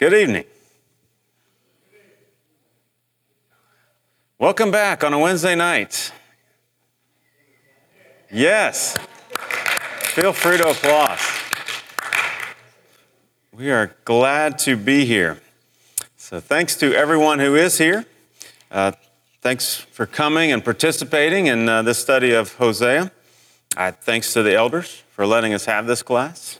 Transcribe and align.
Good 0.00 0.14
evening. 0.14 0.44
Welcome 4.38 4.70
back 4.70 5.04
on 5.04 5.12
a 5.12 5.18
Wednesday 5.18 5.54
night. 5.54 6.10
Yes. 8.32 8.96
Feel 10.14 10.32
free 10.32 10.56
to 10.56 10.70
applaud. 10.70 11.18
We 13.52 13.70
are 13.70 13.94
glad 14.06 14.58
to 14.60 14.74
be 14.74 15.04
here. 15.04 15.42
So, 16.16 16.40
thanks 16.40 16.76
to 16.76 16.94
everyone 16.94 17.38
who 17.38 17.54
is 17.54 17.76
here. 17.76 18.06
Uh, 18.70 18.92
thanks 19.42 19.76
for 19.76 20.06
coming 20.06 20.50
and 20.50 20.64
participating 20.64 21.46
in 21.46 21.68
uh, 21.68 21.82
this 21.82 21.98
study 21.98 22.32
of 22.32 22.54
Hosea. 22.54 23.12
I, 23.76 23.90
thanks 23.90 24.32
to 24.32 24.42
the 24.42 24.54
elders 24.54 25.02
for 25.10 25.26
letting 25.26 25.52
us 25.52 25.66
have 25.66 25.86
this 25.86 26.02
class. 26.02 26.58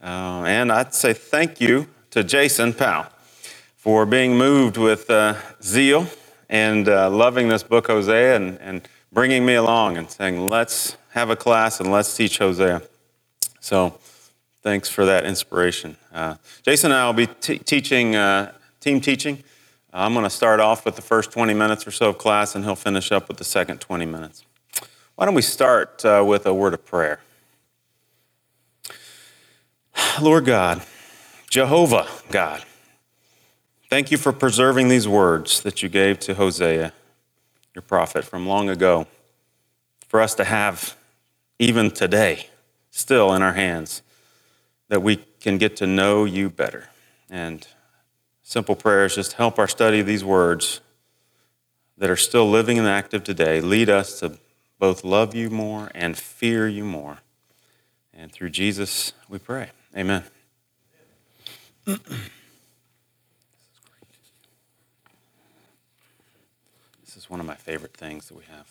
Uh, 0.00 0.44
and 0.46 0.70
I'd 0.70 0.94
say 0.94 1.14
thank 1.14 1.60
you 1.60 1.88
to 2.10 2.24
Jason 2.24 2.72
Powell 2.72 3.06
for 3.76 4.04
being 4.04 4.36
moved 4.36 4.76
with 4.76 5.08
uh, 5.08 5.34
zeal 5.62 6.06
and 6.48 6.88
uh, 6.88 7.08
loving 7.08 7.48
this 7.48 7.62
book, 7.62 7.86
Hosea, 7.86 8.36
and, 8.36 8.58
and 8.60 8.88
bringing 9.12 9.46
me 9.46 9.54
along 9.54 9.96
and 9.96 10.10
saying, 10.10 10.48
let's 10.48 10.96
have 11.10 11.30
a 11.30 11.36
class 11.36 11.80
and 11.80 11.90
let's 11.90 12.14
teach 12.16 12.38
Hosea. 12.38 12.82
So 13.60 13.98
thanks 14.62 14.88
for 14.88 15.04
that 15.06 15.24
inspiration. 15.24 15.96
Uh, 16.12 16.34
Jason 16.62 16.90
and 16.90 17.00
I 17.00 17.06
will 17.06 17.12
be 17.12 17.26
t- 17.26 17.58
teaching, 17.58 18.16
uh, 18.16 18.52
team 18.80 19.00
teaching. 19.00 19.42
I'm 19.92 20.12
going 20.12 20.24
to 20.24 20.30
start 20.30 20.60
off 20.60 20.84
with 20.84 20.96
the 20.96 21.02
first 21.02 21.32
20 21.32 21.54
minutes 21.54 21.86
or 21.86 21.90
so 21.90 22.10
of 22.10 22.18
class, 22.18 22.54
and 22.54 22.64
he'll 22.64 22.76
finish 22.76 23.10
up 23.10 23.28
with 23.28 23.38
the 23.38 23.44
second 23.44 23.80
20 23.80 24.06
minutes. 24.06 24.44
Why 25.16 25.26
don't 25.26 25.34
we 25.34 25.42
start 25.42 26.04
uh, 26.04 26.24
with 26.26 26.46
a 26.46 26.54
word 26.54 26.74
of 26.74 26.84
prayer? 26.84 27.20
Lord 30.20 30.44
God, 30.44 30.82
Jehovah 31.50 32.06
God, 32.30 32.64
thank 33.88 34.12
you 34.12 34.16
for 34.16 34.32
preserving 34.32 34.86
these 34.86 35.08
words 35.08 35.62
that 35.62 35.82
you 35.82 35.88
gave 35.88 36.20
to 36.20 36.34
Hosea, 36.34 36.92
your 37.74 37.82
prophet, 37.82 38.24
from 38.24 38.46
long 38.46 38.68
ago, 38.68 39.08
for 40.06 40.20
us 40.20 40.36
to 40.36 40.44
have 40.44 40.96
even 41.58 41.90
today, 41.90 42.46
still 42.92 43.34
in 43.34 43.42
our 43.42 43.54
hands, 43.54 44.02
that 44.90 45.02
we 45.02 45.16
can 45.40 45.58
get 45.58 45.74
to 45.78 45.88
know 45.88 46.24
you 46.24 46.50
better. 46.50 46.88
And 47.28 47.66
simple 48.44 48.76
prayers 48.76 49.16
just 49.16 49.32
help 49.32 49.58
our 49.58 49.68
study 49.68 49.98
of 49.98 50.06
these 50.06 50.24
words 50.24 50.80
that 51.98 52.08
are 52.08 52.16
still 52.16 52.48
living 52.48 52.78
and 52.78 52.86
active 52.86 53.24
today 53.24 53.60
lead 53.60 53.90
us 53.90 54.20
to 54.20 54.38
both 54.78 55.02
love 55.02 55.34
you 55.34 55.50
more 55.50 55.90
and 55.96 56.16
fear 56.16 56.68
you 56.68 56.84
more. 56.84 57.18
And 58.14 58.30
through 58.30 58.50
Jesus, 58.50 59.14
we 59.28 59.40
pray. 59.40 59.70
Amen. 59.96 60.22
This 61.84 61.98
is 67.16 67.28
one 67.28 67.40
of 67.40 67.46
my 67.46 67.54
favorite 67.54 67.94
things 67.94 68.28
that 68.28 68.36
we 68.36 68.44
have. 68.44 68.66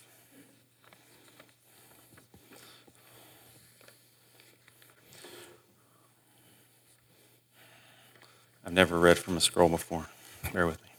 I've 8.65 8.73
never 8.73 8.99
read 8.99 9.17
from 9.17 9.35
a 9.35 9.41
scroll 9.41 9.69
before. 9.69 10.05
Bear 10.53 10.67
with 10.67 10.79
me. 10.83 10.89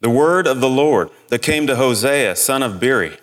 The 0.00 0.10
word 0.10 0.46
of 0.46 0.60
the 0.60 0.68
Lord 0.68 1.10
that 1.28 1.40
came 1.40 1.66
to 1.66 1.76
Hosea, 1.76 2.36
son 2.36 2.62
of 2.62 2.78
Beeri, 2.80 3.16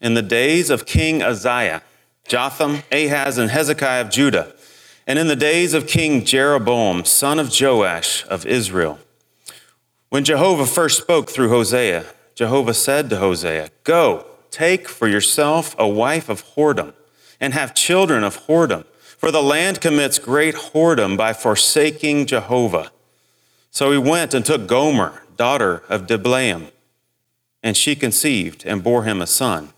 in 0.00 0.14
the 0.14 0.22
days 0.22 0.70
of 0.70 0.86
King 0.86 1.22
Uzziah, 1.22 1.82
Jotham, 2.26 2.82
Ahaz, 2.92 3.38
and 3.38 3.50
Hezekiah 3.50 4.02
of 4.02 4.10
Judah 4.10 4.54
and 5.08 5.18
in 5.18 5.26
the 5.26 5.34
days 5.34 5.72
of 5.72 5.86
King 5.86 6.22
Jeroboam, 6.22 7.06
son 7.06 7.38
of 7.38 7.50
Joash 7.58 8.26
of 8.26 8.44
Israel. 8.44 8.98
When 10.10 10.22
Jehovah 10.22 10.66
first 10.66 10.98
spoke 10.98 11.30
through 11.30 11.48
Hosea, 11.48 12.04
Jehovah 12.34 12.74
said 12.74 13.08
to 13.08 13.16
Hosea, 13.16 13.70
Go, 13.84 14.26
take 14.50 14.86
for 14.86 15.08
yourself 15.08 15.74
a 15.78 15.88
wife 15.88 16.28
of 16.28 16.44
whoredom, 16.54 16.92
and 17.40 17.54
have 17.54 17.74
children 17.74 18.22
of 18.22 18.46
whoredom, 18.46 18.84
for 19.16 19.30
the 19.30 19.42
land 19.42 19.80
commits 19.80 20.18
great 20.18 20.54
whoredom 20.54 21.16
by 21.16 21.32
forsaking 21.32 22.26
Jehovah. 22.26 22.92
So 23.70 23.90
he 23.90 23.98
went 23.98 24.34
and 24.34 24.44
took 24.44 24.66
Gomer, 24.66 25.22
daughter 25.38 25.84
of 25.88 26.06
Diblaim, 26.06 26.70
and 27.62 27.78
she 27.78 27.96
conceived 27.96 28.62
and 28.66 28.84
bore 28.84 29.04
him 29.04 29.22
a 29.22 29.26
son. 29.26 29.70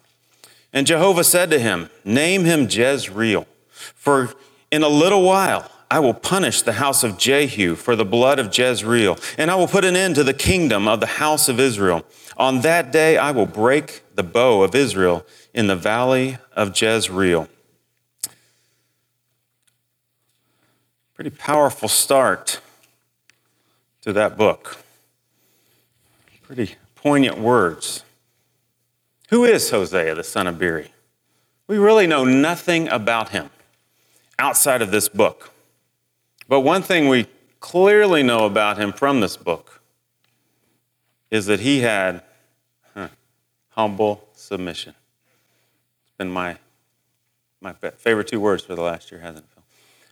And 0.73 0.89
Jehovah 0.89 1.25
said 1.25 1.51
to 1.51 1.61
him, 1.61 1.89
Name 2.05 2.45
him 2.45 2.69
Jezreel, 2.69 3.47
for 3.69 4.35
in 4.71 4.83
a 4.83 4.89
little 4.89 5.23
while, 5.23 5.71
I 5.91 5.99
will 5.99 6.15
punish 6.15 6.63
the 6.63 6.75
house 6.75 7.03
of 7.03 7.19
Jehu 7.19 7.75
for 7.75 7.97
the 7.97 8.05
blood 8.05 8.39
of 8.39 8.57
Jezreel, 8.57 9.19
and 9.37 9.51
I 9.51 9.57
will 9.57 9.67
put 9.67 9.85
an 9.85 9.97
end 9.97 10.15
to 10.15 10.25
the 10.25 10.35
kingdom 10.35 10.87
of 10.87 11.01
the 11.01 11.07
house 11.07 11.49
of 11.49 11.59
Israel. 11.59 12.05
On 12.37 12.61
that 12.61 12.93
day, 12.93 13.17
I 13.19 13.33
will 13.33 13.47
break 13.47 14.03
the 14.15 14.23
bow 14.23 14.63
of 14.63 14.75
Israel 14.75 15.27
in 15.53 15.67
the 15.67 15.75
valley 15.75 16.39
of 16.53 16.81
Jezreel. 16.81 17.49
Pretty 21.15 21.31
powerful 21.31 21.89
start 21.89 22.61
to 24.03 24.13
that 24.13 24.39
book. 24.39 24.79
Pretty 26.43 26.77
poignant 26.95 27.39
words. 27.39 28.05
Who 29.31 29.45
is 29.45 29.71
Hosea, 29.71 30.15
the 30.15 30.25
son 30.25 30.47
of 30.47 30.59
Beeri? 30.59 30.93
We 31.67 31.79
really 31.79 32.07
know 32.07 32.25
nothing 32.25 32.89
about 32.89 33.31
him 33.31 33.51
outside 34.41 34.83
of 34.83 34.91
this 34.91 35.09
book. 35.09 35.51
But 36.49 36.61
one 36.61 36.83
thing 36.83 37.09
we 37.09 37.27
clearly 37.61 38.23
know 38.23 38.47
about 38.47 38.79
him 38.79 38.93
from 38.93 39.21
this 39.21 39.37
book 39.37 39.83
is 41.31 41.47
that 41.47 41.61
he 41.61 41.81
had 41.81 42.23
huh, 42.95 43.09
humble 43.69 44.27
submission. 44.35 44.95
It's 46.03 46.17
been 46.17 46.31
my, 46.31 46.57
my 47.61 47.75
favorite 47.75 48.27
two 48.27 48.41
words 48.41 48.65
for 48.65 48.75
the 48.75 48.83
last 48.83 49.13
year, 49.13 49.21
hasn't 49.21 49.45
it, 49.45 49.51
Phil? 49.55 49.63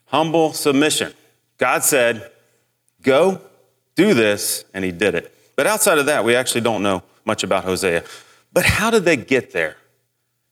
Humble 0.06 0.52
submission. 0.52 1.12
God 1.56 1.82
said, 1.82 2.30
Go, 3.02 3.40
do 3.94 4.12
this, 4.14 4.64
and 4.74 4.84
he 4.84 4.92
did 4.92 5.14
it. 5.14 5.34
But 5.56 5.66
outside 5.66 5.98
of 5.98 6.06
that, 6.06 6.24
we 6.24 6.34
actually 6.36 6.60
don't 6.60 6.82
know 6.82 7.02
much 7.24 7.42
about 7.42 7.64
Hosea. 7.64 8.04
But 8.52 8.64
how 8.64 8.90
did 8.90 9.04
they 9.04 9.16
get 9.16 9.52
there? 9.52 9.76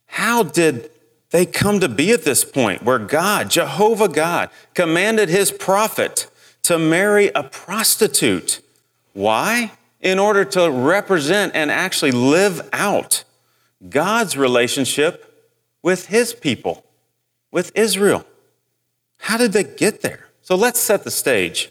How 0.07 0.43
did 0.43 0.91
they 1.37 1.45
come 1.45 1.81
to 1.81 1.89
be 1.89 2.13
at 2.13 2.25
this 2.25 2.47
point 2.47 2.83
where 2.83 2.99
God, 2.99 3.51
Jehovah 3.51 4.09
God, 4.09 4.49
commanded 4.73 5.29
his 5.29 5.53
prophet 5.53 6.31
to 6.63 6.79
marry 6.79 7.29
a 7.35 7.43
prostitute. 7.43 8.63
Why? 9.13 9.73
In 10.01 10.19
order 10.19 10.47
to 10.47 10.71
represent 10.71 11.55
and 11.55 11.71
actually 11.71 12.13
live 12.13 12.67
out 12.73 13.25
God's 13.87 14.39
relationship 14.39 15.53
with 15.83 16.07
his 16.07 16.33
people, 16.33 16.87
with 17.51 17.71
Israel. 17.75 18.25
How 19.19 19.37
did 19.37 19.53
they 19.53 19.65
get 19.65 20.01
there? 20.01 20.29
So 20.41 20.55
let's 20.55 20.81
set 20.81 21.05
the 21.05 21.11
stage 21.11 21.71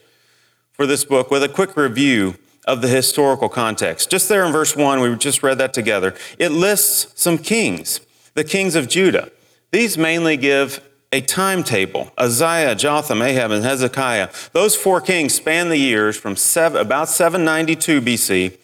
for 0.74 0.86
this 0.86 1.04
book 1.04 1.32
with 1.32 1.42
a 1.42 1.50
quick 1.50 1.76
review 1.76 2.36
of 2.66 2.82
the 2.84 2.88
historical 2.88 3.50
context. 3.50 4.12
Just 4.12 4.30
there 4.30 4.46
in 4.46 4.52
verse 4.52 4.76
1, 4.76 5.00
we 5.00 5.16
just 5.16 5.42
read 5.42 5.58
that 5.58 5.74
together. 5.74 6.14
It 6.38 6.52
lists 6.52 7.20
some 7.20 7.40
kings, 7.40 8.00
the 8.36 8.44
kings 8.44 8.76
of 8.76 8.88
Judah. 8.88 9.32
These 9.76 9.98
mainly 9.98 10.38
give 10.38 10.80
a 11.12 11.20
timetable. 11.20 12.10
Uzziah, 12.18 12.76
Jotham, 12.76 13.22
Ahab, 13.22 13.52
and 13.52 13.66
Hezekiah. 13.66 14.30
Those 14.54 14.74
four 14.74 15.02
kings 15.02 15.34
span 15.34 15.68
the 15.68 15.76
years 15.76 16.16
from 16.16 16.38
seven, 16.38 16.80
about 16.80 17.10
792 17.10 18.00
BC 18.00 18.58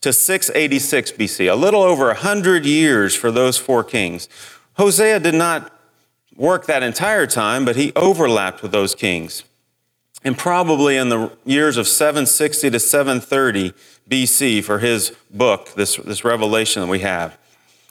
to 0.00 0.10
686 0.10 1.12
BC, 1.12 1.52
a 1.52 1.54
little 1.54 1.82
over 1.82 2.06
100 2.06 2.64
years 2.64 3.14
for 3.14 3.30
those 3.30 3.58
four 3.58 3.84
kings. 3.84 4.26
Hosea 4.78 5.20
did 5.20 5.34
not 5.34 5.70
work 6.34 6.64
that 6.64 6.82
entire 6.82 7.26
time, 7.26 7.66
but 7.66 7.76
he 7.76 7.92
overlapped 7.94 8.62
with 8.62 8.72
those 8.72 8.94
kings. 8.94 9.44
And 10.24 10.38
probably 10.38 10.96
in 10.96 11.10
the 11.10 11.30
years 11.44 11.76
of 11.76 11.86
760 11.86 12.70
to 12.70 12.80
730 12.80 13.74
BC 14.08 14.64
for 14.64 14.78
his 14.78 15.12
book, 15.30 15.74
this, 15.74 15.96
this 15.96 16.24
revelation 16.24 16.80
that 16.80 16.88
we 16.88 17.00
have. 17.00 17.36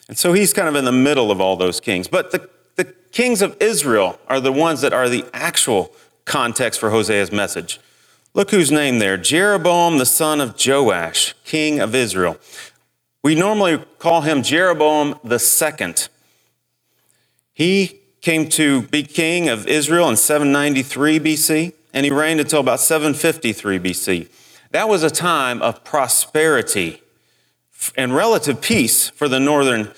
And 0.08 0.18
so 0.18 0.34
he's 0.34 0.54
kind 0.54 0.68
of 0.68 0.74
in 0.74 0.86
the 0.86 0.92
middle 0.92 1.30
of 1.30 1.40
all 1.40 1.56
those 1.56 1.80
kings. 1.80 2.08
But 2.08 2.32
the 2.32 2.50
kings 3.14 3.42
of 3.42 3.56
Israel 3.62 4.20
are 4.28 4.42
the 4.42 4.52
ones 4.52 4.82
that 4.82 4.92
are 4.92 5.08
the 5.08 5.26
actual 5.34 5.94
context 6.26 6.80
for 6.80 6.90
Hosea's 6.90 7.32
message. 7.32 7.80
Look 8.34 8.52
who's 8.52 8.72
named 8.72 9.02
there 9.02 9.16
Jeroboam, 9.16 10.00
the 10.00 10.06
son 10.06 10.42
of 10.42 10.56
Joash, 10.60 11.34
king 11.46 11.80
of 11.80 11.96
Israel. 11.96 12.38
We 13.24 13.36
normally 13.36 13.78
call 14.00 14.22
him 14.22 14.44
Jeroboam 14.44 15.18
the 15.24 15.40
second. 15.40 16.10
He 17.54 18.00
came 18.22 18.50
to 18.50 18.82
be 18.84 19.04
king 19.04 19.48
of 19.48 19.68
Israel 19.68 20.10
in 20.10 20.18
793 20.18 21.20
BC, 21.20 21.74
and 21.94 22.06
he 22.06 22.12
reigned 22.12 22.40
until 22.40 22.60
about 22.60 22.80
753 22.80 23.80
BC. 23.80 24.28
That 24.72 24.90
was 24.90 25.04
a 25.04 25.12
time 25.12 25.62
of 25.62 25.84
prosperity 25.84 27.02
and 27.96 28.16
relative 28.16 28.62
peace 28.62 29.10
for 29.10 29.28
the 29.28 29.40
northern 29.40 29.92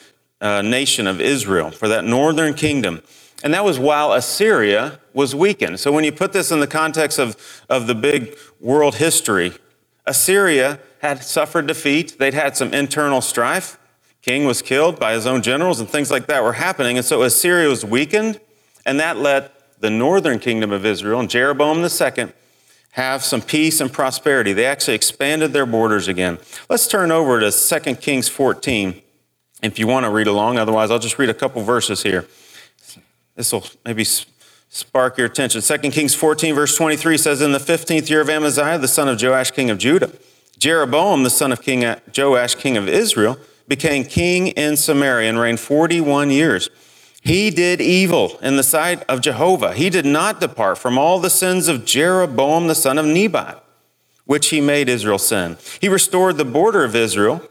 uh, 0.45 0.61
nation 0.61 1.07
of 1.07 1.19
Israel, 1.19 1.71
for 1.71 1.87
that 1.87 2.05
northern 2.05 2.53
kingdom. 2.53 3.01
And 3.43 3.51
that 3.55 3.65
was 3.65 3.79
while 3.79 4.13
Assyria 4.13 4.99
was 5.11 5.33
weakened. 5.33 5.79
So 5.79 5.91
when 5.91 6.03
you 6.03 6.11
put 6.11 6.33
this 6.33 6.51
in 6.51 6.59
the 6.59 6.67
context 6.67 7.17
of, 7.17 7.35
of 7.67 7.87
the 7.87 7.95
big 7.95 8.37
world 8.59 8.95
history, 8.95 9.53
Assyria 10.05 10.79
had 10.99 11.23
suffered 11.23 11.65
defeat. 11.65 12.17
They'd 12.19 12.35
had 12.35 12.55
some 12.55 12.75
internal 12.75 13.21
strife. 13.21 13.79
King 14.21 14.45
was 14.45 14.61
killed 14.61 14.99
by 14.99 15.13
his 15.13 15.25
own 15.25 15.41
generals, 15.41 15.79
and 15.79 15.89
things 15.89 16.11
like 16.11 16.27
that 16.27 16.43
were 16.43 16.53
happening. 16.53 16.95
And 16.97 17.05
so 17.05 17.23
Assyria 17.23 17.67
was 17.67 17.83
weakened, 17.83 18.39
and 18.85 18.99
that 18.99 19.17
let 19.17 19.79
the 19.81 19.89
northern 19.89 20.37
kingdom 20.37 20.71
of 20.71 20.85
Israel 20.85 21.19
and 21.19 21.29
Jeroboam 21.29 21.83
II 21.83 22.27
have 22.91 23.23
some 23.23 23.41
peace 23.41 23.81
and 23.81 23.91
prosperity. 23.91 24.53
They 24.53 24.65
actually 24.65 24.93
expanded 24.93 25.53
their 25.53 25.65
borders 25.65 26.07
again. 26.07 26.37
Let's 26.69 26.87
turn 26.87 27.11
over 27.11 27.39
to 27.39 27.51
2 27.51 27.95
Kings 27.95 28.29
14 28.29 29.01
if 29.61 29.79
you 29.79 29.87
want 29.87 30.05
to 30.05 30.09
read 30.09 30.27
along. 30.27 30.57
Otherwise, 30.57 30.91
I'll 30.91 30.99
just 30.99 31.17
read 31.17 31.29
a 31.29 31.33
couple 31.33 31.61
verses 31.63 32.03
here. 32.03 32.27
This 33.35 33.51
will 33.51 33.65
maybe 33.85 34.05
spark 34.69 35.17
your 35.17 35.27
attention. 35.27 35.61
2 35.61 35.77
Kings 35.91 36.15
14, 36.15 36.55
verse 36.55 36.75
23 36.75 37.17
says, 37.17 37.41
In 37.41 37.51
the 37.51 37.59
15th 37.59 38.09
year 38.09 38.21
of 38.21 38.29
Amaziah, 38.29 38.77
the 38.77 38.87
son 38.87 39.07
of 39.07 39.21
Joash, 39.21 39.51
king 39.51 39.69
of 39.69 39.77
Judah, 39.77 40.11
Jeroboam, 40.57 41.23
the 41.23 41.29
son 41.29 41.51
of 41.51 41.61
King 41.61 41.83
uh, 41.83 41.99
Joash, 42.15 42.55
king 42.55 42.77
of 42.77 42.87
Israel, 42.87 43.37
became 43.67 44.03
king 44.03 44.47
in 44.47 44.77
Samaria 44.77 45.29
and 45.29 45.39
reigned 45.39 45.59
41 45.59 46.29
years. 46.29 46.69
He 47.21 47.49
did 47.49 47.81
evil 47.81 48.37
in 48.41 48.55
the 48.55 48.63
sight 48.63 49.03
of 49.09 49.19
Jehovah. 49.19 49.73
He 49.73 49.89
did 49.89 50.05
not 50.05 50.39
depart 50.39 50.77
from 50.77 50.97
all 50.97 51.19
the 51.19 51.29
sins 51.29 51.67
of 51.67 51.83
Jeroboam, 51.83 52.67
the 52.67 52.75
son 52.75 52.99
of 52.99 53.05
Nebat, 53.05 53.63
which 54.25 54.49
he 54.49 54.61
made 54.61 54.87
Israel 54.87 55.17
sin. 55.17 55.57
He 55.81 55.89
restored 55.89 56.37
the 56.37 56.45
border 56.45 56.83
of 56.83 56.95
Israel 56.95 57.41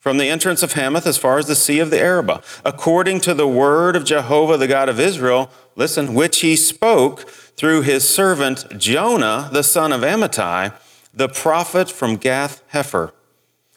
from 0.00 0.16
the 0.16 0.28
entrance 0.30 0.62
of 0.62 0.72
Hamath 0.72 1.06
as 1.06 1.18
far 1.18 1.38
as 1.38 1.46
the 1.46 1.54
Sea 1.54 1.78
of 1.78 1.90
the 1.90 2.00
Arabah, 2.00 2.42
according 2.64 3.20
to 3.20 3.34
the 3.34 3.46
word 3.46 3.94
of 3.94 4.04
Jehovah, 4.04 4.56
the 4.56 4.66
God 4.66 4.88
of 4.88 4.98
Israel, 4.98 5.50
listen, 5.76 6.14
which 6.14 6.40
he 6.40 6.56
spoke 6.56 7.28
through 7.28 7.82
his 7.82 8.08
servant 8.08 8.78
Jonah, 8.78 9.50
the 9.52 9.62
son 9.62 9.92
of 9.92 10.00
Amittai, 10.00 10.72
the 11.12 11.28
prophet 11.28 11.90
from 11.90 12.16
Gath 12.16 12.62
Hepher. 12.72 13.12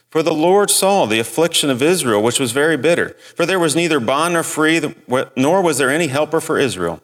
For 0.09 0.23
the 0.23 0.33
Lord 0.33 0.69
saw 0.69 1.05
the 1.05 1.19
affliction 1.19 1.69
of 1.69 1.81
Israel, 1.81 2.23
which 2.23 2.39
was 2.39 2.51
very 2.51 2.77
bitter. 2.77 3.09
For 3.35 3.45
there 3.45 3.59
was 3.59 3.75
neither 3.75 3.99
bond 3.99 4.35
nor 4.35 4.43
free, 4.43 4.95
nor 5.35 5.61
was 5.61 5.77
there 5.77 5.89
any 5.89 6.07
helper 6.07 6.39
for 6.39 6.57
Israel. 6.57 7.01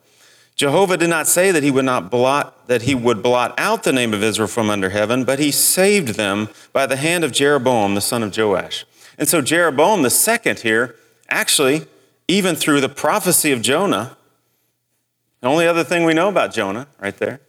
Jehovah 0.56 0.96
did 0.96 1.10
not 1.10 1.28
say 1.28 1.52
that 1.52 1.64
he 1.64 1.72
would 1.72 1.86
not 1.86 2.12
blot 2.12 2.68
that 2.68 2.84
he 2.84 2.94
would 2.94 3.24
blot 3.24 3.58
out 3.58 3.84
the 3.84 3.94
name 3.94 4.14
of 4.14 4.22
Israel 4.22 4.48
from 4.48 4.70
under 4.70 4.90
heaven, 4.90 5.24
but 5.24 5.40
he 5.40 5.52
saved 5.52 6.10
them 6.16 6.50
by 6.72 6.86
the 6.86 6.98
hand 6.98 7.24
of 7.24 7.32
Jeroboam 7.32 7.96
the 7.96 8.02
son 8.02 8.24
of 8.24 8.38
Joash. 8.38 8.86
And 9.20 9.28
so 9.28 9.42
Jeroboam 9.42 10.02
the 10.02 10.10
second 10.10 10.60
here, 10.60 10.96
actually, 11.30 11.86
even 12.28 12.56
through 12.56 12.82
the 12.82 12.90
prophecy 12.90 13.52
of 13.52 13.62
Jonah, 13.62 14.18
the 15.42 15.48
only 15.48 15.68
other 15.68 15.84
thing 15.84 16.06
we 16.06 16.14
know 16.14 16.30
about 16.30 16.54
Jonah 16.54 16.88
right 17.00 17.16
there 17.18 17.42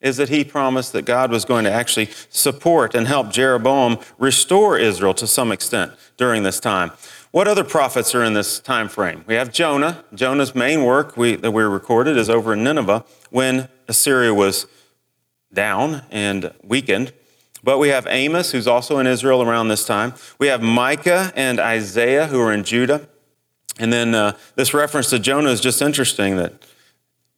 is 0.00 0.16
that 0.16 0.28
he 0.28 0.44
promised 0.44 0.92
that 0.92 1.02
God 1.02 1.30
was 1.30 1.44
going 1.44 1.64
to 1.64 1.72
actually 1.72 2.08
support 2.30 2.94
and 2.94 3.06
help 3.06 3.30
Jeroboam 3.30 3.98
restore 4.16 4.78
Israel 4.78 5.12
to 5.14 5.26
some 5.26 5.52
extent 5.52 5.92
during 6.16 6.44
this 6.44 6.60
time. 6.60 6.92
What 7.30 7.48
other 7.48 7.64
prophets 7.64 8.14
are 8.14 8.24
in 8.24 8.32
this 8.32 8.60
time 8.60 8.88
frame? 8.88 9.24
We 9.26 9.34
have 9.34 9.52
Jonah. 9.52 10.04
Jonah's 10.14 10.54
main 10.54 10.84
work 10.84 11.16
we, 11.16 11.36
that 11.36 11.50
we 11.50 11.62
recorded 11.62 12.16
is 12.16 12.30
over 12.30 12.54
in 12.54 12.64
Nineveh 12.64 13.04
when 13.30 13.68
Assyria 13.86 14.32
was 14.32 14.66
down 15.52 16.02
and 16.10 16.54
weakened. 16.62 17.12
But 17.62 17.78
we 17.78 17.88
have 17.88 18.06
Amos, 18.08 18.52
who's 18.52 18.66
also 18.66 18.98
in 18.98 19.06
Israel 19.06 19.42
around 19.42 19.68
this 19.68 19.84
time. 19.84 20.14
We 20.38 20.46
have 20.48 20.62
Micah 20.62 21.32
and 21.34 21.58
Isaiah, 21.58 22.26
who 22.26 22.40
are 22.40 22.52
in 22.52 22.64
Judah. 22.64 23.08
And 23.78 23.92
then 23.92 24.14
uh, 24.14 24.36
this 24.56 24.74
reference 24.74 25.10
to 25.10 25.18
Jonah 25.18 25.50
is 25.50 25.60
just 25.60 25.82
interesting 25.82 26.36
that 26.36 26.52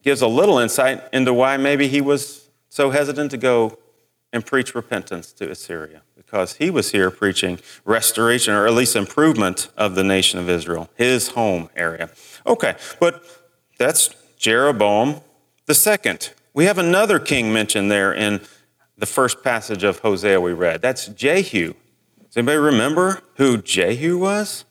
gives 0.02 0.22
a 0.22 0.26
little 0.26 0.58
insight 0.58 1.02
into 1.12 1.34
why 1.34 1.56
maybe 1.56 1.88
he 1.88 2.00
was 2.00 2.48
so 2.68 2.90
hesitant 2.90 3.30
to 3.32 3.36
go 3.36 3.78
and 4.32 4.46
preach 4.46 4.74
repentance 4.74 5.32
to 5.32 5.50
Assyria 5.50 6.02
because 6.16 6.54
he 6.54 6.70
was 6.70 6.92
here 6.92 7.10
preaching 7.10 7.58
restoration 7.84 8.54
or 8.54 8.66
at 8.66 8.72
least 8.72 8.94
improvement 8.94 9.68
of 9.76 9.96
the 9.96 10.04
nation 10.04 10.38
of 10.38 10.48
Israel, 10.48 10.88
his 10.94 11.28
home 11.28 11.68
area. 11.74 12.10
Okay, 12.46 12.76
but 13.00 13.22
that's 13.78 14.14
Jeroboam 14.38 15.20
the 15.66 15.74
second. 15.74 16.32
We 16.54 16.64
have 16.64 16.78
another 16.78 17.18
king 17.18 17.52
mentioned 17.52 17.90
there 17.90 18.12
in 18.12 18.40
the 19.00 19.06
first 19.06 19.42
passage 19.42 19.82
of 19.82 20.00
Hosea 20.00 20.40
we 20.40 20.52
read. 20.52 20.82
That's 20.82 21.06
Jehu. 21.06 21.72
Does 22.26 22.36
anybody 22.36 22.58
remember 22.58 23.22
who 23.36 23.56
Jehu 23.56 24.18
was? 24.18 24.64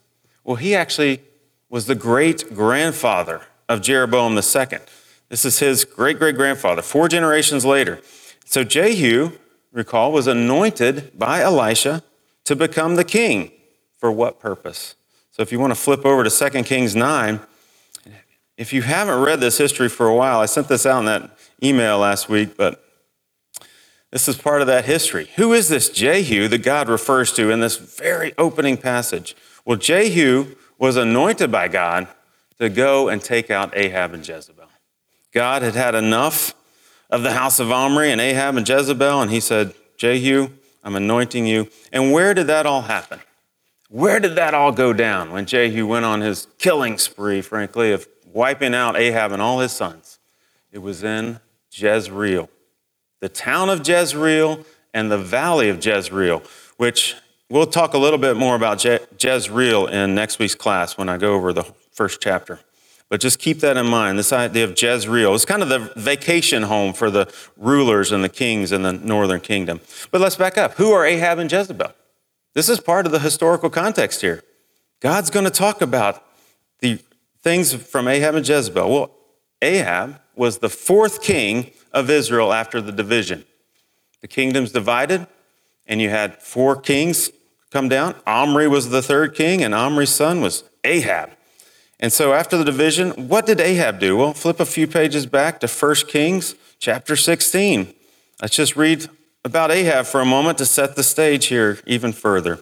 Well, 0.44 0.56
he 0.56 0.76
actually 0.76 1.22
was 1.70 1.88
the 1.88 1.96
great 1.96 2.54
grandfather 2.56 3.42
of 3.68 3.82
Jeroboam 3.82 4.34
II. 4.34 4.80
This 5.30 5.46
is 5.46 5.60
his 5.60 5.84
great 5.84 6.20
great 6.20 6.36
grandfather, 6.36 6.82
four 6.82 7.10
generations 7.10 7.66
later. 7.66 8.00
So 8.46 8.64
Jehu, 8.64 9.32
recall, 9.72 10.12
was 10.12 10.28
anointed 10.28 11.18
by 11.18 11.42
Elisha 11.42 12.04
to 12.46 12.56
become 12.56 12.96
the 12.96 13.04
king. 13.04 13.52
For 13.98 14.12
what 14.12 14.40
purpose? 14.40 14.96
So 15.32 15.42
if 15.42 15.52
you 15.52 15.60
want 15.60 15.72
to 15.72 15.80
flip 15.80 16.06
over 16.06 16.24
to 16.24 16.30
2 16.30 16.64
Kings 16.64 16.96
9, 16.96 17.40
if 18.58 18.72
you 18.74 18.82
haven't 18.82 19.22
read 19.22 19.40
this 19.42 19.58
history 19.58 19.90
for 19.90 20.08
a 20.08 20.16
while, 20.16 20.40
I 20.40 20.46
sent 20.46 20.68
this 20.68 20.86
out 20.86 21.00
in 21.00 21.06
that 21.06 21.38
email 21.62 22.00
last 22.00 22.30
week, 22.30 22.56
but 22.56 22.89
this 24.12 24.28
is 24.28 24.38
part 24.38 24.62
of 24.62 24.68
that 24.68 24.86
history. 24.86 25.30
Who 25.36 25.54
is 25.54 25.68
this 25.70 25.90
Jehu 25.90 26.48
that 26.48 26.64
God 26.64 26.90
refers 26.90 27.32
to 27.34 27.52
in 27.52 27.60
this 27.60 27.78
very 27.78 28.34
opening 28.38 28.78
passage? 28.78 29.36
Well, 29.66 29.78
Jehu 29.78 30.56
was 30.78 30.98
anointed 30.98 31.52
by 31.52 31.68
God 31.68 32.08
to 32.58 32.70
go 32.70 33.08
and 33.10 33.22
take 33.22 33.52
out 33.52 33.76
Ahab 33.78 34.14
and 34.14 34.28
Jezebel. 34.28 34.66
God 35.32 35.62
had 35.62 35.76
had 35.76 35.94
enough 35.96 36.56
of 37.10 37.24
the 37.24 37.34
house 37.34 37.60
of 37.60 37.72
Omri 37.72 38.12
and 38.12 38.20
Ahab 38.20 38.56
and 38.58 38.68
Jezebel, 38.68 39.22
and 39.22 39.32
he 39.32 39.40
said, 39.40 39.74
Jehu, 39.98 40.50
I'm 40.84 40.96
anointing 40.96 41.46
you. 41.46 41.70
And 41.92 42.12
where 42.12 42.34
did 42.34 42.48
that 42.48 42.66
all 42.66 42.84
happen? 42.84 43.20
Where 43.90 44.20
did 44.20 44.36
that 44.36 44.54
all 44.54 44.72
go 44.72 44.94
down 44.94 45.32
when 45.32 45.46
Jehu 45.46 45.86
went 45.88 46.06
on 46.06 46.22
his 46.22 46.48
killing 46.58 46.98
spree, 46.98 47.42
frankly, 47.42 47.92
of 47.92 48.08
wiping 48.26 48.76
out 48.76 48.96
Ahab 48.96 49.32
and 49.32 49.42
all 49.42 49.60
his 49.60 49.72
sons? 49.72 50.20
It 50.72 50.80
was 50.80 51.04
in 51.04 51.40
Jezreel, 51.72 52.50
the 53.20 53.30
town 53.30 53.70
of 53.70 53.88
Jezreel 53.88 54.66
and 54.94 55.12
the 55.12 55.18
valley 55.18 55.70
of 55.70 55.84
Jezreel, 55.84 56.42
which 56.78 57.16
we'll 57.50 57.68
talk 57.68 57.94
a 57.94 57.98
little 57.98 58.20
bit 58.20 58.38
more 58.38 58.56
about 58.56 58.80
Je- 58.80 59.00
Jezreel 59.20 59.88
in 59.88 60.16
next 60.16 60.40
week's 60.40 60.56
class 60.56 60.98
when 60.98 61.10
I 61.10 61.18
go 61.18 61.34
over 61.34 61.54
the 61.54 61.64
first 61.92 62.22
chapter. 62.22 62.60
But 63.10 63.22
just 63.22 63.40
keep 63.40 63.60
that 63.62 63.76
in 63.76 63.88
mind. 63.88 64.20
This 64.20 64.32
idea 64.32 64.64
of 64.64 64.80
Jezreel. 64.80 65.34
It's 65.34 65.46
kind 65.46 65.64
of 65.64 65.70
the 65.70 65.92
vacation 65.96 66.64
home 66.64 66.94
for 66.94 67.10
the 67.10 67.32
rulers 67.58 68.12
and 68.12 68.24
the 68.24 68.30
kings 68.30 68.72
in 68.72 68.84
the 68.84 68.94
northern 68.94 69.42
kingdom. 69.42 69.82
But 70.12 70.22
let's 70.22 70.36
back 70.36 70.58
up. 70.60 70.74
Who 70.74 70.92
are 70.92 71.06
Ahab 71.06 71.40
and 71.40 71.52
Jezebel? 71.52 71.92
This 72.54 72.70
is 72.70 72.80
part 72.80 73.08
of 73.08 73.12
the 73.12 73.20
historical 73.20 73.70
context 73.70 74.22
here. 74.22 74.44
God's 75.00 75.32
going 75.32 75.46
to 75.46 75.52
talk 75.52 75.82
about 75.82 76.24
the 76.82 77.00
things 77.42 77.74
from 77.74 78.08
Ahab 78.08 78.36
and 78.36 78.48
Jezebel. 78.48 78.90
Well, 78.90 79.12
Ahab 79.62 80.22
was 80.36 80.60
the 80.60 80.70
fourth 80.70 81.22
king 81.22 81.72
of 81.92 82.10
Israel 82.10 82.54
after 82.54 82.82
the 82.82 82.92
division. 82.92 83.46
The 84.22 84.28
kingdom's 84.28 84.72
divided, 84.72 85.28
and 85.86 86.02
you 86.02 86.10
had 86.10 86.42
four 86.42 86.76
kings 86.76 87.30
come 87.72 87.90
down. 87.90 88.16
Omri 88.26 88.68
was 88.68 88.90
the 88.90 89.02
third 89.02 89.36
king, 89.36 89.64
and 89.64 89.74
Omri's 89.74 90.10
son 90.10 90.42
was 90.42 90.64
Ahab. 90.84 91.32
And 92.00 92.14
so 92.14 92.34
after 92.34 92.58
the 92.58 92.64
division, 92.64 93.28
what 93.28 93.46
did 93.46 93.60
Ahab 93.60 94.00
do? 94.00 94.16
Well, 94.16 94.34
flip 94.34 94.60
a 94.60 94.66
few 94.66 94.88
pages 94.88 95.26
back 95.26 95.60
to 95.60 95.68
1 95.68 95.96
Kings 96.08 96.56
chapter 96.80 97.16
16. 97.16 97.94
Let's 98.42 98.56
just 98.56 98.76
read 98.76 99.10
about 99.44 99.72
Ahab 99.72 100.06
for 100.06 100.22
a 100.22 100.26
moment 100.26 100.58
to 100.60 100.66
set 100.66 100.96
the 100.96 101.04
stage 101.04 101.48
here 101.48 101.80
even 101.86 102.14
further. 102.14 102.60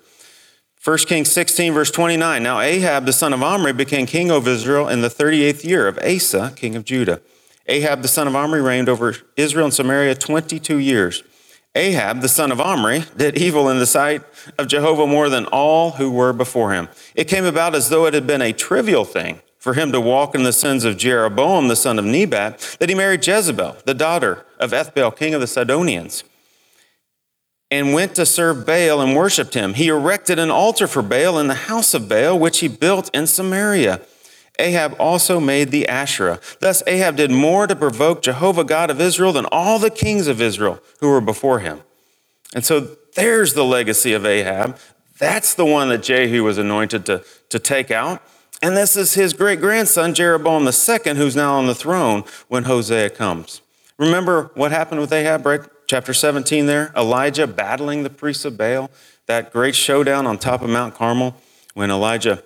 1 0.84 0.98
Kings 1.00 1.32
16, 1.32 1.74
verse 1.74 1.92
29. 1.92 2.42
Now 2.42 2.60
Ahab, 2.60 3.06
the 3.06 3.14
son 3.14 3.34
of 3.34 3.44
Omri, 3.44 3.74
became 3.74 4.06
king 4.06 4.32
of 4.32 4.48
Israel 4.48 4.88
in 4.88 5.02
the 5.02 5.10
38th 5.10 5.64
year 5.64 5.88
of 5.88 6.00
Asa, 6.00 6.54
king 6.56 6.76
of 6.76 6.86
Judah. 6.86 7.22
Ahab, 7.68 8.02
the 8.02 8.08
son 8.08 8.28
of 8.28 8.36
Omri, 8.36 8.62
reigned 8.62 8.90
over 8.90 9.16
Israel 9.36 9.66
and 9.66 9.74
Samaria 9.74 10.16
22 10.16 10.78
years. 10.78 11.24
Ahab, 11.76 12.22
the 12.22 12.30
son 12.30 12.52
of 12.52 12.60
Omri, 12.60 13.04
did 13.16 13.38
evil 13.38 13.70
in 13.70 13.78
the 13.78 13.86
sight 13.86 14.24
of 14.58 14.68
Jehovah 14.68 15.06
more 15.06 15.30
than 15.30 15.46
all 15.46 15.92
who 15.92 16.10
were 16.10 16.34
before 16.34 16.74
him. 16.74 16.90
It 17.14 17.28
came 17.28 17.46
about 17.46 17.76
as 17.76 17.90
though 17.90 18.06
it 18.06 18.14
had 18.14 18.26
been 18.26 18.42
a 18.42 18.54
trivial 18.54 19.06
thing 19.06 19.42
for 19.60 19.74
him 19.74 19.92
to 19.92 20.02
walk 20.02 20.34
in 20.34 20.44
the 20.44 20.54
sins 20.54 20.86
of 20.86 20.98
Jeroboam, 20.98 21.68
the 21.68 21.76
son 21.76 22.00
of 22.00 22.06
Nebat, 22.06 22.78
that 22.80 22.90
he 22.90 22.96
married 22.96 23.26
Jezebel, 23.26 23.78
the 23.86 23.94
daughter 23.94 24.46
of 24.60 24.72
Ethbaal, 24.72 25.16
king 25.16 25.34
of 25.34 25.42
the 25.42 25.48
Sidonians, 25.48 26.24
and 27.70 27.94
went 27.94 28.16
to 28.16 28.26
serve 28.26 28.66
Baal 28.66 29.02
and 29.02 29.16
worshiped 29.16 29.54
him. 29.54 29.74
He 29.74 29.90
erected 29.90 30.40
an 30.40 30.50
altar 30.50 30.88
for 30.88 31.02
Baal 31.02 31.38
in 31.38 31.48
the 31.48 31.54
house 31.54 31.94
of 31.94 32.08
Baal, 32.08 32.40
which 32.40 32.60
he 32.60 32.68
built 32.68 33.10
in 33.14 33.28
Samaria. 33.28 34.02
Ahab 34.60 34.96
also 35.00 35.40
made 35.40 35.72
the 35.72 35.88
Asherah. 35.88 36.40
Thus, 36.60 36.82
Ahab 36.88 37.16
did 37.16 37.32
more 37.32 37.68
to 37.68 37.76
provoke 37.76 38.22
Jehovah 38.22 38.64
God 38.64 38.90
of 38.90 39.00
Israel 39.00 39.32
than 39.32 39.46
all 39.52 39.80
the 39.80 39.90
kings 39.90 40.28
of 40.28 40.42
Israel 40.42 40.80
who 41.00 41.10
were 41.10 41.22
before 41.22 41.60
him. 41.60 41.82
And 42.56 42.66
so 42.66 42.96
there's 43.16 43.54
the 43.54 43.66
legacy 43.66 44.14
of 44.14 44.26
Ahab. 44.26 44.78
That's 45.20 45.54
the 45.54 45.66
one 45.66 45.90
that 45.90 46.04
Jehu 46.04 46.44
was 46.44 46.58
anointed 46.58 47.06
to, 47.08 47.24
to 47.50 47.60
take 47.60 47.92
out. 47.92 48.22
And 48.62 48.76
this 48.76 48.96
is 48.96 49.14
his 49.14 49.34
great 49.34 49.60
grandson, 49.60 50.14
Jeroboam 50.14 50.68
II, 50.68 51.16
who's 51.16 51.36
now 51.36 51.56
on 51.56 51.68
the 51.68 51.76
throne 51.76 52.24
when 52.48 52.64
Hosea 52.64 53.12
comes. 53.12 53.62
Remember 53.98 54.52
what 54.56 54.72
happened 54.72 55.02
with 55.02 55.12
Ahab, 55.12 55.46
right? 55.46 55.62
Chapter 55.88 56.14
17 56.14 56.66
there? 56.66 56.92
Elijah 56.96 57.48
battling 57.48 58.04
the 58.04 58.10
priests 58.10 58.46
of 58.46 58.58
Baal, 58.58 58.90
that 59.28 59.52
great 59.52 59.76
showdown 59.76 60.26
on 60.26 60.38
top 60.38 60.62
of 60.62 60.70
Mount 60.70 60.96
Carmel 60.96 61.36
when 61.74 61.92
Elijah 61.92 62.44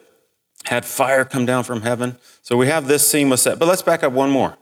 had 0.65 0.85
fire 0.85 1.25
come 1.25 1.45
down 1.45 1.63
from 1.63 1.81
heaven. 1.81 2.17
So 2.41 2.57
we 2.57 2.67
have 2.67 2.87
this 2.87 3.07
scene 3.07 3.29
was 3.29 3.41
set. 3.41 3.59
But 3.59 3.67
let's 3.67 3.81
back 3.81 4.03
up 4.03 4.13
one 4.13 4.29
more. 4.29 4.57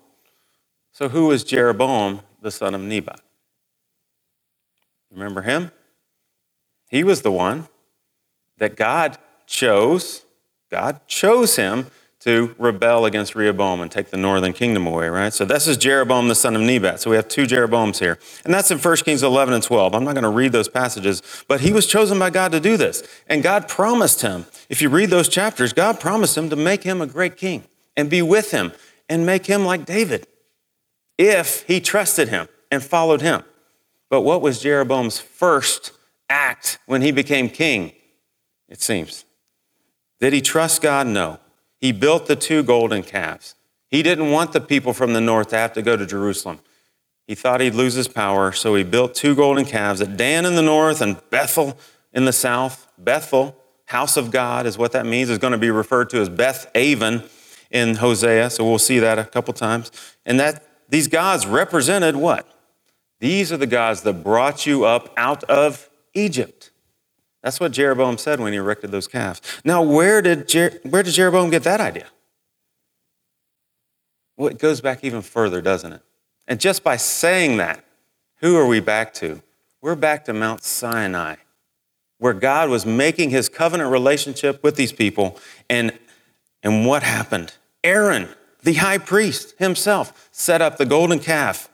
So 0.91 1.09
who 1.09 1.31
is 1.31 1.43
Jeroboam, 1.43 2.21
the 2.41 2.51
son 2.51 2.73
of 2.73 2.81
Nebat? 2.81 3.21
Remember 5.11 5.41
him? 5.41 5.71
He 6.89 7.03
was 7.03 7.21
the 7.21 7.31
one 7.31 7.67
that 8.57 8.75
God 8.75 9.17
chose. 9.45 10.25
God 10.69 11.01
chose 11.07 11.55
him 11.55 11.87
to 12.19 12.53
rebel 12.57 13.05
against 13.05 13.33
Rehoboam 13.33 13.79
and 13.79 13.89
take 13.89 14.09
the 14.09 14.17
northern 14.17 14.51
kingdom 14.51 14.85
away, 14.85 15.07
right? 15.07 15.33
So 15.33 15.45
this 15.45 15.67
is 15.67 15.77
Jeroboam, 15.77 16.27
the 16.27 16.35
son 16.35 16.53
of 16.55 16.61
Nebat. 16.61 16.99
So 16.99 17.09
we 17.09 17.15
have 17.15 17.29
two 17.29 17.43
Jeroboams 17.43 17.99
here. 17.99 18.19
And 18.43 18.53
that's 18.53 18.71
in 18.71 18.77
1 18.77 18.97
Kings 18.97 19.23
11 19.23 19.53
and 19.53 19.63
12. 19.63 19.95
I'm 19.95 20.03
not 20.03 20.15
going 20.15 20.23
to 20.23 20.29
read 20.29 20.51
those 20.51 20.67
passages, 20.67 21.21
but 21.47 21.61
he 21.61 21.71
was 21.71 21.85
chosen 21.85 22.19
by 22.19 22.29
God 22.29 22.51
to 22.51 22.59
do 22.59 22.75
this. 22.75 23.03
And 23.27 23.41
God 23.41 23.69
promised 23.69 24.21
him, 24.21 24.47
if 24.67 24.81
you 24.81 24.89
read 24.89 25.09
those 25.09 25.29
chapters, 25.29 25.71
God 25.71 26.01
promised 26.01 26.37
him 26.37 26.49
to 26.49 26.57
make 26.57 26.83
him 26.83 26.99
a 26.99 27.07
great 27.07 27.37
king 27.37 27.63
and 27.95 28.09
be 28.09 28.21
with 28.21 28.51
him 28.51 28.73
and 29.07 29.25
make 29.25 29.45
him 29.45 29.63
like 29.63 29.85
David 29.85 30.27
if 31.17 31.63
he 31.67 31.79
trusted 31.79 32.27
him 32.27 32.49
and 32.69 32.83
followed 32.83 33.21
him. 33.21 33.43
But 34.09 34.21
what 34.21 34.41
was 34.41 34.61
Jeroboam's 34.61 35.19
first 35.19 35.93
act 36.29 36.79
when 36.85 37.01
he 37.01 37.11
became 37.11 37.49
king? 37.49 37.93
It 38.67 38.81
seems. 38.81 39.23
Did 40.19 40.33
he 40.33 40.41
trust 40.41 40.81
God? 40.81 41.07
No. 41.07 41.39
He 41.79 41.91
built 41.91 42.27
the 42.27 42.35
two 42.35 42.63
golden 42.63 43.03
calves. 43.03 43.55
He 43.87 44.03
didn't 44.03 44.31
want 44.31 44.53
the 44.53 44.61
people 44.61 44.93
from 44.93 45.13
the 45.13 45.21
north 45.21 45.49
to 45.49 45.57
have 45.57 45.73
to 45.73 45.81
go 45.81 45.97
to 45.97 46.05
Jerusalem. 46.05 46.59
He 47.27 47.35
thought 47.35 47.61
he'd 47.61 47.75
lose 47.75 47.93
his 47.93 48.07
power, 48.07 48.51
so 48.51 48.75
he 48.75 48.83
built 48.83 49.13
two 49.13 49.35
golden 49.35 49.65
calves 49.65 50.01
at 50.01 50.17
Dan 50.17 50.45
in 50.45 50.55
the 50.55 50.61
north 50.61 51.01
and 51.01 51.17
Bethel 51.29 51.77
in 52.13 52.25
the 52.25 52.33
south. 52.33 52.87
Bethel, 52.97 53.55
house 53.85 54.17
of 54.17 54.31
God, 54.31 54.65
is 54.65 54.77
what 54.77 54.91
that 54.93 55.05
means, 55.05 55.29
is 55.29 55.37
going 55.37 55.53
to 55.53 55.59
be 55.59 55.69
referred 55.69 56.09
to 56.09 56.19
as 56.19 56.29
Beth 56.29 56.69
Aven 56.75 57.23
in 57.71 57.95
Hosea, 57.95 58.49
so 58.49 58.65
we'll 58.65 58.79
see 58.79 58.99
that 58.99 59.19
a 59.19 59.23
couple 59.23 59.53
times. 59.53 59.91
And 60.25 60.39
that 60.39 60.65
these 60.89 61.07
gods 61.07 61.45
represented 61.45 62.15
what? 62.15 62.47
These 63.19 63.51
are 63.51 63.57
the 63.57 63.67
gods 63.67 64.01
that 64.01 64.23
brought 64.23 64.65
you 64.65 64.85
up 64.85 65.13
out 65.17 65.43
of 65.45 65.89
Egypt. 66.13 66.71
That's 67.41 67.59
what 67.59 67.71
Jeroboam 67.71 68.17
said 68.17 68.39
when 68.39 68.51
he 68.51 68.57
erected 68.57 68.91
those 68.91 69.07
calves. 69.07 69.41
Now, 69.63 69.81
where 69.81 70.21
did, 70.21 70.47
Jer- 70.47 70.79
where 70.83 71.03
did 71.03 71.13
Jeroboam 71.13 71.49
get 71.49 71.63
that 71.63 71.79
idea? 71.79 72.07
Well, 74.35 74.49
it 74.49 74.57
goes 74.57 74.81
back 74.81 75.03
even 75.03 75.21
further, 75.21 75.61
doesn't 75.61 75.93
it? 75.93 76.01
And 76.47 76.59
just 76.59 76.83
by 76.83 76.97
saying 76.97 77.57
that, 77.57 77.83
who 78.41 78.57
are 78.57 78.65
we 78.65 78.79
back 78.79 79.13
to? 79.15 79.41
We're 79.81 79.95
back 79.95 80.25
to 80.25 80.33
Mount 80.33 80.63
Sinai, 80.63 81.35
where 82.17 82.33
God 82.33 82.69
was 82.69 82.85
making 82.85 83.29
his 83.29 83.47
covenant 83.49 83.91
relationship 83.91 84.63
with 84.63 84.75
these 84.75 84.91
people. 84.91 85.37
And, 85.69 85.97
and 86.63 86.85
what 86.85 87.03
happened? 87.03 87.53
Aaron, 87.83 88.29
the 88.63 88.73
high 88.75 88.97
priest 88.97 89.55
himself, 89.59 90.29
set 90.31 90.61
up 90.61 90.77
the 90.77 90.85
golden 90.85 91.19
calf 91.19 91.69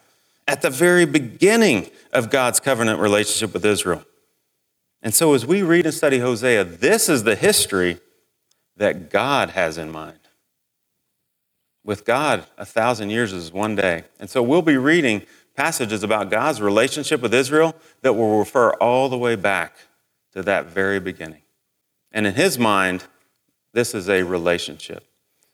at 0.48 0.62
the 0.62 0.70
very 0.70 1.06
beginning 1.06 1.90
of 2.14 2.30
God's 2.30 2.60
covenant 2.60 3.00
relationship 3.00 3.54
with 3.54 3.66
Israel. 3.66 4.04
And 5.06 5.14
so, 5.14 5.36
as 5.36 5.46
we 5.46 5.62
read 5.62 5.86
and 5.86 5.94
study 5.94 6.18
Hosea, 6.18 6.64
this 6.64 7.10
is 7.10 7.24
the 7.24 7.36
history 7.36 8.00
that 8.76 9.12
God 9.12 9.52
has 9.52 9.78
in 9.78 9.92
mind. 9.92 10.18
With 11.84 12.06
God, 12.06 12.48
a 12.58 12.66
thousand 12.66 13.12
years 13.12 13.32
is 13.32 13.54
one 13.54 13.76
day. 13.76 14.06
And 14.20 14.32
so, 14.32 14.42
we'll 14.42 14.64
be 14.64 14.78
reading 14.78 15.22
passages 15.56 16.02
about 16.02 16.32
God's 16.32 16.60
relationship 16.60 17.22
with 17.22 17.36
Israel 17.36 17.76
that 18.02 18.14
will 18.14 18.40
refer 18.40 18.72
all 18.72 19.08
the 19.08 19.18
way 19.18 19.36
back 19.36 19.76
to 20.34 20.42
that 20.42 20.66
very 20.66 21.00
beginning. 21.00 21.44
And 22.12 22.26
in 22.26 22.34
his 22.34 22.58
mind, 22.58 23.04
this 23.74 23.94
is 23.94 24.10
a 24.10 24.24
relationship. 24.24 25.06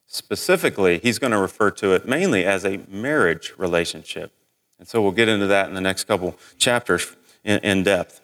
Specifically, 0.07 0.99
he's 0.99 1.19
going 1.19 1.31
to 1.31 1.37
refer 1.37 1.71
to 1.71 1.93
it 1.93 2.07
mainly 2.07 2.45
as 2.45 2.63
a 2.63 2.79
marriage 2.87 3.53
relationship. 3.57 4.31
And 4.79 4.87
so 4.87 5.01
we'll 5.01 5.11
get 5.11 5.27
into 5.27 5.47
that 5.47 5.67
in 5.67 5.73
the 5.73 5.81
next 5.81 6.05
couple 6.05 6.37
chapters 6.57 7.17
in, 7.43 7.83
depth. 7.83 8.20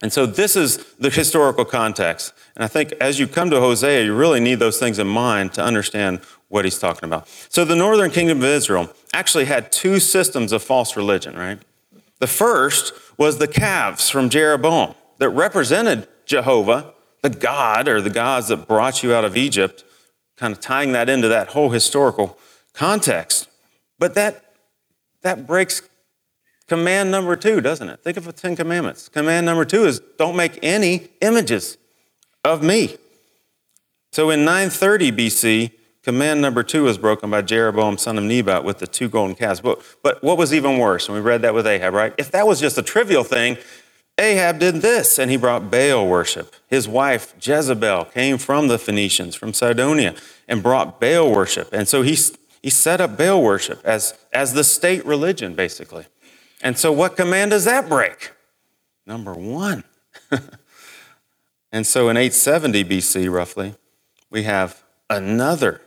And 0.00 0.12
so 0.12 0.26
this 0.26 0.54
is 0.54 0.78
the 0.94 1.10
historical 1.10 1.64
context. 1.64 2.32
And 2.54 2.64
I 2.64 2.68
think 2.68 2.92
as 3.00 3.18
you 3.18 3.26
come 3.26 3.50
to 3.50 3.60
Hosea, 3.60 4.04
you 4.04 4.14
really 4.14 4.38
need 4.40 4.60
those 4.60 4.78
things 4.78 4.98
in 4.98 5.08
mind 5.08 5.52
to 5.54 5.62
understand 5.62 6.20
what 6.48 6.64
he's 6.64 6.78
talking 6.78 7.04
about. 7.08 7.28
So 7.48 7.64
the 7.64 7.74
northern 7.74 8.10
kingdom 8.10 8.38
of 8.38 8.44
Israel 8.44 8.92
actually 9.12 9.46
had 9.46 9.72
two 9.72 9.98
systems 9.98 10.52
of 10.52 10.62
false 10.62 10.96
religion, 10.96 11.36
right? 11.36 11.58
The 12.20 12.26
first 12.26 12.92
was 13.16 13.38
the 13.38 13.48
calves 13.48 14.08
from 14.08 14.28
Jeroboam 14.28 14.94
that 15.18 15.30
represented 15.30 16.06
Jehovah, 16.26 16.94
the 17.22 17.30
God 17.30 17.88
or 17.88 18.00
the 18.00 18.10
gods 18.10 18.48
that 18.48 18.68
brought 18.68 19.02
you 19.02 19.12
out 19.14 19.24
of 19.24 19.36
Egypt, 19.36 19.84
kind 20.36 20.52
of 20.52 20.60
tying 20.60 20.92
that 20.92 21.08
into 21.08 21.26
that 21.28 21.48
whole 21.48 21.70
historical 21.70 22.38
context. 22.72 23.48
But 23.98 24.14
that, 24.14 24.54
that 25.22 25.46
breaks 25.46 25.82
command 26.68 27.10
number 27.10 27.34
two, 27.34 27.60
doesn't 27.60 27.88
it? 27.88 28.00
Think 28.02 28.16
of 28.16 28.24
the 28.24 28.32
Ten 28.32 28.54
Commandments. 28.54 29.08
Command 29.08 29.46
number 29.46 29.64
two 29.64 29.84
is 29.84 30.00
don't 30.18 30.36
make 30.36 30.58
any 30.62 31.08
images 31.20 31.78
of 32.44 32.62
me. 32.62 32.96
So 34.12 34.30
in 34.30 34.44
930 34.44 35.12
BC, 35.12 35.72
command 36.02 36.40
number 36.40 36.62
two 36.62 36.84
was 36.84 36.96
broken 36.96 37.30
by 37.30 37.42
Jeroboam, 37.42 37.98
son 37.98 38.16
of 38.16 38.24
Nebat, 38.24 38.64
with 38.64 38.78
the 38.78 38.86
two 38.86 39.08
golden 39.08 39.34
calves. 39.34 39.60
But, 39.60 39.82
but 40.02 40.22
what 40.22 40.38
was 40.38 40.54
even 40.54 40.78
worse, 40.78 41.08
and 41.08 41.14
we 41.14 41.20
read 41.20 41.42
that 41.42 41.54
with 41.54 41.66
Ahab, 41.66 41.92
right? 41.94 42.14
If 42.16 42.30
that 42.30 42.46
was 42.46 42.60
just 42.60 42.78
a 42.78 42.82
trivial 42.82 43.24
thing, 43.24 43.58
Ahab 44.18 44.58
did 44.58 44.76
this, 44.76 45.18
and 45.18 45.30
he 45.30 45.36
brought 45.36 45.70
Baal 45.70 46.08
worship. 46.08 46.54
His 46.66 46.88
wife, 46.88 47.34
Jezebel, 47.40 48.06
came 48.06 48.38
from 48.38 48.66
the 48.68 48.78
Phoenicians, 48.78 49.36
from 49.36 49.52
Sidonia, 49.52 50.14
and 50.48 50.62
brought 50.62 51.00
Baal 51.00 51.30
worship. 51.30 51.72
And 51.72 51.86
so 51.86 52.02
he, 52.02 52.18
he 52.62 52.70
set 52.70 53.00
up 53.00 53.16
Baal 53.16 53.42
worship 53.42 53.80
as, 53.84 54.14
as 54.32 54.54
the 54.54 54.64
state 54.64 55.06
religion, 55.06 55.54
basically. 55.54 56.06
And 56.62 56.78
so, 56.78 56.92
what 56.92 57.16
command 57.16 57.52
does 57.52 57.64
that 57.64 57.88
break? 57.88 58.32
Number 59.06 59.32
one. 59.32 59.84
and 61.72 61.86
so, 61.86 62.08
in 62.08 62.16
870 62.16 62.84
BC, 62.84 63.32
roughly, 63.32 63.74
we 64.30 64.42
have 64.42 64.82
another 65.08 65.80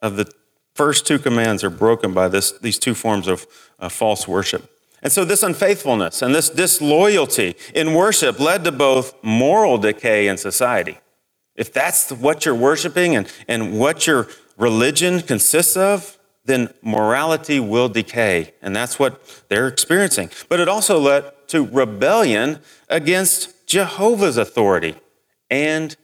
of 0.00 0.16
the 0.16 0.30
first 0.74 1.06
two 1.06 1.18
commands 1.18 1.64
are 1.64 1.70
broken 1.70 2.12
by 2.12 2.28
this, 2.28 2.52
these 2.52 2.78
two 2.78 2.94
forms 2.94 3.26
of 3.28 3.46
uh, 3.78 3.88
false 3.88 4.28
worship. 4.28 4.70
And 5.02 5.12
so, 5.12 5.24
this 5.24 5.42
unfaithfulness 5.42 6.22
and 6.22 6.34
this 6.34 6.50
disloyalty 6.50 7.54
in 7.74 7.94
worship 7.94 8.40
led 8.40 8.64
to 8.64 8.72
both 8.72 9.14
moral 9.22 9.78
decay 9.78 10.26
in 10.26 10.36
society. 10.36 10.98
If 11.54 11.72
that's 11.72 12.10
what 12.10 12.44
you're 12.44 12.54
worshiping 12.54 13.16
and, 13.16 13.32
and 13.46 13.78
what 13.78 14.06
your 14.06 14.28
religion 14.56 15.22
consists 15.22 15.76
of, 15.76 16.17
then 16.48 16.72
morality 16.82 17.60
will 17.60 17.88
decay. 17.88 18.54
And 18.60 18.74
that's 18.74 18.98
what 18.98 19.44
they're 19.48 19.68
experiencing. 19.68 20.30
But 20.48 20.58
it 20.58 20.68
also 20.68 20.98
led 20.98 21.30
to 21.48 21.64
rebellion 21.64 22.58
against 22.88 23.66
Jehovah's 23.66 24.36
authority 24.36 24.96
and 25.50 25.94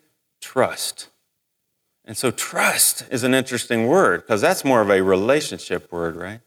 trust. 0.41 1.09
And 2.05 2.17
so, 2.17 2.31
trust 2.31 3.07
is 3.11 3.25
an 3.25 3.33
interesting 3.33 3.87
word 3.87 4.21
because 4.21 4.43
that's 4.43 4.65
more 4.65 4.83
of 4.83 4.91
a 4.91 5.03
relationship 5.03 5.91
word, 5.91 6.17
right? 6.17 6.41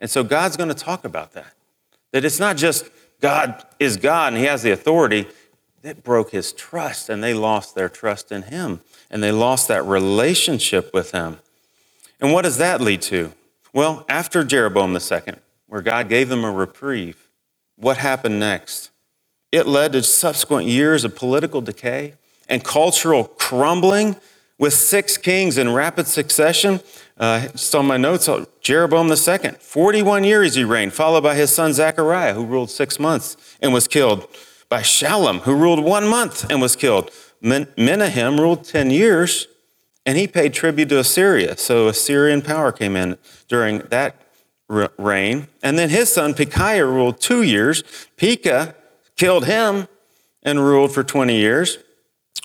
And 0.00 0.10
so, 0.10 0.24
God's 0.24 0.56
going 0.56 0.70
to 0.70 0.74
talk 0.74 1.04
about 1.04 1.32
that. 1.32 1.52
That 2.12 2.24
it's 2.24 2.40
not 2.40 2.56
just 2.56 2.88
God 3.20 3.62
is 3.78 3.98
God 3.98 4.32
and 4.32 4.40
He 4.40 4.46
has 4.46 4.62
the 4.62 4.70
authority. 4.70 5.26
It 5.82 6.02
broke 6.02 6.30
His 6.30 6.52
trust 6.52 7.10
and 7.10 7.22
they 7.22 7.34
lost 7.34 7.74
their 7.74 7.90
trust 7.90 8.32
in 8.32 8.42
Him 8.42 8.80
and 9.10 9.22
they 9.22 9.32
lost 9.32 9.68
that 9.68 9.84
relationship 9.84 10.94
with 10.94 11.10
Him. 11.10 11.40
And 12.24 12.32
what 12.32 12.44
does 12.44 12.56
that 12.56 12.80
lead 12.80 13.02
to? 13.02 13.34
Well, 13.74 14.06
after 14.08 14.44
Jeroboam 14.44 14.96
II, 14.96 15.34
where 15.66 15.82
God 15.82 16.08
gave 16.08 16.30
them 16.30 16.42
a 16.42 16.50
reprieve, 16.50 17.28
what 17.76 17.98
happened 17.98 18.40
next? 18.40 18.90
It 19.52 19.66
led 19.66 19.92
to 19.92 20.02
subsequent 20.02 20.66
years 20.66 21.04
of 21.04 21.14
political 21.14 21.60
decay 21.60 22.14
and 22.48 22.64
cultural 22.64 23.24
crumbling 23.24 24.16
with 24.58 24.72
six 24.72 25.18
kings 25.18 25.58
in 25.58 25.74
rapid 25.74 26.06
succession. 26.06 26.80
Uh, 27.18 27.48
just 27.48 27.74
on 27.74 27.84
my 27.84 27.98
notes, 27.98 28.26
uh, 28.26 28.46
Jeroboam 28.62 29.10
II, 29.10 29.50
41 29.60 30.24
years 30.24 30.54
he 30.54 30.64
reigned, 30.64 30.94
followed 30.94 31.24
by 31.24 31.34
his 31.34 31.54
son 31.54 31.74
Zechariah, 31.74 32.32
who 32.32 32.46
ruled 32.46 32.70
six 32.70 32.98
months 32.98 33.36
and 33.60 33.74
was 33.74 33.86
killed, 33.86 34.26
by 34.70 34.80
Shallum, 34.80 35.40
who 35.40 35.54
ruled 35.54 35.84
one 35.84 36.08
month 36.08 36.50
and 36.50 36.62
was 36.62 36.74
killed. 36.74 37.10
Men- 37.42 37.68
Menahem 37.76 38.40
ruled 38.40 38.64
10 38.64 38.90
years 38.90 39.46
and 40.06 40.18
he 40.18 40.26
paid 40.26 40.52
tribute 40.54 40.88
to 40.90 40.98
Assyria. 40.98 41.56
So 41.56 41.88
Assyrian 41.88 42.42
power 42.42 42.72
came 42.72 42.96
in 42.96 43.16
during 43.48 43.78
that 43.90 44.16
reign. 44.68 45.48
And 45.62 45.78
then 45.78 45.90
his 45.90 46.12
son 46.12 46.34
Pekahiah 46.34 46.86
ruled 46.86 47.20
two 47.20 47.42
years. 47.42 47.82
Pekah 48.16 48.74
killed 49.16 49.46
him 49.46 49.88
and 50.42 50.60
ruled 50.60 50.92
for 50.92 51.02
20 51.02 51.36
years 51.36 51.78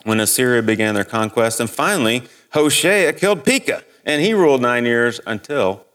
when 0.04 0.20
Assyria 0.20 0.62
began 0.62 0.96
their 0.96 1.04
conquest. 1.04 1.60
And 1.60 1.70
finally, 1.70 2.24
Hoshea 2.54 3.14
killed 3.14 3.44
Pekah, 3.44 3.84
and 4.06 4.22
he 4.22 4.34
ruled 4.34 4.62
nine 4.62 4.86
years 4.86 5.20
until 5.28 5.86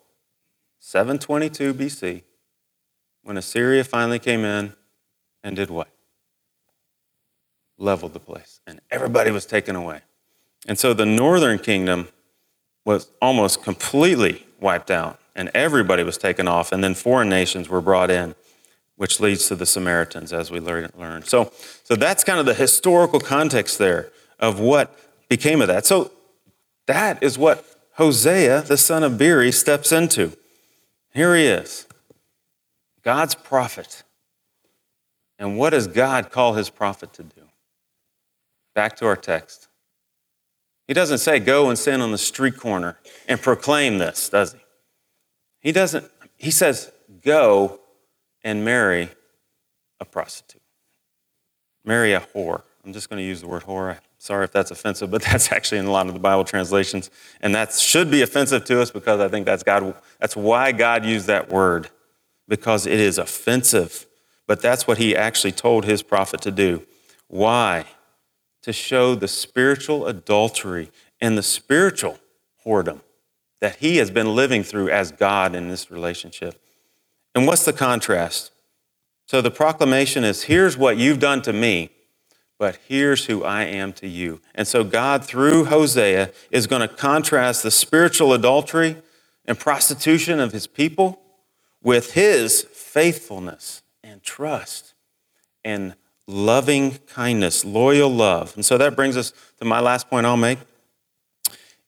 722 0.79 1.75
BC, 1.75 2.23
when 3.23 3.37
Assyria 3.37 3.83
finally 3.85 4.19
came 4.19 4.45
in 4.45 4.75
and 5.43 5.57
did 5.57 5.71
what? 5.71 5.89
Leveled 7.79 8.13
the 8.13 8.21
place, 8.21 8.61
and 8.67 8.81
everybody 8.91 9.31
was 9.31 9.47
taken 9.47 9.75
away. 9.75 10.03
And 10.67 10.79
so 10.79 10.95
the 10.95 11.07
northern 11.07 11.59
kingdom 11.59 12.09
was 12.85 13.11
almost 13.21 13.63
completely 13.63 14.47
wiped 14.61 14.91
out, 14.91 15.19
and 15.35 15.51
everybody 15.55 16.03
was 16.03 16.19
taken 16.19 16.49
off, 16.49 16.73
and 16.73 16.83
then 16.83 16.95
foreign 16.95 17.29
nations 17.29 17.69
were 17.69 17.81
brought 17.81 18.11
in, 18.11 18.35
which 18.97 19.21
leads 19.21 19.49
to 19.49 19.55
the 19.55 19.67
Samaritans, 19.67 20.33
as 20.33 20.51
we 20.51 20.61
learn. 20.61 21.23
So, 21.25 21.53
so 21.83 21.97
that's 21.97 22.25
kind 22.25 22.39
of 22.39 22.47
the 22.47 22.55
historical 22.55 23.21
context 23.21 23.79
there 23.79 24.11
of 24.39 24.61
what 24.61 24.99
became 25.29 25.61
of 25.61 25.69
that. 25.69 25.87
So 25.87 26.13
that 26.87 27.23
is 27.23 27.39
what 27.39 27.65
Hosea, 27.95 28.63
the 28.63 28.77
son 28.77 29.03
of 29.03 29.19
Beeri, 29.19 29.53
steps 29.53 29.93
into. 29.93 30.37
Here 31.13 31.35
he 31.37 31.47
is, 31.47 31.87
God's 33.03 33.35
prophet. 33.35 34.03
And 35.39 35.59
what 35.59 35.71
does 35.71 35.87
God 35.87 36.31
call 36.31 36.55
his 36.55 36.71
prophet 36.71 37.13
to 37.15 37.23
do? 37.23 37.43
Back 38.75 38.97
to 38.97 39.07
our 39.07 39.17
text. 39.17 39.69
He 40.87 40.95
doesn't 40.95 41.19
say, 41.19 41.39
go 41.39 41.69
and 41.69 41.79
stand 41.79 42.03
on 42.03 42.13
the 42.13 42.19
street 42.19 42.57
corner 42.57 42.99
and 43.27 43.41
proclaim 43.41 43.99
this, 43.99 44.29
does 44.29 44.53
he? 44.53 44.59
He 45.61 45.73
doesn't. 45.73 46.11
He 46.37 46.51
says, 46.51 46.93
go 47.23 47.81
and 48.43 48.65
marry 48.65 49.09
a 49.99 50.05
prostitute. 50.05 50.61
Marry 51.85 52.13
a 52.13 52.21
whore. 52.21 52.63
I'm 52.85 52.93
just 52.93 53.09
going 53.09 53.19
to 53.19 53.25
use 53.25 53.41
the 53.41 53.49
word 53.49 53.63
whore. 53.63 53.99
Sorry 54.19 54.45
if 54.45 54.53
that's 54.53 54.71
offensive, 54.71 55.11
but 55.11 55.23
that's 55.31 55.53
actually 55.53 55.79
in 55.79 55.87
a 55.87 55.91
lot 55.91 56.07
of 56.07 56.13
the 56.15 56.21
Bible 56.21 56.45
translations. 56.45 57.11
And 57.41 57.55
that 57.55 57.73
should 57.73 58.11
be 58.11 58.23
offensive 58.23 58.65
to 58.67 58.81
us 58.81 58.91
because 58.91 59.21
I 59.21 59.29
think 59.29 59.47
that's 59.47 59.63
God, 59.63 59.95
that's 60.21 60.37
why 60.37 60.73
God 60.73 61.05
used 61.05 61.27
that 61.27 61.51
word, 61.51 61.89
because 62.47 62.87
it 62.87 63.01
is 63.01 63.19
offensive. 63.19 64.07
But 64.47 64.61
that's 64.61 64.87
what 64.87 64.99
he 64.99 65.17
actually 65.17 65.53
told 65.53 65.87
his 65.87 66.03
prophet 66.03 66.43
to 66.43 66.51
do. 66.51 66.87
Why? 67.29 67.87
To 68.65 68.73
show 68.73 69.15
the 69.15 69.29
spiritual 69.29 70.07
adultery 70.07 70.91
and 71.21 71.39
the 71.39 71.43
spiritual 71.43 72.19
whoredom 72.65 73.01
that 73.61 73.77
he 73.77 73.99
has 73.99 74.11
been 74.11 74.35
living 74.35 74.63
through 74.63 74.91
as 74.91 75.11
God 75.11 75.55
in 75.55 75.69
this 75.69 75.91
relationship. 75.91 76.61
And 77.35 77.47
what's 77.47 77.65
the 77.65 77.73
contrast? 77.73 78.53
So 79.27 79.41
the 79.41 79.51
proclamation 79.51 80.25
is 80.25 80.45
here's 80.45 80.77
what 80.77 80.97
you've 80.97 81.19
done 81.19 81.43
to 81.43 81.53
me, 81.53 81.91
but 82.59 82.79
here's 82.87 83.27
who 83.27 83.43
I 83.43 83.65
am 83.65 83.93
to 83.95 84.09
you. 84.09 84.41
And 84.55 84.67
so 84.69 84.85
God, 84.85 85.25
through 85.25 85.67
Hosea, 85.67 86.31
is 86.51 86.67
going 86.67 86.83
to 86.83 86.95
contrast 86.95 87.63
the 87.63 87.71
spiritual 87.71 88.33
adultery 88.33 88.97
and 89.45 89.59
prostitution 89.59 90.41
of 90.41 90.53
his 90.53 90.67
people 90.67 91.21
with 91.83 92.13
his 92.13 92.63
faithfulness 92.63 93.83
and 94.03 94.23
trust 94.23 94.95
and 95.65 95.95
loving 96.27 96.99
kindness, 97.07 97.65
loyal 97.65 98.11
love. 98.11 98.55
And 98.55 98.65
so 98.65 98.79
that 98.79 98.97
brings 98.97 99.17
us 99.17 99.33
to 99.59 99.65
my 99.65 99.81
last 99.81 100.09
point 100.09 100.27
I'll 100.27 100.37
make 100.37 100.59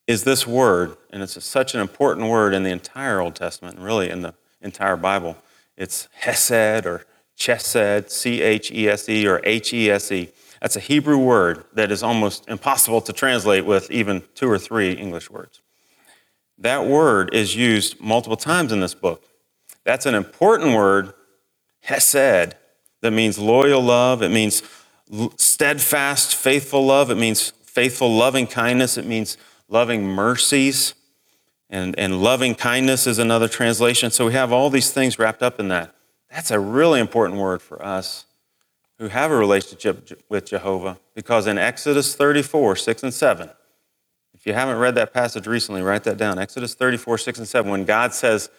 is 0.06 0.24
this 0.24 0.46
word, 0.46 0.96
and 1.10 1.22
it's 1.22 1.42
such 1.44 1.74
an 1.74 1.80
important 1.80 2.28
word 2.28 2.54
in 2.54 2.62
the 2.62 2.70
entire 2.70 3.20
Old 3.20 3.34
Testament, 3.34 3.76
and 3.76 3.84
really 3.84 4.08
in 4.08 4.22
the 4.22 4.34
entire 4.60 4.96
Bible. 4.96 5.36
It's 5.76 6.08
Hesed 6.12 6.86
or 6.86 7.04
Chesed, 7.36 8.10
C 8.10 8.40
H 8.40 8.70
E 8.70 8.88
S 8.88 9.08
E 9.08 9.26
or 9.26 9.40
H 9.42 9.72
E 9.72 9.90
S 9.90 10.12
E. 10.12 10.30
That's 10.60 10.76
a 10.76 10.80
Hebrew 10.80 11.18
word 11.18 11.64
that 11.74 11.90
is 11.90 12.02
almost 12.02 12.48
impossible 12.48 13.00
to 13.02 13.12
translate 13.12 13.66
with 13.66 13.90
even 13.90 14.22
two 14.34 14.50
or 14.50 14.58
three 14.58 14.92
English 14.92 15.28
words. 15.30 15.60
That 16.58 16.86
word 16.86 17.34
is 17.34 17.54
used 17.54 18.00
multiple 18.00 18.36
times 18.36 18.72
in 18.72 18.80
this 18.80 18.94
book. 18.94 19.24
That's 19.84 20.06
an 20.06 20.14
important 20.14 20.74
word, 20.74 21.12
Hesed, 21.82 22.54
that 23.06 23.12
means 23.12 23.38
loyal 23.38 23.80
love. 23.80 24.20
It 24.20 24.30
means 24.30 24.62
steadfast, 25.36 26.34
faithful 26.34 26.84
love. 26.84 27.10
It 27.10 27.14
means 27.14 27.52
faithful, 27.62 28.12
loving 28.12 28.49
kindness. 28.49 28.99
It 28.99 29.06
means 29.06 29.38
loving 29.69 30.04
mercies. 30.04 30.95
And, 31.71 31.97
and 31.99 32.21
loving 32.21 32.56
kindness 32.56 33.06
is 33.06 33.19
another 33.19 33.47
translation. 33.47 34.10
So 34.10 34.26
we 34.26 34.32
have 34.32 34.52
all 34.52 34.71
these 34.71 34.90
things 34.92 35.19
wrapped 35.19 35.42
up 35.42 35.60
in 35.60 35.69
that. 35.69 35.95
That's 36.30 36.50
a 36.50 36.58
really 36.58 37.00
important 37.00 37.40
word 37.40 37.62
for 37.62 37.82
us 37.84 38.25
who 38.99 39.08
have 39.08 39.30
a 39.30 39.36
relationship 39.36 40.23
with 40.28 40.47
Jehovah 40.47 40.99
because 41.14 41.47
in 41.47 41.58
Exodus 41.58 42.16
34, 42.16 42.76
6 42.76 43.02
and 43.04 43.14
7, 43.14 43.50
if 44.34 44.47
you 44.47 44.52
haven't 44.52 44.78
read 44.78 44.97
that 44.97 45.12
passage 45.12 45.47
recently, 45.47 45.82
write 45.82 46.04
that 46.04 46.16
down. 46.16 46.38
Exodus 46.38 46.75
34, 46.75 47.19
6 47.19 47.38
and 47.38 47.49
7, 47.49 47.71
when 47.71 47.84
God 47.84 48.12
says, 48.12 48.50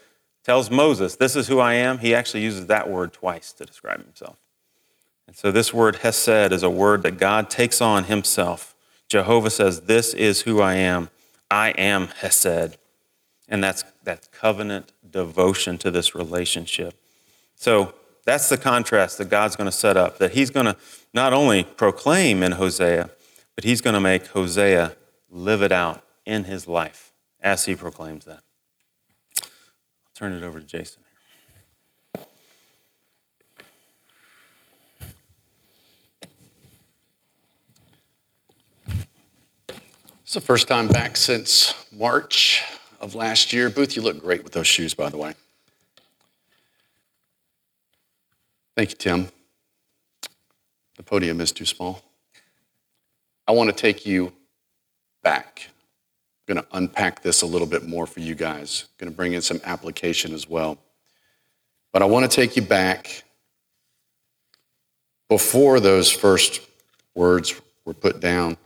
tells 0.47 0.71
Moses, 0.71 1.17
This 1.17 1.35
is 1.35 1.47
who 1.47 1.59
I 1.59 1.73
am, 1.73 1.99
he 1.99 2.15
actually 2.15 2.41
uses 2.41 2.67
that 2.67 2.89
word 2.89 3.11
twice 3.11 3.51
to 3.53 3.65
describe 3.65 4.01
himself. 4.01 4.37
And 5.27 5.35
so 5.35 5.51
this 5.51 5.73
word 5.73 5.97
hesed 5.97 6.53
is 6.53 6.63
a 6.63 6.69
word 6.69 7.03
that 7.03 7.19
God 7.19 7.49
takes 7.49 7.81
on 7.81 8.05
himself. 8.05 8.73
Jehovah 9.09 9.49
says, 9.49 9.81
This 9.81 10.13
is 10.13 10.41
who 10.41 10.61
I 10.61 10.75
am. 10.75 11.09
I 11.51 11.71
am 11.71 12.07
hesed. 12.07 12.77
And 13.49 13.61
that's 13.61 13.83
that 14.05 14.31
covenant 14.31 14.93
devotion 15.09 15.77
to 15.79 15.91
this 15.91 16.15
relationship. 16.15 16.95
So 17.55 17.93
that's 18.25 18.47
the 18.47 18.57
contrast 18.57 19.17
that 19.17 19.29
God's 19.29 19.57
going 19.57 19.69
to 19.69 19.75
set 19.75 19.97
up, 19.97 20.17
that 20.17 20.31
He's 20.31 20.49
going 20.49 20.65
to 20.65 20.77
not 21.13 21.33
only 21.33 21.63
proclaim 21.63 22.41
in 22.41 22.53
Hosea, 22.53 23.09
but 23.55 23.63
He's 23.63 23.81
going 23.81 23.95
to 23.95 24.01
make 24.01 24.27
Hosea 24.27 24.95
live 25.29 25.61
it 25.61 25.71
out 25.71 26.03
in 26.25 26.45
his 26.45 26.67
life 26.67 27.13
as 27.41 27.65
he 27.65 27.75
proclaims 27.75 28.25
that. 28.25 28.41
Turn 30.17 30.33
it 30.33 30.41
over 30.41 30.59
to 30.59 30.65
Jason. 30.65 31.03
It's 40.23 40.33
the 40.33 40.41
first 40.41 40.67
time 40.67 40.87
back 40.87 41.17
since 41.17 41.75
March 41.91 42.63
of 42.99 43.13
last 43.13 43.53
year. 43.53 43.69
Booth, 43.69 43.95
you 43.95 44.01
look 44.01 44.19
great 44.19 44.43
with 44.43 44.53
those 44.53 44.65
shoes, 44.65 44.95
by 44.95 45.11
the 45.11 45.17
way. 45.17 45.35
Thank 48.75 48.89
you, 48.89 48.95
Tim. 48.95 49.27
The 50.95 51.03
podium 51.03 51.39
is 51.41 51.51
too 51.51 51.65
small. 51.65 52.01
I 53.47 53.51
want 53.51 53.69
to 53.69 53.75
take 53.75 54.03
you 54.03 54.33
back. 55.21 55.69
Going 56.47 56.57
to 56.57 56.67
unpack 56.71 57.21
this 57.21 57.41
a 57.41 57.45
little 57.45 57.67
bit 57.67 57.87
more 57.87 58.07
for 58.07 58.21
you 58.21 58.33
guys. 58.33 58.85
Going 58.97 59.11
to 59.11 59.15
bring 59.15 59.33
in 59.33 59.41
some 59.41 59.59
application 59.65 60.33
as 60.33 60.49
well. 60.49 60.77
But 61.91 62.01
I 62.01 62.05
want 62.05 62.29
to 62.29 62.33
take 62.33 62.55
you 62.55 62.61
back 62.61 63.23
before 65.29 65.79
those 65.79 66.09
first 66.09 66.61
words 67.15 67.59
were 67.83 67.93
put 67.93 68.19
down 68.19 68.57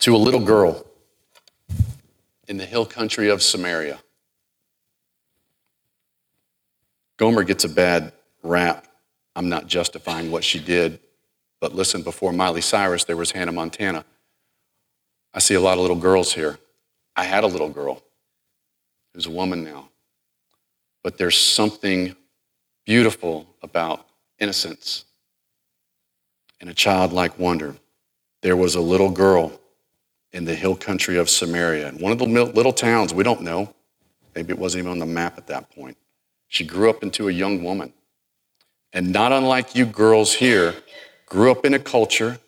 to 0.00 0.14
a 0.14 0.16
little 0.16 0.40
girl 0.40 0.86
in 2.46 2.56
the 2.56 2.64
hill 2.64 2.86
country 2.86 3.28
of 3.28 3.42
Samaria. 3.42 3.98
Gomer 7.18 7.42
gets 7.42 7.64
a 7.64 7.68
bad 7.68 8.12
rap. 8.42 8.86
I'm 9.36 9.48
not 9.48 9.66
justifying 9.66 10.30
what 10.30 10.44
she 10.44 10.58
did, 10.58 11.00
but 11.60 11.74
listen, 11.74 12.02
before 12.02 12.32
Miley 12.32 12.60
Cyrus, 12.60 13.04
there 13.04 13.16
was 13.16 13.32
Hannah 13.32 13.52
Montana. 13.52 14.04
I 15.34 15.38
see 15.40 15.54
a 15.54 15.60
lot 15.60 15.74
of 15.74 15.80
little 15.80 15.96
girls 15.96 16.32
here. 16.32 16.58
I 17.16 17.24
had 17.24 17.44
a 17.44 17.46
little 17.46 17.68
girl 17.68 18.02
who's 19.14 19.26
a 19.26 19.30
woman 19.30 19.64
now. 19.64 19.88
But 21.02 21.18
there's 21.18 21.38
something 21.38 22.14
beautiful 22.84 23.46
about 23.62 24.06
innocence 24.38 25.04
and 26.60 26.70
a 26.70 26.74
childlike 26.74 27.38
wonder. 27.38 27.76
There 28.42 28.56
was 28.56 28.74
a 28.74 28.80
little 28.80 29.10
girl 29.10 29.60
in 30.32 30.44
the 30.44 30.54
hill 30.54 30.76
country 30.76 31.16
of 31.16 31.30
Samaria, 31.30 31.88
in 31.88 31.98
one 31.98 32.12
of 32.12 32.18
the 32.18 32.26
little 32.26 32.72
towns, 32.72 33.14
we 33.14 33.24
don't 33.24 33.42
know. 33.42 33.74
Maybe 34.34 34.52
it 34.52 34.58
wasn't 34.58 34.82
even 34.82 34.92
on 34.92 34.98
the 34.98 35.06
map 35.06 35.38
at 35.38 35.46
that 35.46 35.70
point. 35.70 35.96
She 36.48 36.64
grew 36.64 36.90
up 36.90 37.02
into 37.02 37.28
a 37.28 37.32
young 37.32 37.62
woman. 37.62 37.92
And 38.92 39.12
not 39.12 39.32
unlike 39.32 39.74
you 39.74 39.86
girls 39.86 40.34
here, 40.34 40.74
grew 41.26 41.50
up 41.50 41.64
in 41.64 41.74
a 41.74 41.78
culture 41.78 42.38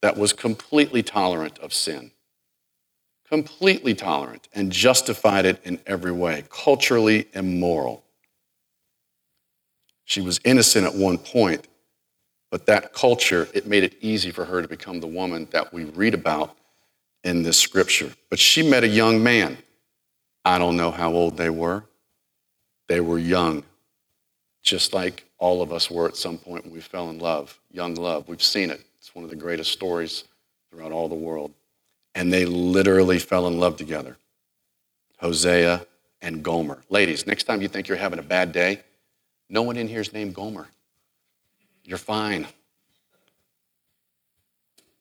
that 0.00 0.16
was 0.16 0.32
completely 0.32 1.02
tolerant 1.02 1.58
of 1.58 1.72
sin. 1.72 2.10
Completely 3.34 3.94
tolerant 3.96 4.46
and 4.54 4.70
justified 4.70 5.44
it 5.44 5.60
in 5.64 5.80
every 5.88 6.12
way, 6.12 6.44
culturally 6.50 7.26
immoral. 7.32 8.04
She 10.04 10.20
was 10.20 10.38
innocent 10.44 10.86
at 10.86 10.94
one 10.94 11.18
point, 11.18 11.66
but 12.52 12.66
that 12.66 12.92
culture, 12.92 13.48
it 13.52 13.66
made 13.66 13.82
it 13.82 13.96
easy 14.00 14.30
for 14.30 14.44
her 14.44 14.62
to 14.62 14.68
become 14.68 15.00
the 15.00 15.08
woman 15.08 15.48
that 15.50 15.72
we 15.72 15.82
read 15.82 16.14
about 16.14 16.56
in 17.24 17.42
this 17.42 17.58
scripture. 17.58 18.12
But 18.30 18.38
she 18.38 18.62
met 18.62 18.84
a 18.84 18.88
young 18.88 19.20
man. 19.20 19.58
I 20.44 20.56
don't 20.56 20.76
know 20.76 20.92
how 20.92 21.10
old 21.10 21.36
they 21.36 21.50
were. 21.50 21.82
They 22.86 23.00
were 23.00 23.18
young, 23.18 23.64
just 24.62 24.94
like 24.94 25.24
all 25.38 25.60
of 25.60 25.72
us 25.72 25.90
were 25.90 26.06
at 26.06 26.16
some 26.16 26.38
point 26.38 26.66
when 26.66 26.72
we 26.72 26.80
fell 26.80 27.10
in 27.10 27.18
love. 27.18 27.58
Young 27.72 27.96
love. 27.96 28.28
We've 28.28 28.40
seen 28.40 28.70
it. 28.70 28.80
It's 29.00 29.12
one 29.12 29.24
of 29.24 29.30
the 29.30 29.34
greatest 29.34 29.72
stories 29.72 30.22
throughout 30.70 30.92
all 30.92 31.08
the 31.08 31.16
world. 31.16 31.52
And 32.14 32.32
they 32.32 32.44
literally 32.44 33.18
fell 33.18 33.46
in 33.46 33.58
love 33.58 33.76
together. 33.76 34.16
Hosea 35.18 35.86
and 36.22 36.42
Gomer. 36.42 36.82
Ladies, 36.88 37.26
next 37.26 37.44
time 37.44 37.60
you 37.60 37.68
think 37.68 37.88
you're 37.88 37.96
having 37.96 38.18
a 38.18 38.22
bad 38.22 38.52
day, 38.52 38.80
no 39.48 39.62
one 39.62 39.76
in 39.76 39.88
here 39.88 40.00
is 40.00 40.12
named 40.12 40.34
Gomer. 40.34 40.68
You're 41.84 41.98
fine. 41.98 42.46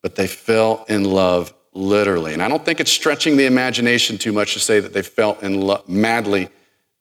But 0.02 0.16
they 0.16 0.28
fell 0.28 0.86
in 0.90 1.06
love 1.06 1.54
literally. 1.74 2.34
And 2.34 2.42
I 2.42 2.48
don't 2.48 2.64
think 2.64 2.80
it's 2.80 2.92
stretching 2.92 3.38
the 3.38 3.46
imagination 3.46 4.18
too 4.18 4.34
much 4.34 4.54
to 4.54 4.60
say 4.60 4.80
that 4.80 4.94
they 4.94 5.02
fell 5.02 5.38
in 5.42 5.62
lo- 5.62 5.84
madly 5.88 6.50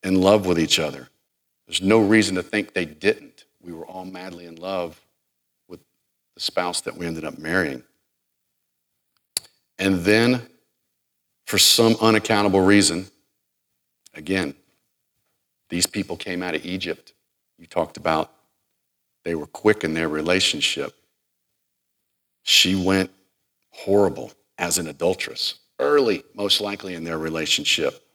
in 0.02 0.20
love 0.20 0.46
with 0.46 0.58
each 0.58 0.78
other. 0.78 1.08
There's 1.66 1.82
no 1.82 2.00
reason 2.00 2.36
to 2.36 2.42
think 2.42 2.74
they 2.74 2.84
didn't. 2.84 3.44
We 3.60 3.72
were 3.72 3.86
all 3.86 4.04
madly 4.04 4.46
in 4.46 4.56
love 4.56 5.00
with 5.68 5.80
the 6.34 6.40
spouse 6.40 6.80
that 6.82 6.96
we 6.96 7.06
ended 7.06 7.24
up 7.24 7.38
marrying. 7.38 7.82
And 9.82 10.04
then, 10.04 10.40
for 11.44 11.58
some 11.58 11.96
unaccountable 12.00 12.60
reason, 12.60 13.08
again, 14.14 14.54
these 15.70 15.88
people 15.88 16.16
came 16.16 16.40
out 16.40 16.54
of 16.54 16.64
Egypt. 16.64 17.14
You 17.58 17.66
talked 17.66 17.96
about 17.96 18.30
they 19.24 19.34
were 19.34 19.48
quick 19.48 19.82
in 19.82 19.92
their 19.92 20.08
relationship. 20.08 20.94
She 22.44 22.76
went 22.76 23.10
horrible 23.70 24.30
as 24.56 24.78
an 24.78 24.86
adulteress, 24.86 25.58
early, 25.80 26.22
most 26.32 26.60
likely, 26.60 26.94
in 26.94 27.02
their 27.02 27.18
relationship. 27.18 28.06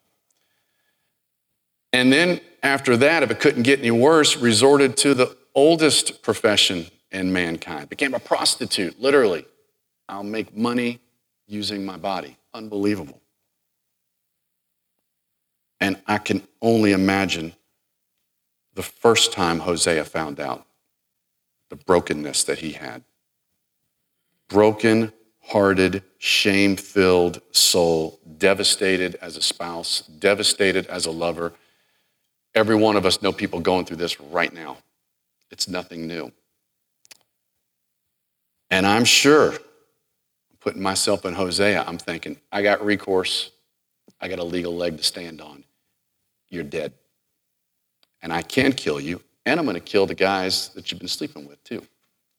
And 1.92 2.14
then 2.14 2.40
after 2.64 2.96
that, 2.96 3.24
if 3.24 3.32
it 3.32 3.42
couldn't 3.42 3.64
get 3.64 3.80
any 3.80 3.92
worse, 3.92 4.38
resorted 4.38 4.96
to 4.98 5.14
the 5.14 5.36
oldest 5.54 6.22
profession 6.22 6.86
in 7.12 7.34
mankind, 7.34 7.90
became 7.90 8.14
a 8.14 8.20
prostitute, 8.20 9.02
literally. 9.02 9.46
I'll 10.08 10.24
make 10.24 10.56
money 10.56 11.02
using 11.48 11.86
my 11.86 11.98
body. 11.98 12.38
Unbelievable. 12.54 13.22
And 15.80 16.02
I 16.08 16.18
can 16.18 16.48
only 16.62 16.92
imagine 16.92 17.54
the 18.74 18.84
first 18.84 19.32
time 19.32 19.60
Hosea 19.60 20.06
found 20.06 20.40
out 20.40 20.66
the 21.70 21.76
brokenness 21.76 22.44
that 22.46 22.60
he 22.60 22.74
had. 22.74 23.04
Broken 24.50 25.12
hearted, 25.48 26.04
shame 26.18 26.76
filled 26.76 27.42
soul, 27.52 28.20
devastated 28.38 29.16
as 29.16 29.38
a 29.38 29.42
spouse, 29.42 30.02
devastated 30.02 30.86
as 30.88 31.06
a 31.06 31.12
lover. 31.12 31.54
Every 32.54 32.76
one 32.76 32.98
of 32.98 33.06
us 33.06 33.22
know 33.22 33.32
people 33.32 33.60
going 33.60 33.86
through 33.86 33.98
this 33.98 34.20
right 34.20 34.54
now. 34.54 34.78
It's 35.50 35.68
nothing 35.68 36.06
new. 36.06 36.32
And 38.70 38.86
I'm 38.86 39.06
sure, 39.06 39.54
putting 40.68 40.84
myself 40.84 41.24
in 41.24 41.34
Hosea, 41.34 41.82
I'm 41.88 41.98
thinking, 41.98 42.36
I 42.52 42.62
got 42.62 42.84
recourse, 42.84 43.52
I 44.20 44.28
got 44.28 44.40
a 44.40 44.44
legal 44.44 44.76
leg 44.76 44.98
to 44.98 45.04
stand 45.04 45.40
on. 45.40 45.64
You're 46.50 46.66
dead. 46.66 46.92
And 48.22 48.34
I 48.34 48.42
can 48.42 48.74
kill 48.74 49.00
you, 49.00 49.22
and 49.46 49.62
I'm 49.62 49.66
going 49.66 49.76
to 49.76 49.80
kill 49.80 50.06
the 50.06 50.14
guys 50.14 50.68
that 50.76 50.92
you've 50.92 51.00
been 51.00 51.08
sleeping 51.08 51.48
with, 51.48 51.64
too. 51.64 51.88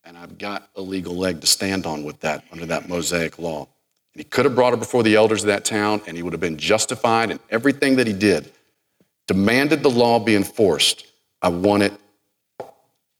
And 0.04 0.14
I've 0.14 0.36
got 0.36 0.68
a 0.76 0.82
legal 0.82 1.16
leg 1.16 1.40
to 1.40 1.46
stand 1.46 1.86
on 1.86 2.04
with 2.04 2.20
that 2.20 2.44
under 2.52 2.66
that 2.66 2.86
Mosaic 2.86 3.38
law. 3.38 3.60
And 3.60 4.20
he 4.20 4.24
could 4.24 4.44
have 4.44 4.54
brought 4.54 4.74
her 4.74 4.76
before 4.76 5.02
the 5.02 5.16
elders 5.16 5.40
of 5.40 5.46
that 5.46 5.64
town, 5.64 6.02
and 6.06 6.14
he 6.14 6.22
would 6.22 6.34
have 6.34 6.40
been 6.40 6.58
justified 6.58 7.30
in 7.30 7.40
everything 7.48 7.96
that 7.96 8.06
he 8.06 8.12
did. 8.12 8.52
Demanded 9.26 9.82
the 9.82 9.88
law 9.88 10.18
be 10.18 10.36
enforced. 10.36 11.06
I 11.40 11.48
want 11.48 11.82
it 11.82 11.94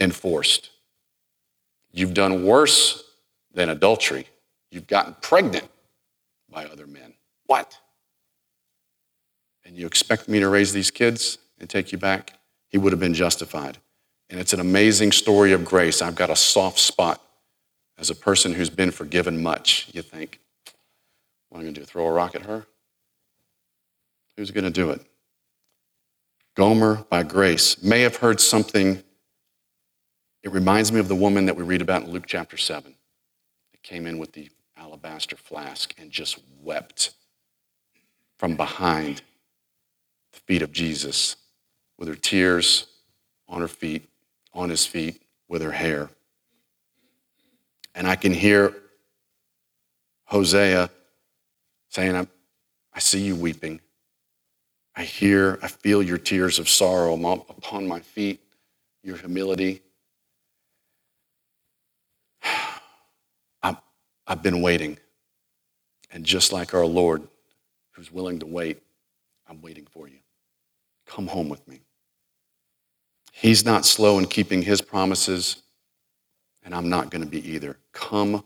enforced. 0.00 0.68
You've 1.92 2.12
done 2.12 2.44
worse 2.44 3.04
than 3.54 3.70
adultery. 3.70 4.26
You've 4.70 4.86
gotten 4.86 5.16
pregnant 5.20 5.68
by 6.50 6.64
other 6.66 6.86
men. 6.86 7.14
What? 7.46 7.78
And 9.64 9.76
you 9.76 9.86
expect 9.86 10.28
me 10.28 10.40
to 10.40 10.48
raise 10.48 10.72
these 10.72 10.90
kids 10.90 11.38
and 11.58 11.68
take 11.68 11.92
you 11.92 11.98
back? 11.98 12.34
He 12.68 12.78
would 12.78 12.92
have 12.92 13.00
been 13.00 13.14
justified. 13.14 13.78
And 14.30 14.38
it's 14.38 14.52
an 14.52 14.60
amazing 14.60 15.12
story 15.12 15.52
of 15.52 15.64
grace. 15.64 16.02
I've 16.02 16.14
got 16.14 16.30
a 16.30 16.36
soft 16.36 16.78
spot 16.78 17.22
as 17.98 18.10
a 18.10 18.14
person 18.14 18.52
who's 18.52 18.70
been 18.70 18.90
forgiven 18.90 19.42
much. 19.42 19.88
You 19.92 20.02
think, 20.02 20.40
what 21.48 21.58
am 21.58 21.60
I 21.60 21.64
going 21.64 21.74
to 21.74 21.80
do? 21.80 21.86
Throw 21.86 22.06
a 22.06 22.12
rock 22.12 22.34
at 22.34 22.42
her? 22.42 22.66
Who's 24.36 24.50
going 24.50 24.64
to 24.64 24.70
do 24.70 24.90
it? 24.90 25.00
Gomer, 26.54 27.04
by 27.08 27.22
grace, 27.22 27.82
may 27.82 28.02
have 28.02 28.16
heard 28.16 28.40
something. 28.40 29.02
It 30.42 30.52
reminds 30.52 30.92
me 30.92 31.00
of 31.00 31.08
the 31.08 31.14
woman 31.14 31.46
that 31.46 31.56
we 31.56 31.64
read 31.64 31.82
about 31.82 32.02
in 32.02 32.10
Luke 32.10 32.26
chapter 32.26 32.56
7 32.56 32.94
that 33.72 33.82
came 33.82 34.06
in 34.06 34.18
with 34.18 34.32
the 34.32 34.48
alabaster 34.98 35.36
flask 35.36 35.94
and 35.98 36.10
just 36.10 36.40
wept 36.60 37.12
from 38.36 38.56
behind 38.56 39.22
the 40.32 40.40
feet 40.40 40.60
of 40.62 40.72
Jesus 40.72 41.36
with 41.98 42.08
her 42.08 42.16
tears 42.16 42.88
on 43.48 43.60
her 43.60 43.68
feet, 43.68 44.08
on 44.52 44.70
his 44.70 44.84
feet, 44.84 45.22
with 45.48 45.62
her 45.62 45.70
hair. 45.70 46.10
And 47.94 48.08
I 48.08 48.16
can 48.16 48.32
hear 48.32 48.74
Hosea 50.24 50.90
saying, 51.88 52.16
I, 52.16 52.26
I 52.92 52.98
see 52.98 53.20
you 53.20 53.36
weeping. 53.36 53.80
I 54.96 55.04
hear, 55.04 55.60
I 55.62 55.68
feel 55.68 56.02
your 56.02 56.18
tears 56.18 56.58
of 56.58 56.68
sorrow 56.68 57.14
upon 57.48 57.86
my 57.86 58.00
feet, 58.00 58.40
your 59.02 59.16
humility. 59.16 59.80
I've, 64.28 64.42
been 64.42 64.62
waiting. 64.62 64.98
And 66.12 66.24
just 66.24 66.52
like 66.52 66.74
our 66.74 66.86
Lord, 66.86 67.26
who's 67.92 68.12
willing 68.12 68.38
to 68.40 68.46
wait, 68.46 68.82
I'm 69.48 69.60
waiting 69.62 69.86
for 69.90 70.06
you. 70.06 70.18
Come 71.06 71.26
home 71.26 71.48
with 71.48 71.66
me. 71.66 71.80
He's 73.32 73.64
not 73.64 73.86
slow 73.86 74.18
in 74.18 74.26
keeping 74.26 74.62
his 74.62 74.80
promises, 74.80 75.62
and 76.64 76.74
I'm 76.74 76.88
not 76.88 77.10
going 77.10 77.22
to 77.22 77.28
be 77.28 77.46
either. 77.50 77.76
Come 77.92 78.44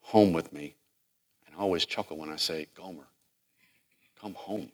home 0.00 0.32
with 0.32 0.52
me. 0.52 0.74
And 1.46 1.54
I 1.56 1.60
always 1.60 1.86
chuckle 1.86 2.16
when 2.16 2.30
I 2.30 2.36
say, 2.36 2.66
Gomer, 2.74 3.06
come 4.20 4.34
home 4.34 4.70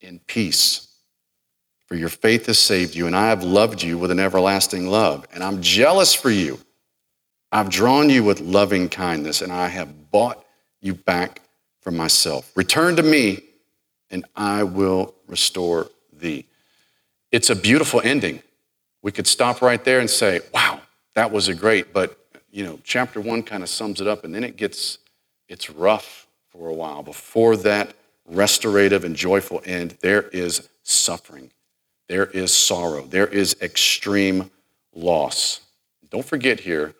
in 0.00 0.20
peace. 0.26 0.88
For 1.86 1.96
your 1.96 2.08
faith 2.08 2.46
has 2.46 2.58
saved 2.58 2.94
you, 2.94 3.06
and 3.06 3.14
I 3.14 3.28
have 3.28 3.42
loved 3.42 3.82
you 3.82 3.98
with 3.98 4.10
an 4.10 4.18
everlasting 4.18 4.86
love. 4.86 5.26
And 5.32 5.44
I'm 5.44 5.60
jealous 5.62 6.14
for 6.14 6.30
you. 6.30 6.58
I've 7.54 7.70
drawn 7.70 8.10
you 8.10 8.24
with 8.24 8.40
loving 8.40 8.88
kindness, 8.88 9.40
and 9.40 9.52
I 9.52 9.68
have 9.68 10.10
bought 10.10 10.44
you 10.80 10.92
back 10.92 11.40
from 11.82 11.96
myself. 11.96 12.50
Return 12.56 12.96
to 12.96 13.02
me, 13.04 13.44
and 14.10 14.24
I 14.34 14.64
will 14.64 15.14
restore 15.28 15.88
thee. 16.12 16.46
It's 17.30 17.50
a 17.50 17.54
beautiful 17.54 18.00
ending. 18.02 18.42
We 19.02 19.12
could 19.12 19.28
stop 19.28 19.62
right 19.62 19.84
there 19.84 20.00
and 20.00 20.10
say, 20.10 20.40
wow, 20.52 20.80
that 21.14 21.30
was 21.30 21.46
a 21.46 21.54
great, 21.54 21.92
but 21.92 22.18
you 22.50 22.64
know, 22.64 22.80
chapter 22.82 23.20
one 23.20 23.44
kind 23.44 23.62
of 23.62 23.68
sums 23.68 24.00
it 24.00 24.08
up, 24.08 24.24
and 24.24 24.34
then 24.34 24.42
it 24.42 24.56
gets, 24.56 24.98
it's 25.48 25.70
rough 25.70 26.26
for 26.48 26.68
a 26.68 26.74
while. 26.74 27.04
Before 27.04 27.56
that 27.58 27.94
restorative 28.28 29.04
and 29.04 29.14
joyful 29.14 29.62
end, 29.64 29.96
there 30.00 30.22
is 30.22 30.68
suffering, 30.82 31.52
there 32.08 32.26
is 32.26 32.52
sorrow, 32.52 33.02
there 33.02 33.28
is 33.28 33.54
extreme 33.62 34.50
loss. 34.92 35.60
Don't 36.10 36.26
forget 36.26 36.58
here, 36.58 36.94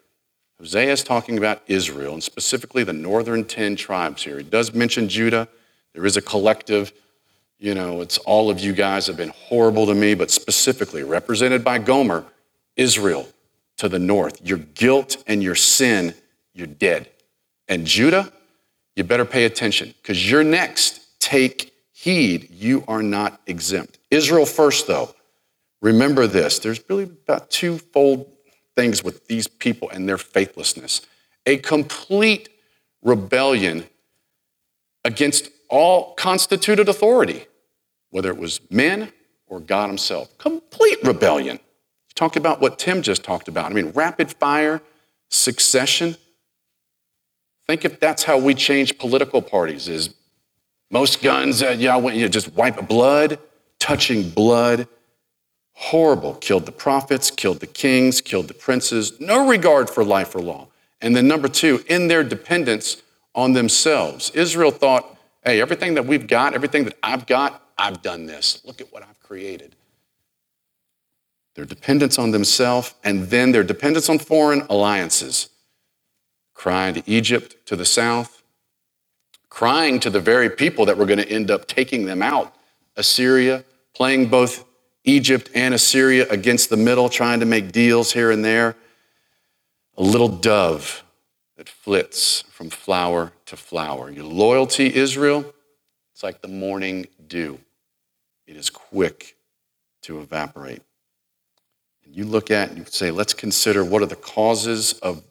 Hosea 0.58 0.92
is 0.92 1.02
talking 1.02 1.36
about 1.36 1.62
Israel, 1.66 2.14
and 2.14 2.22
specifically 2.22 2.84
the 2.84 2.92
northern 2.92 3.44
10 3.44 3.76
tribes 3.76 4.22
here. 4.22 4.38
He 4.38 4.44
does 4.44 4.72
mention 4.72 5.08
Judah. 5.08 5.48
There 5.94 6.06
is 6.06 6.16
a 6.16 6.22
collective 6.22 6.92
you 7.64 7.74
know, 7.74 8.02
it's 8.02 8.18
all 8.18 8.50
of 8.50 8.60
you 8.60 8.74
guys 8.74 9.06
have 9.06 9.16
been 9.16 9.30
horrible 9.30 9.86
to 9.86 9.94
me, 9.94 10.14
but 10.14 10.30
specifically 10.30 11.02
represented 11.02 11.64
by 11.64 11.78
Gomer, 11.78 12.24
Israel 12.76 13.26
to 13.78 13.88
the 13.88 13.98
north. 13.98 14.46
Your 14.46 14.58
guilt 14.58 15.22
and 15.26 15.42
your 15.42 15.54
sin, 15.54 16.14
you're 16.52 16.66
dead. 16.66 17.08
And 17.68 17.86
Judah, 17.86 18.30
you 18.96 19.04
better 19.04 19.24
pay 19.24 19.44
attention 19.44 19.94
because 20.02 20.30
you're 20.30 20.44
next. 20.44 21.18
Take 21.20 21.72
heed, 21.92 22.50
you 22.50 22.84
are 22.86 23.02
not 23.02 23.40
exempt. 23.46 23.98
Israel 24.10 24.44
first, 24.46 24.86
though. 24.86 25.14
Remember 25.80 26.26
this 26.26 26.58
there's 26.58 26.82
really 26.88 27.04
about 27.04 27.50
twofold 27.50 28.30
things 28.76 29.02
with 29.04 29.26
these 29.26 29.46
people 29.46 29.88
and 29.90 30.08
their 30.08 30.18
faithlessness 30.18 31.02
a 31.46 31.58
complete 31.58 32.48
rebellion 33.02 33.84
against 35.04 35.50
all 35.68 36.14
constituted 36.14 36.88
authority, 36.88 37.46
whether 38.10 38.30
it 38.30 38.38
was 38.38 38.60
men 38.70 39.12
or 39.46 39.60
God 39.60 39.88
Himself. 39.88 40.36
Complete 40.38 40.98
rebellion. 41.02 41.58
Talk 42.14 42.36
about 42.36 42.60
what 42.60 42.78
Tim 42.78 43.02
just 43.02 43.24
talked 43.24 43.48
about. 43.48 43.70
I 43.70 43.74
mean, 43.74 43.90
rapid 43.90 44.30
fire, 44.30 44.80
succession. 45.28 46.16
Think 47.66 47.84
if 47.84 47.98
that's 47.98 48.22
how 48.22 48.38
we 48.38 48.54
change 48.54 48.98
political 48.98 49.42
parties 49.42 49.88
is 49.88 50.14
most 50.90 51.22
guns, 51.22 51.62
uh, 51.62 51.70
you 51.70 52.28
just 52.28 52.52
wipe 52.54 52.86
blood, 52.86 53.38
touching 53.80 54.30
blood. 54.30 54.86
Horrible. 55.74 56.34
Killed 56.34 56.66
the 56.66 56.72
prophets, 56.72 57.30
killed 57.30 57.60
the 57.60 57.66
kings, 57.66 58.20
killed 58.20 58.48
the 58.48 58.54
princes. 58.54 59.20
No 59.20 59.46
regard 59.48 59.90
for 59.90 60.04
life 60.04 60.34
or 60.34 60.40
law. 60.40 60.68
And 61.00 61.14
then 61.14 61.28
number 61.28 61.48
two, 61.48 61.84
in 61.88 62.08
their 62.08 62.24
dependence 62.24 63.02
on 63.34 63.52
themselves. 63.52 64.30
Israel 64.30 64.70
thought, 64.70 65.18
hey, 65.44 65.60
everything 65.60 65.94
that 65.94 66.06
we've 66.06 66.26
got, 66.26 66.54
everything 66.54 66.84
that 66.84 66.96
I've 67.02 67.26
got, 67.26 67.62
I've 67.76 68.02
done 68.02 68.26
this. 68.26 68.62
Look 68.64 68.80
at 68.80 68.92
what 68.92 69.02
I've 69.02 69.20
created. 69.20 69.74
Their 71.54 71.64
dependence 71.64 72.18
on 72.18 72.30
themselves, 72.30 72.94
and 73.04 73.24
then 73.24 73.52
their 73.52 73.62
dependence 73.62 74.08
on 74.08 74.18
foreign 74.18 74.62
alliances. 74.70 75.48
Crying 76.54 76.94
to 76.94 77.02
Egypt 77.06 77.56
to 77.66 77.76
the 77.76 77.84
south, 77.84 78.42
crying 79.48 80.00
to 80.00 80.10
the 80.10 80.20
very 80.20 80.48
people 80.48 80.86
that 80.86 80.96
were 80.96 81.06
going 81.06 81.18
to 81.18 81.28
end 81.28 81.50
up 81.50 81.66
taking 81.66 82.06
them 82.06 82.22
out 82.22 82.54
Assyria, 82.96 83.64
playing 83.92 84.28
both 84.28 84.64
Egypt 85.04 85.50
and 85.54 85.74
Assyria 85.74 86.26
against 86.30 86.70
the 86.70 86.76
middle, 86.76 87.08
trying 87.08 87.40
to 87.40 87.46
make 87.46 87.72
deals 87.72 88.12
here 88.12 88.30
and 88.30 88.44
there. 88.44 88.74
A 89.96 90.02
little 90.02 90.28
dove 90.28 91.04
that 91.56 91.68
flits 91.68 92.42
from 92.50 92.70
flower 92.70 93.32
to 93.46 93.56
flower. 93.56 94.10
Your 94.10 94.24
loyalty, 94.24 94.92
Israel, 94.94 95.44
it's 96.12 96.22
like 96.22 96.40
the 96.40 96.48
morning 96.48 97.06
dew. 97.26 97.60
It 98.46 98.56
is 98.56 98.70
quick 98.70 99.36
to 100.02 100.20
evaporate. 100.20 100.82
And 102.04 102.14
you 102.16 102.24
look 102.24 102.50
at 102.50 102.70
and 102.70 102.78
you 102.78 102.84
say, 102.86 103.10
let's 103.10 103.34
consider 103.34 103.84
what 103.84 104.02
are 104.02 104.06
the 104.06 104.16
causes 104.16 104.94
of 104.94 105.22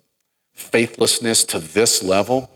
faithlessness 0.54 1.44
to 1.46 1.60
this 1.60 2.04
level. 2.04 2.50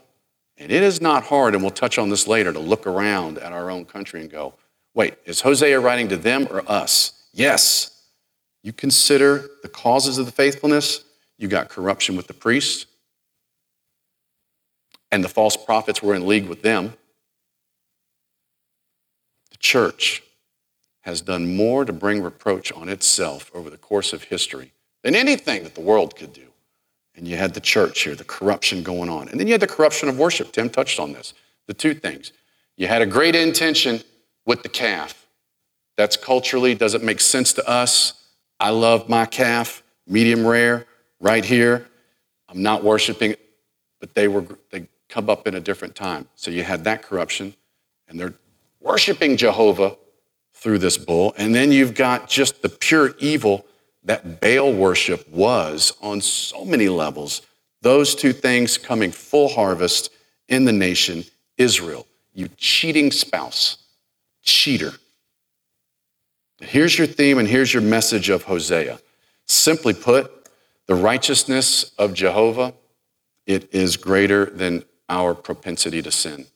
And 0.58 0.72
it 0.72 0.82
is 0.82 1.02
not 1.02 1.26
hard, 1.26 1.54
and 1.54 1.64
we'll 1.64 1.72
touch 1.72 1.98
on 1.98 2.10
this 2.10 2.28
later, 2.28 2.52
to 2.52 2.60
look 2.60 2.88
around 2.88 3.38
at 3.38 3.52
our 3.52 3.70
own 3.70 3.86
country 3.86 4.22
and 4.22 4.30
go, 4.30 4.54
wait, 4.98 5.14
is 5.26 5.42
Hosea 5.42 5.80
writing 5.80 6.08
to 6.10 6.18
them 6.18 6.48
or 6.50 6.64
us? 6.70 7.24
Yes. 7.32 8.02
You 8.64 8.74
consider 8.74 9.46
the 9.62 9.70
causes 9.70 10.18
of 10.18 10.26
the 10.26 10.32
faithfulness. 10.32 11.06
You 11.38 11.48
got 11.48 11.70
corruption 11.70 12.18
with 12.18 12.26
the 12.26 12.34
priests, 12.34 12.88
and 15.12 15.24
the 15.24 15.30
false 15.30 15.56
prophets 15.56 16.02
were 16.02 16.16
in 16.16 16.26
league 16.26 16.48
with 16.48 16.64
them. 16.64 16.94
The 19.52 19.58
church 19.58 20.24
has 21.02 21.22
done 21.22 21.56
more 21.56 21.86
to 21.86 21.94
bring 21.94 22.24
reproach 22.24 22.72
on 22.72 22.90
itself 22.90 23.52
over 23.54 23.70
the 23.70 23.78
course 23.78 24.14
of 24.14 24.24
history 24.24 24.74
than 25.04 25.16
anything 25.16 25.64
that 25.64 25.76
the 25.76 25.82
world 25.82 26.16
could 26.16 26.34
do. 26.34 26.48
And 27.16 27.28
you 27.28 27.38
had 27.38 27.54
the 27.54 27.62
church 27.62 28.02
here, 28.02 28.16
the 28.16 28.24
corruption 28.24 28.82
going 28.82 29.10
on. 29.10 29.30
And 29.30 29.40
then 29.40 29.46
you 29.46 29.54
had 29.54 29.62
the 29.62 29.68
corruption 29.68 30.10
of 30.10 30.18
worship. 30.18 30.52
Tim 30.52 30.70
touched 30.70 31.00
on 31.00 31.14
this. 31.14 31.36
The 31.68 31.74
two 31.76 31.94
things. 31.94 32.34
You 32.78 32.88
had 32.88 33.04
a 33.04 33.06
great 33.06 33.36
intention 33.36 34.02
with 34.48 34.64
the 34.64 34.70
calf. 34.70 35.28
That's 35.98 36.18
culturally, 36.18 36.74
doesn't 36.74 37.04
make 37.04 37.22
sense 37.22 37.54
to 37.54 37.70
us. 37.70 38.14
I 38.60 38.72
love 38.72 39.08
my 39.08 39.28
calf, 39.28 39.84
medium 40.08 40.48
rare, 40.48 40.88
right 41.20 41.46
here. 41.46 41.88
I'm 42.50 42.64
not 42.64 42.84
worshiping, 42.84 43.36
but 44.00 44.16
they 44.16 44.28
were 44.28 44.46
they 44.72 44.88
come 45.10 45.30
up 45.30 45.48
in 45.48 45.56
a 45.56 45.60
different 45.60 45.96
time. 45.96 46.28
So 46.36 46.50
you 46.50 46.64
had 46.64 46.84
that 46.86 47.04
corruption, 47.04 47.54
and 48.08 48.20
they're 48.20 48.34
worshiping 48.80 49.38
Jehovah 49.38 49.98
through 50.54 50.80
this 50.80 50.98
bull. 50.98 51.34
And 51.38 51.54
then 51.54 51.72
you've 51.72 51.94
got 51.94 52.28
just 52.28 52.62
the 52.62 52.70
pure 52.70 53.14
evil 53.20 53.66
that 54.04 54.40
Baal 54.40 54.74
worship 54.74 55.28
was 55.30 55.94
on 56.02 56.22
so 56.22 56.66
many 56.66 56.90
levels. 56.90 57.42
Those 57.82 58.16
two 58.16 58.34
things 58.34 58.78
coming 58.78 59.12
full 59.12 59.50
harvest 59.50 60.10
in 60.48 60.66
the 60.66 60.72
nation 60.72 61.26
Israel. 61.58 62.08
You 62.34 62.50
cheating 62.58 63.12
spouse, 63.12 63.78
cheater. 64.48 64.94
Here's 66.60 66.98
your 66.98 67.06
theme 67.06 67.38
and 67.38 67.48
here's 67.48 67.72
your 67.72 67.84
message 67.84 68.30
of 68.30 68.44
Hosea. 68.44 69.00
Simply 69.46 69.94
put, 69.94 70.32
the 70.88 70.96
righteousness 70.96 71.92
of 72.00 72.14
Jehovah, 72.14 72.74
it 73.46 73.74
is 73.74 73.98
greater 73.98 74.46
than 74.46 74.84
our 75.10 75.36
propensity 75.36 76.02
to 76.02 76.12
sin. 76.12 76.48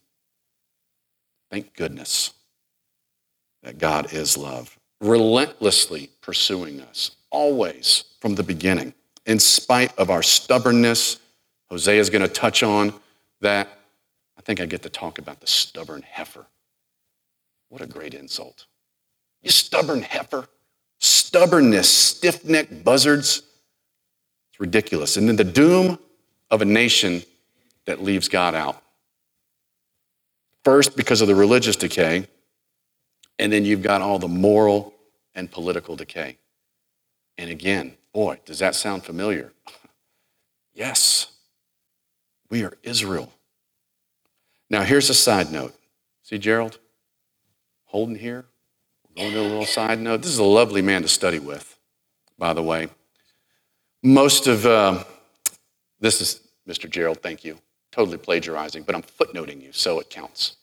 Thank 1.51 1.75
goodness 1.75 2.31
that 3.61 3.77
God 3.77 4.13
is 4.13 4.37
love, 4.37 4.79
relentlessly 5.01 6.09
pursuing 6.21 6.81
us, 6.81 7.11
always 7.29 8.05
from 8.21 8.35
the 8.35 8.43
beginning, 8.43 8.93
in 9.25 9.37
spite 9.37 9.95
of 9.97 10.09
our 10.09 10.23
stubbornness. 10.23 11.19
Hosea 11.69 11.99
is 11.99 12.09
going 12.09 12.23
to 12.23 12.29
touch 12.29 12.63
on 12.63 12.93
that. 13.41 13.67
I 14.37 14.41
think 14.41 14.61
I 14.61 14.65
get 14.65 14.81
to 14.83 14.89
talk 14.89 15.19
about 15.19 15.41
the 15.41 15.47
stubborn 15.47 16.03
heifer. 16.09 16.45
What 17.71 17.81
a 17.81 17.87
great 17.87 18.13
insult. 18.13 18.65
You 19.41 19.49
stubborn 19.49 20.01
heifer. 20.01 20.45
Stubbornness, 20.99 21.87
stiff 21.87 22.43
necked 22.43 22.83
buzzards. 22.83 23.43
It's 24.51 24.59
ridiculous. 24.59 25.15
And 25.15 25.25
then 25.25 25.37
the 25.37 25.45
doom 25.45 25.97
of 26.51 26.61
a 26.61 26.65
nation 26.65 27.23
that 27.85 28.03
leaves 28.03 28.27
God 28.27 28.55
out. 28.55 28.83
First, 30.65 30.97
because 30.97 31.21
of 31.21 31.29
the 31.29 31.33
religious 31.33 31.77
decay, 31.77 32.27
and 33.39 33.53
then 33.53 33.63
you've 33.63 33.81
got 33.81 34.01
all 34.01 34.19
the 34.19 34.27
moral 34.27 34.93
and 35.33 35.49
political 35.49 35.95
decay. 35.95 36.37
And 37.37 37.49
again, 37.49 37.95
boy, 38.13 38.41
does 38.43 38.59
that 38.59 38.75
sound 38.75 39.05
familiar? 39.05 39.53
yes, 40.73 41.31
we 42.49 42.65
are 42.65 42.77
Israel. 42.83 43.31
Now, 44.69 44.83
here's 44.83 45.09
a 45.09 45.13
side 45.13 45.53
note. 45.53 45.73
See 46.21 46.37
Gerald? 46.37 46.77
Holden 47.91 48.15
here? 48.15 48.45
We're 49.09 49.23
going 49.23 49.33
to 49.33 49.41
a 49.41 49.43
little 49.43 49.65
side 49.65 49.99
note. 49.99 50.21
This 50.21 50.31
is 50.31 50.37
a 50.37 50.43
lovely 50.45 50.81
man 50.81 51.01
to 51.01 51.09
study 51.09 51.39
with, 51.39 51.77
by 52.37 52.53
the 52.53 52.63
way. 52.63 52.87
Most 54.01 54.47
of 54.47 54.65
uh, 54.65 55.03
this 55.99 56.21
is 56.21 56.39
Mr. 56.65 56.89
Gerald, 56.89 57.21
thank 57.21 57.43
you. 57.43 57.57
Totally 57.91 58.17
plagiarizing, 58.17 58.83
but 58.83 58.95
I'm 58.95 59.01
footnoting 59.01 59.61
you, 59.61 59.73
so 59.73 59.99
it 59.99 60.09
counts. 60.09 60.55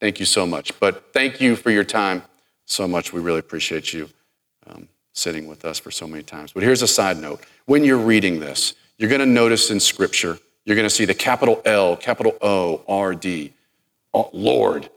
Thank 0.00 0.18
you 0.18 0.26
so 0.26 0.44
much. 0.44 0.78
But 0.80 1.12
thank 1.12 1.40
you 1.40 1.54
for 1.54 1.70
your 1.70 1.84
time 1.84 2.22
so 2.66 2.88
much. 2.88 3.12
We 3.12 3.20
really 3.20 3.38
appreciate 3.38 3.92
you 3.92 4.08
um, 4.66 4.88
sitting 5.12 5.46
with 5.46 5.64
us 5.64 5.78
for 5.78 5.92
so 5.92 6.08
many 6.08 6.24
times. 6.24 6.52
But 6.52 6.64
here's 6.64 6.82
a 6.82 6.88
side 6.88 7.18
note. 7.18 7.40
When 7.66 7.84
you're 7.84 7.98
reading 7.98 8.40
this, 8.40 8.74
you're 8.98 9.08
going 9.08 9.20
to 9.20 9.26
notice 9.26 9.70
in 9.70 9.78
Scripture, 9.78 10.40
you're 10.64 10.74
going 10.74 10.88
to 10.88 10.94
see 10.94 11.04
the 11.04 11.14
capital 11.14 11.62
L, 11.64 11.96
capital 11.96 12.36
O, 12.42 12.82
R, 12.88 13.14
D, 13.14 13.52
Lord. 14.32 14.90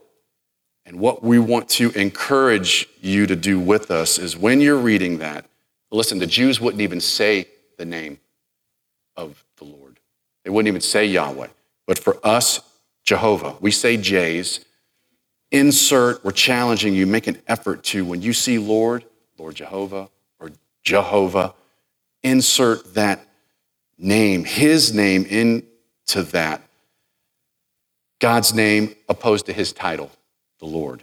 And 0.86 1.00
what 1.00 1.22
we 1.22 1.38
want 1.40 1.68
to 1.70 1.90
encourage 1.90 2.88
you 3.00 3.26
to 3.26 3.34
do 3.34 3.58
with 3.58 3.90
us 3.90 4.18
is 4.18 4.36
when 4.36 4.60
you're 4.60 4.78
reading 4.78 5.18
that, 5.18 5.44
listen, 5.90 6.20
the 6.20 6.26
Jews 6.26 6.60
wouldn't 6.60 6.80
even 6.80 7.00
say 7.00 7.48
the 7.76 7.84
name 7.84 8.18
of 9.16 9.44
the 9.56 9.64
Lord. 9.64 9.98
They 10.44 10.50
wouldn't 10.50 10.68
even 10.68 10.80
say 10.80 11.06
Yahweh. 11.06 11.48
But 11.86 11.98
for 11.98 12.18
us, 12.24 12.60
Jehovah, 13.02 13.56
we 13.60 13.72
say 13.72 13.96
J's 13.96 14.64
insert, 15.50 16.24
we're 16.24 16.32
challenging 16.32 16.94
you, 16.94 17.06
make 17.06 17.26
an 17.26 17.40
effort 17.46 17.82
to, 17.84 18.04
when 18.04 18.22
you 18.22 18.32
see 18.32 18.58
Lord, 18.58 19.04
Lord 19.38 19.56
Jehovah, 19.56 20.08
or 20.38 20.50
Jehovah, 20.82 21.54
insert 22.22 22.94
that 22.94 23.26
name, 23.98 24.44
his 24.44 24.94
name 24.94 25.24
into 25.24 26.22
that. 26.30 26.62
God's 28.20 28.54
name 28.54 28.94
opposed 29.08 29.46
to 29.46 29.52
his 29.52 29.72
title, 29.72 30.10
the 30.58 30.66
Lord, 30.66 31.02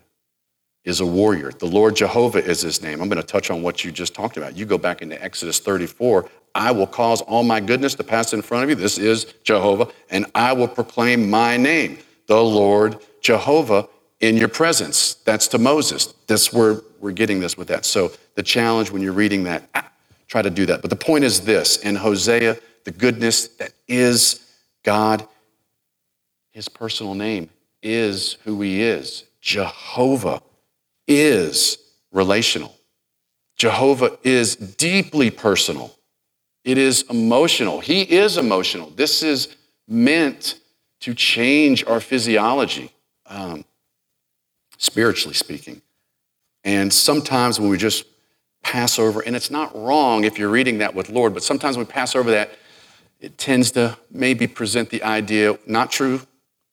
is 0.83 0.99
a 0.99 1.05
warrior. 1.05 1.51
The 1.51 1.65
Lord 1.65 1.95
Jehovah 1.95 2.43
is 2.43 2.61
his 2.61 2.81
name. 2.81 3.01
I'm 3.01 3.07
going 3.07 3.21
to 3.21 3.27
touch 3.27 3.49
on 3.49 3.61
what 3.61 3.83
you 3.83 3.91
just 3.91 4.13
talked 4.13 4.37
about. 4.37 4.57
You 4.57 4.65
go 4.65 4.77
back 4.77 5.01
into 5.01 5.21
Exodus 5.23 5.59
34. 5.59 6.29
I 6.55 6.71
will 6.71 6.87
cause 6.87 7.21
all 7.21 7.43
my 7.43 7.59
goodness 7.59 7.95
to 7.95 8.03
pass 8.03 8.33
in 8.33 8.41
front 8.41 8.65
of 8.65 8.69
you. 8.69 8.75
This 8.75 8.97
is 8.97 9.33
Jehovah. 9.43 9.87
And 10.09 10.25
I 10.35 10.53
will 10.53 10.67
proclaim 10.67 11.29
my 11.29 11.57
name, 11.57 11.99
the 12.27 12.43
Lord 12.43 12.97
Jehovah 13.21 13.87
in 14.19 14.37
your 14.37 14.49
presence. 14.49 15.15
That's 15.15 15.47
to 15.49 15.57
Moses. 15.57 16.13
That's 16.27 16.51
where 16.51 16.81
we're 16.99 17.11
getting 17.11 17.39
this 17.39 17.57
with 17.57 17.69
that. 17.69 17.85
So 17.85 18.11
the 18.35 18.43
challenge 18.43 18.91
when 18.91 19.01
you're 19.01 19.13
reading 19.13 19.43
that, 19.45 19.69
ah, 19.75 19.89
try 20.27 20.41
to 20.41 20.49
do 20.49 20.65
that. 20.65 20.81
But 20.81 20.89
the 20.89 20.95
point 20.97 21.23
is 21.23 21.41
this 21.41 21.77
in 21.77 21.95
Hosea, 21.95 22.57
the 22.83 22.91
goodness 22.91 23.47
that 23.59 23.71
is 23.87 24.45
God, 24.83 25.25
his 26.51 26.67
personal 26.67 27.15
name 27.15 27.49
is 27.81 28.37
who 28.43 28.61
he 28.61 28.81
is. 28.81 29.23
Jehovah 29.43 30.41
is 31.05 31.77
relational. 32.13 32.73
Jehovah 33.57 34.17
is 34.23 34.55
deeply 34.55 35.29
personal. 35.29 35.93
It 36.63 36.77
is 36.77 37.03
emotional. 37.09 37.81
He 37.81 38.03
is 38.03 38.37
emotional. 38.37 38.89
This 38.91 39.21
is 39.21 39.53
meant 39.85 40.59
to 41.01 41.13
change 41.13 41.85
our 41.85 41.99
physiology. 41.99 42.93
Um, 43.25 43.65
spiritually 44.77 45.33
speaking. 45.33 45.81
And 46.63 46.91
sometimes 46.91 47.59
when 47.59 47.69
we 47.69 47.77
just 47.77 48.05
pass 48.63 48.97
over, 48.97 49.19
and 49.19 49.35
it's 49.35 49.51
not 49.51 49.75
wrong 49.75 50.23
if 50.23 50.39
you're 50.39 50.49
reading 50.49 50.77
that 50.77 50.95
with 50.95 51.09
Lord, 51.09 51.33
but 51.33 51.43
sometimes 51.43 51.75
when 51.75 51.85
we 51.85 51.91
pass 51.91 52.15
over 52.15 52.31
that, 52.31 52.51
it 53.19 53.37
tends 53.37 53.71
to 53.71 53.97
maybe 54.09 54.47
present 54.47 54.89
the 54.89 55.03
idea, 55.03 55.59
not 55.65 55.91
true, 55.91 56.21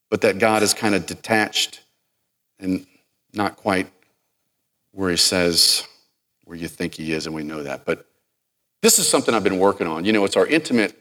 but 0.09 0.21
that 0.21 0.39
God 0.39 0.63
is 0.63 0.73
kind 0.73 0.95
of 0.95 1.07
detached 1.07 1.81
and 2.61 2.87
not 3.33 3.57
quite 3.57 3.91
where 4.93 5.11
he 5.11 5.17
says 5.17 5.87
where 6.45 6.57
you 6.57 6.69
think 6.69 6.95
he 6.95 7.13
is, 7.13 7.27
and 7.27 7.35
we 7.35 7.45
know 7.45 7.63
that. 7.63 7.85
But 7.85 8.07
this 8.83 8.99
is 8.99 9.09
something 9.09 9.35
I've 9.35 9.45
been 9.45 9.59
working 9.59 9.87
on. 9.87 10.05
You 10.05 10.13
know, 10.13 10.25
it's 10.25 10.37
our 10.37 10.47
intimate 10.47 10.97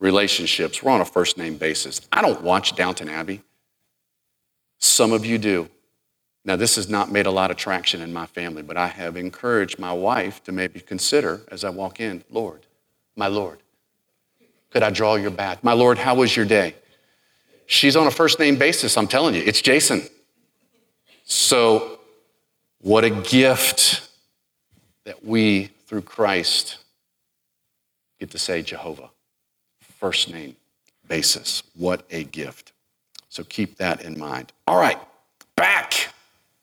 relationships, 0.00 0.82
we're 0.82 0.92
on 0.92 1.00
a 1.00 1.04
first 1.04 1.36
name 1.36 1.56
basis. 1.56 2.00
I 2.12 2.22
don't 2.22 2.42
watch 2.42 2.76
Downton 2.76 3.08
Abbey. 3.08 3.42
Some 4.78 5.12
of 5.12 5.26
you 5.26 5.38
do. 5.38 5.68
Now, 6.44 6.56
this 6.56 6.76
has 6.76 6.88
not 6.88 7.10
made 7.10 7.26
a 7.26 7.30
lot 7.30 7.50
of 7.50 7.56
traction 7.56 8.00
in 8.00 8.12
my 8.12 8.26
family, 8.26 8.62
but 8.62 8.76
I 8.76 8.86
have 8.86 9.16
encouraged 9.16 9.78
my 9.78 9.92
wife 9.92 10.42
to 10.44 10.52
maybe 10.52 10.80
consider 10.80 11.42
as 11.50 11.64
I 11.64 11.70
walk 11.70 12.00
in, 12.00 12.24
Lord, 12.30 12.66
my 13.16 13.26
Lord, 13.26 13.58
could 14.70 14.82
I 14.82 14.90
draw 14.90 15.16
your 15.16 15.30
bath? 15.30 15.64
My 15.64 15.72
Lord, 15.72 15.98
how 15.98 16.14
was 16.14 16.36
your 16.36 16.46
day? 16.46 16.74
She's 17.66 17.96
on 17.96 18.06
a 18.06 18.10
first 18.10 18.38
name 18.38 18.56
basis, 18.56 18.96
I'm 18.96 19.08
telling 19.08 19.34
you. 19.34 19.42
It's 19.44 19.60
Jason. 19.60 20.02
So, 21.30 22.00
what 22.80 23.04
a 23.04 23.10
gift 23.10 24.08
that 25.04 25.22
we, 25.22 25.66
through 25.86 26.02
Christ, 26.02 26.78
get 28.18 28.30
to 28.30 28.38
say 28.38 28.62
Jehovah. 28.62 29.10
First 29.80 30.32
name 30.32 30.56
basis. 31.06 31.62
What 31.74 32.04
a 32.10 32.24
gift. 32.24 32.72
So 33.28 33.44
keep 33.44 33.76
that 33.76 34.02
in 34.02 34.18
mind. 34.18 34.52
All 34.66 34.80
right, 34.80 34.98
back 35.54 36.14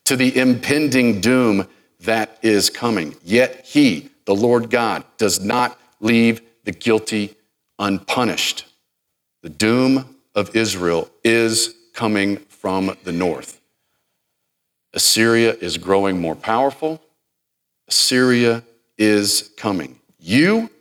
to 0.05 0.15
the 0.15 0.35
impending 0.35 1.21
doom 1.21 1.67
that 2.01 2.39
is 2.41 2.71
coming. 2.71 3.15
Yet 3.23 3.65
he, 3.65 4.09
the 4.25 4.35
Lord 4.35 4.71
God, 4.71 5.03
does 5.17 5.39
not 5.39 5.79
leave 5.99 6.41
the 6.63 6.71
guilty 6.71 7.35
unpunished. 7.77 8.65
The 9.43 9.49
doom 9.49 10.17
of 10.33 10.55
Israel 10.55 11.09
is 11.23 11.75
coming 11.93 12.37
from 12.37 12.97
the 13.03 13.11
north. 13.11 13.61
Assyria 14.95 15.53
is 15.53 15.77
growing 15.77 16.19
more 16.19 16.35
powerful. 16.35 17.01
Assyria 17.87 18.63
is 18.97 19.51
coming. 19.57 19.99
You, 20.17 20.71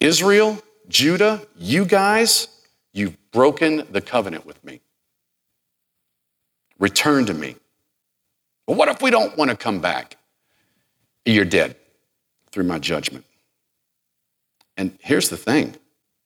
Israel, 0.00 0.60
Judah, 0.88 1.46
you 1.56 1.84
guys, 1.84 2.48
you've 2.92 3.16
broken 3.30 3.84
the 3.90 4.00
covenant 4.00 4.44
with 4.44 4.62
me. 4.64 4.80
Return 6.78 7.24
to 7.26 7.34
me. 7.34 7.56
But 8.66 8.76
what 8.76 8.88
if 8.88 9.00
we 9.00 9.10
don't 9.10 9.36
want 9.38 9.50
to 9.50 9.56
come 9.56 9.80
back? 9.80 10.16
You're 11.24 11.44
dead 11.44 11.76
through 12.50 12.64
my 12.64 12.78
judgment. 12.78 13.24
And 14.76 14.98
here's 15.00 15.28
the 15.28 15.36
thing 15.36 15.76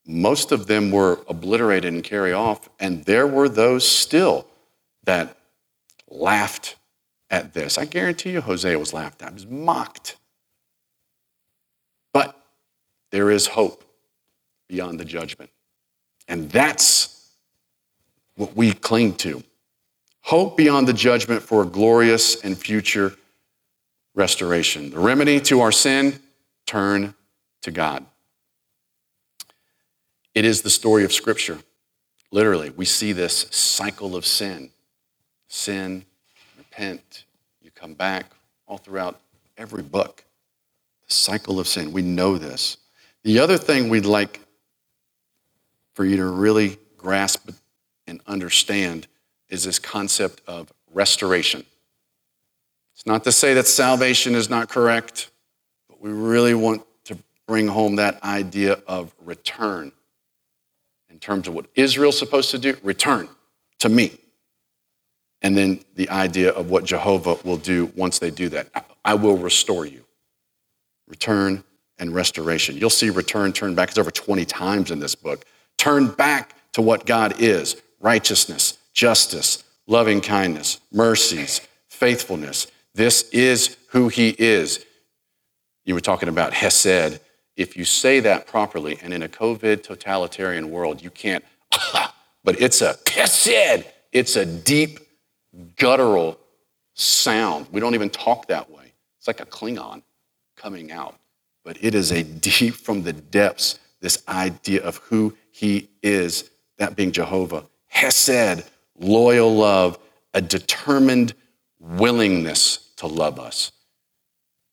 most 0.06 0.52
of 0.52 0.66
them 0.66 0.90
were 0.90 1.20
obliterated 1.28 1.92
and 1.92 2.02
carried 2.02 2.32
off, 2.32 2.68
and 2.80 3.04
there 3.04 3.26
were 3.26 3.48
those 3.48 3.86
still 3.86 4.46
that 5.04 5.36
laughed 6.08 6.76
at 7.30 7.54
this. 7.54 7.78
I 7.78 7.84
guarantee 7.84 8.30
you, 8.30 8.40
Hosea 8.40 8.78
was 8.78 8.92
laughed 8.92 9.22
at, 9.22 9.32
was 9.32 9.46
mocked. 9.46 10.16
But 12.12 12.36
there 13.10 13.30
is 13.30 13.46
hope 13.46 13.84
beyond 14.68 14.98
the 14.98 15.04
judgment. 15.04 15.50
And 16.28 16.50
that's 16.50 17.30
what 18.36 18.56
we 18.56 18.72
cling 18.72 19.14
to 19.16 19.42
hope 20.22 20.56
beyond 20.56 20.86
the 20.86 20.92
judgment 20.92 21.42
for 21.42 21.62
a 21.62 21.66
glorious 21.66 22.40
and 22.42 22.56
future 22.56 23.14
restoration. 24.14 24.90
The 24.90 24.98
remedy 24.98 25.40
to 25.40 25.60
our 25.60 25.72
sin 25.72 26.20
turn 26.66 27.14
to 27.62 27.70
God. 27.70 28.04
It 30.34 30.44
is 30.44 30.62
the 30.62 30.70
story 30.70 31.04
of 31.04 31.12
Scripture. 31.12 31.58
Literally, 32.30 32.70
we 32.70 32.84
see 32.84 33.12
this 33.12 33.46
cycle 33.50 34.14
of 34.14 34.24
sin 34.24 34.70
sin, 35.50 36.04
repent, 36.80 37.24
you 37.60 37.70
come 37.70 37.92
back, 37.92 38.32
all 38.66 38.78
throughout 38.78 39.20
every 39.58 39.82
book. 39.82 40.24
The 41.06 41.12
cycle 41.12 41.60
of 41.60 41.68
sin. 41.68 41.92
We 41.92 42.00
know 42.00 42.38
this. 42.38 42.78
The 43.22 43.38
other 43.38 43.58
thing 43.58 43.90
we'd 43.90 44.06
like 44.06 44.40
for 45.94 46.06
you 46.06 46.16
to 46.16 46.24
really 46.24 46.78
grasp 46.96 47.50
and 48.06 48.20
understand 48.26 49.06
is 49.50 49.64
this 49.64 49.78
concept 49.78 50.40
of 50.46 50.72
restoration. 50.90 51.66
It's 52.94 53.04
not 53.04 53.24
to 53.24 53.32
say 53.32 53.52
that 53.54 53.66
salvation 53.66 54.34
is 54.34 54.48
not 54.48 54.70
correct, 54.70 55.30
but 55.88 56.00
we 56.00 56.10
really 56.10 56.54
want 56.54 56.82
to 57.04 57.18
bring 57.46 57.68
home 57.68 57.96
that 57.96 58.22
idea 58.22 58.78
of 58.86 59.14
return 59.22 59.92
in 61.10 61.18
terms 61.18 61.46
of 61.46 61.52
what 61.52 61.66
Israel's 61.74 62.18
supposed 62.18 62.50
to 62.52 62.58
do 62.58 62.76
return 62.82 63.28
to 63.80 63.90
me. 63.90 64.19
And 65.42 65.56
then 65.56 65.80
the 65.94 66.08
idea 66.10 66.50
of 66.50 66.70
what 66.70 66.84
Jehovah 66.84 67.36
will 67.44 67.56
do 67.56 67.90
once 67.96 68.18
they 68.18 68.30
do 68.30 68.48
that. 68.50 68.68
I 69.04 69.14
will 69.14 69.38
restore 69.38 69.86
you. 69.86 70.04
Return 71.08 71.64
and 71.98 72.14
restoration. 72.14 72.76
You'll 72.76 72.90
see 72.90 73.10
return, 73.10 73.52
turn 73.52 73.74
back. 73.74 73.90
It's 73.90 73.98
over 73.98 74.10
20 74.10 74.44
times 74.44 74.90
in 74.90 74.98
this 74.98 75.14
book. 75.14 75.44
Turn 75.76 76.08
back 76.08 76.54
to 76.72 76.82
what 76.82 77.06
God 77.06 77.40
is 77.40 77.80
righteousness, 78.00 78.78
justice, 78.94 79.62
loving 79.86 80.20
kindness, 80.20 80.80
mercies, 80.90 81.60
faithfulness. 81.88 82.66
This 82.94 83.28
is 83.30 83.76
who 83.88 84.08
He 84.08 84.34
is. 84.38 84.84
You 85.84 85.94
were 85.94 86.00
talking 86.00 86.28
about 86.28 86.54
Hesed. 86.54 87.20
If 87.56 87.76
you 87.76 87.84
say 87.84 88.20
that 88.20 88.46
properly, 88.46 88.98
and 89.02 89.12
in 89.12 89.22
a 89.22 89.28
COVID 89.28 89.82
totalitarian 89.82 90.70
world, 90.70 91.02
you 91.02 91.10
can't, 91.10 91.44
but 92.44 92.60
it's 92.60 92.80
a 92.80 92.96
Hesed. 93.06 93.84
It's 94.12 94.36
a 94.36 94.46
deep, 94.46 94.98
guttural 95.76 96.38
sound. 96.94 97.66
We 97.72 97.80
don't 97.80 97.94
even 97.94 98.10
talk 98.10 98.48
that 98.48 98.70
way. 98.70 98.92
It's 99.18 99.26
like 99.26 99.40
a 99.40 99.46
Klingon 99.46 100.02
coming 100.56 100.92
out. 100.92 101.16
But 101.64 101.82
it 101.82 101.94
is 101.94 102.10
a 102.10 102.22
deep 102.22 102.74
from 102.74 103.02
the 103.02 103.12
depths, 103.12 103.78
this 104.00 104.22
idea 104.28 104.82
of 104.82 104.96
who 104.98 105.36
he 105.50 105.88
is, 106.02 106.50
that 106.78 106.96
being 106.96 107.12
Jehovah. 107.12 107.66
Hesed, 107.86 108.64
loyal 108.98 109.54
love, 109.54 109.98
a 110.32 110.40
determined 110.40 111.34
willingness 111.78 112.90
to 112.96 113.06
love 113.06 113.38
us. 113.38 113.72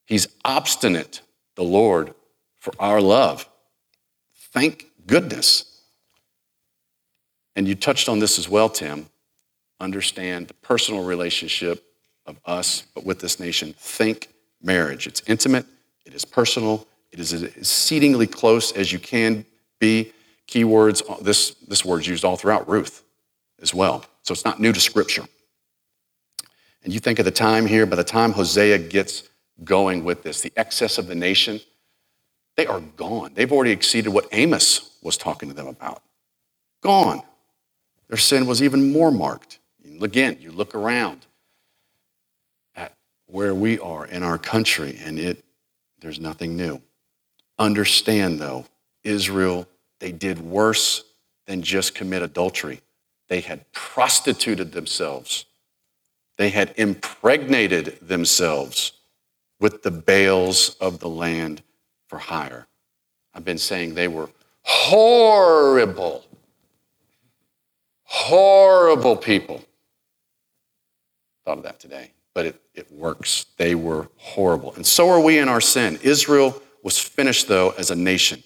He's 0.05 0.27
obstinate, 0.45 1.21
the 1.55 1.63
Lord, 1.63 2.13
for 2.59 2.73
our 2.79 3.01
love. 3.01 3.49
Thank 4.53 4.87
goodness. 5.05 5.81
And 7.55 7.67
you 7.67 7.75
touched 7.75 8.07
on 8.07 8.19
this 8.19 8.37
as 8.39 8.47
well, 8.47 8.69
Tim. 8.69 9.09
Understand 9.79 10.47
the 10.47 10.53
personal 10.55 11.03
relationship 11.03 11.83
of 12.25 12.37
us, 12.45 12.83
but 12.93 13.05
with 13.05 13.19
this 13.19 13.39
nation. 13.39 13.73
Think 13.77 14.29
marriage. 14.61 15.07
It's 15.07 15.21
intimate, 15.27 15.65
it 16.05 16.13
is 16.13 16.25
personal, 16.25 16.87
it 17.11 17.19
is 17.19 17.33
as 17.33 17.43
exceedingly 17.43 18.27
close 18.27 18.71
as 18.71 18.91
you 18.91 18.99
can 18.99 19.45
be. 19.79 20.13
Keywords, 20.47 21.01
uh, 21.09 21.21
this, 21.21 21.51
this 21.67 21.83
word's 21.83 22.07
used 22.07 22.23
all 22.23 22.37
throughout 22.37 22.69
Ruth 22.69 23.03
as 23.61 23.73
well. 23.73 24.05
So 24.23 24.31
it's 24.31 24.45
not 24.45 24.59
new 24.59 24.71
to 24.71 24.79
Scripture. 24.79 25.25
And 26.83 26.93
you 26.93 26.99
think 26.99 27.19
of 27.19 27.25
the 27.25 27.31
time 27.31 27.65
here, 27.65 27.85
by 27.85 27.97
the 27.97 28.03
time 28.03 28.31
Hosea 28.31 28.77
gets 28.77 29.23
going 29.63 30.05
with 30.05 30.23
this, 30.23 30.41
the 30.41 30.53
excess 30.55 30.97
of 30.97 31.07
the 31.07 31.15
nation, 31.15 31.59
they 32.55 32.65
are 32.65 32.79
gone. 32.79 33.31
They've 33.33 33.51
already 33.51 33.71
exceeded 33.71 34.13
what 34.13 34.27
Amos 34.31 34.97
was 35.01 35.17
talking 35.17 35.49
to 35.49 35.55
them 35.55 35.67
about. 35.67 36.01
Gone. 36.81 37.21
Their 38.07 38.17
sin 38.17 38.45
was 38.45 38.63
even 38.63 38.91
more 38.91 39.11
marked. 39.11 39.59
Again, 40.01 40.37
you 40.39 40.51
look 40.51 40.75
around 40.75 41.25
at 42.75 42.93
where 43.25 43.55
we 43.55 43.79
are 43.79 44.05
in 44.05 44.23
our 44.23 44.37
country, 44.37 44.99
and 45.03 45.19
it 45.19 45.43
there's 45.99 46.19
nothing 46.19 46.55
new. 46.55 46.81
Understand, 47.57 48.39
though, 48.39 48.65
Israel, 49.03 49.67
they 49.99 50.11
did 50.11 50.39
worse 50.39 51.03
than 51.47 51.61
just 51.63 51.95
commit 51.95 52.21
adultery. 52.21 52.81
They 53.29 53.41
had 53.41 53.71
prostituted 53.71 54.71
themselves, 54.71 55.45
they 56.37 56.49
had 56.49 56.73
impregnated 56.77 57.97
themselves 58.01 58.91
with 59.59 59.81
the 59.81 59.91
Baals 59.91 60.75
of 60.79 60.99
the 60.99 61.09
land 61.09 61.63
for 62.07 62.19
hire. 62.19 62.67
I've 63.33 63.45
been 63.45 63.57
saying 63.57 63.95
they 63.95 64.07
were 64.07 64.29
horrible, 64.61 66.25
horrible 68.03 69.15
people. 69.15 69.63
Thought 71.47 71.59
of 71.59 71.63
that 71.63 71.79
today, 71.79 72.11
but 72.33 72.45
it, 72.45 72.61
it 72.73 72.91
works. 72.91 73.45
They 73.55 73.73
were 73.73 74.09
horrible. 74.17 74.73
And 74.75 74.85
so 74.85 75.09
are 75.09 75.21
we 75.21 75.37
in 75.37 75.47
our 75.47 75.61
sin. 75.61 75.97
Israel 76.03 76.61
was 76.83 76.99
finished, 76.99 77.47
though, 77.47 77.69
as 77.77 77.89
a 77.89 77.95
nation. 77.95 78.43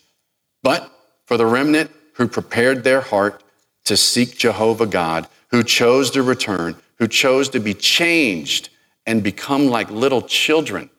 But 0.62 0.88
for 1.26 1.36
the 1.36 1.48
remnant 1.48 1.90
who 2.14 2.28
prepared 2.28 2.84
their 2.84 3.02
heart 3.02 3.44
to 3.86 3.98
seek 3.98 4.38
Jehovah 4.38 4.86
God, 4.86 5.28
who 5.48 5.64
chose 5.64 6.12
to 6.12 6.22
return, 6.22 6.76
who 7.00 7.08
chose 7.08 7.50
to 7.50 7.60
be 7.60 7.74
changed 7.74 8.70
and 9.08 9.24
become 9.24 9.66
like 9.66 9.90
little 9.90 10.22
children, 10.22 10.92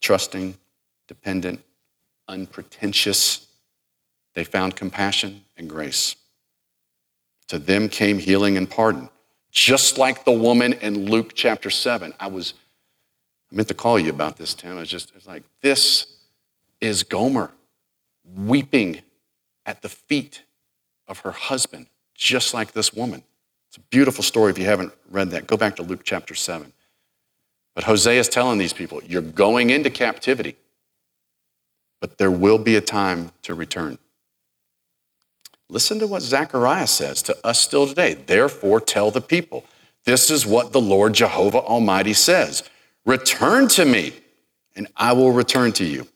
trusting, 0.00 0.58
dependent, 1.06 1.62
unpretentious, 2.26 3.46
they 4.34 4.42
found 4.42 4.74
compassion 4.74 5.44
and 5.56 5.70
grace. 5.70 6.16
To 7.46 7.60
them 7.60 7.88
came 7.88 8.18
healing 8.18 8.56
and 8.56 8.68
pardon. 8.68 9.08
Just 9.54 9.98
like 9.98 10.24
the 10.24 10.32
woman 10.32 10.72
in 10.74 11.08
Luke 11.08 11.30
chapter 11.32 11.70
7. 11.70 12.12
I 12.18 12.26
was, 12.26 12.54
I 13.50 13.54
meant 13.54 13.68
to 13.68 13.74
call 13.74 14.00
you 14.00 14.10
about 14.10 14.36
this, 14.36 14.52
Tim. 14.52 14.76
I 14.76 14.80
was 14.80 14.88
just, 14.88 15.12
it's 15.14 15.28
like, 15.28 15.44
this 15.62 16.18
is 16.80 17.04
Gomer 17.04 17.52
weeping 18.36 19.00
at 19.64 19.80
the 19.80 19.88
feet 19.88 20.42
of 21.06 21.20
her 21.20 21.30
husband, 21.30 21.86
just 22.14 22.52
like 22.52 22.72
this 22.72 22.92
woman. 22.92 23.22
It's 23.68 23.76
a 23.76 23.80
beautiful 23.90 24.24
story. 24.24 24.50
If 24.50 24.58
you 24.58 24.64
haven't 24.64 24.92
read 25.08 25.30
that, 25.30 25.46
go 25.46 25.56
back 25.56 25.76
to 25.76 25.82
Luke 25.82 26.00
chapter 26.02 26.34
7. 26.34 26.72
But 27.76 27.84
Hosea 27.84 28.18
is 28.18 28.28
telling 28.28 28.58
these 28.58 28.72
people, 28.72 29.02
you're 29.04 29.22
going 29.22 29.70
into 29.70 29.88
captivity, 29.88 30.56
but 32.00 32.18
there 32.18 32.30
will 32.30 32.58
be 32.58 32.74
a 32.74 32.80
time 32.80 33.30
to 33.42 33.54
return. 33.54 33.98
Listen 35.68 35.98
to 35.98 36.06
what 36.06 36.22
Zechariah 36.22 36.86
says 36.86 37.22
to 37.22 37.46
us 37.46 37.60
still 37.60 37.86
today. 37.86 38.14
Therefore, 38.14 38.80
tell 38.80 39.10
the 39.10 39.20
people, 39.20 39.64
this 40.04 40.30
is 40.30 40.46
what 40.46 40.72
the 40.72 40.80
Lord 40.80 41.14
Jehovah 41.14 41.58
Almighty 41.58 42.12
says 42.12 42.62
Return 43.06 43.68
to 43.68 43.84
me, 43.84 44.12
and 44.76 44.86
I 44.96 45.12
will 45.12 45.32
return 45.32 45.72
to 45.72 45.84
you. 45.84 46.06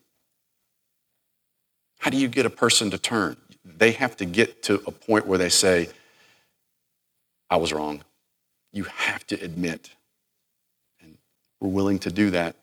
How 1.99 2.09
do 2.09 2.17
you 2.17 2.27
get 2.27 2.45
a 2.45 2.49
person 2.49 2.89
to 2.91 2.97
turn? 2.97 3.37
They 3.63 3.91
have 3.91 4.17
to 4.17 4.25
get 4.25 4.63
to 4.63 4.81
a 4.87 4.91
point 4.91 5.27
where 5.27 5.37
they 5.37 5.49
say, 5.49 5.89
I 7.49 7.57
was 7.57 7.73
wrong. 7.73 8.03
You 8.71 8.85
have 8.85 9.25
to 9.27 9.35
admit. 9.35 9.89
And 11.01 11.17
we're 11.59 11.69
willing 11.69 11.99
to 11.99 12.11
do 12.11 12.29
that. 12.31 12.55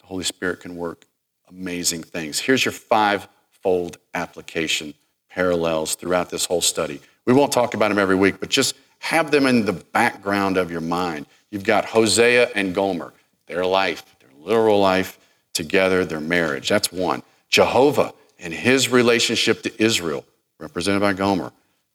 The 0.00 0.06
Holy 0.06 0.24
Spirit 0.24 0.60
can 0.60 0.76
work 0.76 1.06
amazing 1.48 2.02
things. 2.02 2.38
Here's 2.38 2.64
your 2.64 2.72
five 2.72 3.28
fold 3.50 3.98
application 4.14 4.94
parallels 5.30 5.94
throughout 5.94 6.30
this 6.30 6.44
whole 6.44 6.60
study. 6.60 7.00
We 7.24 7.32
won't 7.32 7.52
talk 7.52 7.74
about 7.74 7.88
them 7.88 7.98
every 7.98 8.16
week, 8.16 8.40
but 8.40 8.48
just 8.48 8.74
have 9.00 9.30
them 9.30 9.46
in 9.46 9.64
the 9.64 9.72
background 9.72 10.56
of 10.56 10.70
your 10.70 10.80
mind. 10.80 11.26
You've 11.50 11.64
got 11.64 11.84
Hosea 11.84 12.50
and 12.54 12.74
Gomer, 12.74 13.12
their 13.46 13.64
life, 13.64 14.04
their 14.20 14.30
literal 14.38 14.80
life 14.80 15.18
together, 15.54 16.04
their 16.04 16.20
marriage. 16.20 16.68
That's 16.68 16.92
one. 16.92 17.22
Jehovah 17.48 18.12
and 18.38 18.52
his 18.52 18.88
relationship 18.88 19.62
to 19.62 19.82
Israel, 19.82 20.24
represented 20.58 21.00
by 21.00 21.12
Gomer. 21.12 21.52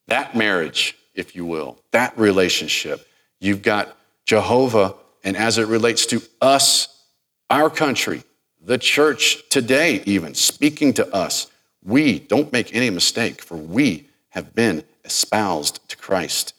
That 0.08 0.36
marriage, 0.36 0.98
if 1.14 1.36
you 1.36 1.46
will, 1.46 1.78
that 1.92 2.18
relationship. 2.18 3.08
You've 3.40 3.62
got 3.62 3.96
Jehovah, 4.26 4.96
and 5.24 5.38
as 5.38 5.58
it 5.58 5.68
relates 5.68 6.06
to 6.08 6.22
us, 6.42 7.04
our 7.50 7.70
country, 7.70 8.24
the 8.62 8.78
church 8.78 9.48
today, 9.50 10.02
even 10.06 10.34
speaking 10.34 10.94
to 10.94 11.14
us, 11.14 11.48
we, 11.86 12.20
don't 12.20 12.52
make 12.54 12.76
any 12.76 12.90
mistake, 12.90 13.42
for 13.42 13.56
we 13.58 14.08
have 14.30 14.56
been 14.56 14.84
espoused 15.04 15.88
to 15.90 15.98
Christ, 15.98 16.54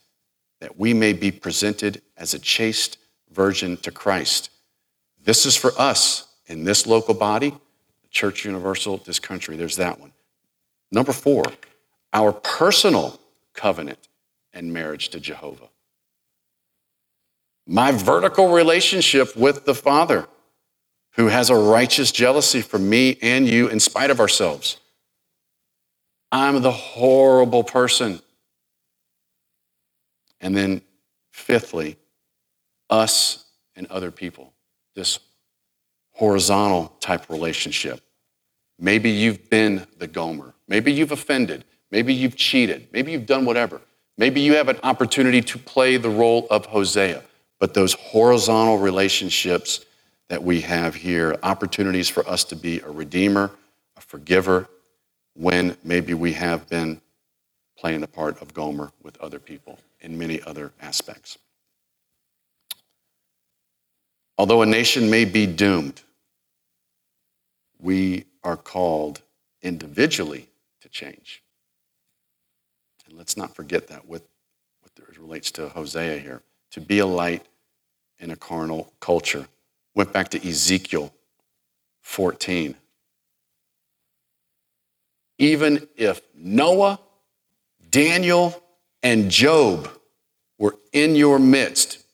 that 0.60 0.78
we 0.78 0.94
may 0.94 1.12
be 1.12 1.30
presented 1.30 2.02
as 2.16 2.34
a 2.34 2.38
chaste 2.38 2.98
virgin 3.30 3.76
to 3.78 3.90
Christ. 3.90 4.50
This 5.24 5.46
is 5.46 5.56
for 5.56 5.72
us 5.78 6.28
in 6.46 6.64
this 6.64 6.86
local 6.86 7.14
body, 7.14 7.54
Church 8.10 8.44
Universal, 8.44 8.98
this 8.98 9.18
country. 9.18 9.56
There's 9.56 9.76
that 9.76 9.98
one. 9.98 10.12
Number 10.92 11.12
four, 11.12 11.44
our 12.12 12.32
personal 12.32 13.18
covenant 13.54 14.08
and 14.52 14.72
marriage 14.72 15.08
to 15.10 15.20
Jehovah. 15.20 15.68
My 17.66 17.90
vertical 17.92 18.52
relationship 18.52 19.34
with 19.34 19.64
the 19.64 19.74
Father, 19.74 20.28
who 21.12 21.28
has 21.28 21.50
a 21.50 21.56
righteous 21.56 22.12
jealousy 22.12 22.60
for 22.60 22.78
me 22.78 23.16
and 23.22 23.48
you 23.48 23.68
in 23.68 23.80
spite 23.80 24.10
of 24.10 24.20
ourselves. 24.20 24.78
I'm 26.34 26.62
the 26.62 26.72
horrible 26.72 27.62
person. 27.62 28.20
And 30.40 30.56
then, 30.56 30.82
fifthly, 31.30 31.96
us 32.90 33.44
and 33.76 33.86
other 33.86 34.10
people. 34.10 34.52
This 34.96 35.20
horizontal 36.10 36.88
type 36.98 37.30
relationship. 37.30 38.00
Maybe 38.80 39.10
you've 39.10 39.48
been 39.48 39.86
the 39.98 40.08
Gomer. 40.08 40.54
Maybe 40.66 40.92
you've 40.92 41.12
offended. 41.12 41.64
Maybe 41.92 42.12
you've 42.12 42.34
cheated. 42.34 42.88
Maybe 42.92 43.12
you've 43.12 43.26
done 43.26 43.44
whatever. 43.44 43.80
Maybe 44.18 44.40
you 44.40 44.56
have 44.56 44.68
an 44.68 44.80
opportunity 44.82 45.40
to 45.40 45.58
play 45.58 45.98
the 45.98 46.10
role 46.10 46.48
of 46.50 46.66
Hosea. 46.66 47.22
But 47.60 47.74
those 47.74 47.94
horizontal 47.94 48.78
relationships 48.78 49.84
that 50.28 50.42
we 50.42 50.62
have 50.62 50.96
here, 50.96 51.38
opportunities 51.44 52.08
for 52.08 52.28
us 52.28 52.42
to 52.44 52.56
be 52.56 52.80
a 52.80 52.90
redeemer, 52.90 53.52
a 53.96 54.00
forgiver, 54.00 54.68
when 55.34 55.76
maybe 55.84 56.14
we 56.14 56.32
have 56.32 56.68
been 56.68 57.00
playing 57.76 58.00
the 58.00 58.08
part 58.08 58.40
of 58.40 58.54
Gomer 58.54 58.92
with 59.02 59.20
other 59.20 59.38
people 59.38 59.78
in 60.00 60.16
many 60.18 60.40
other 60.42 60.72
aspects. 60.80 61.38
Although 64.38 64.62
a 64.62 64.66
nation 64.66 65.10
may 65.10 65.24
be 65.24 65.46
doomed, 65.46 66.02
we 67.80 68.24
are 68.42 68.56
called 68.56 69.22
individually 69.62 70.48
to 70.80 70.88
change. 70.88 71.42
And 73.06 73.16
let's 73.16 73.36
not 73.36 73.54
forget 73.54 73.88
that 73.88 74.06
with 74.08 74.22
what 74.80 75.18
relates 75.18 75.50
to 75.52 75.68
Hosea 75.68 76.18
here. 76.18 76.42
To 76.72 76.80
be 76.80 76.98
a 76.98 77.06
light 77.06 77.46
in 78.18 78.30
a 78.30 78.36
carnal 78.36 78.92
culture. 79.00 79.46
Went 79.94 80.12
back 80.12 80.28
to 80.30 80.48
Ezekiel 80.48 81.12
14 82.02 82.74
even 85.38 85.88
if 85.96 86.20
Noah, 86.34 87.00
Daniel, 87.90 88.62
and 89.02 89.30
Job 89.30 89.88
were 90.58 90.76
in 90.92 91.14
your 91.14 91.38
midst, 91.38 92.04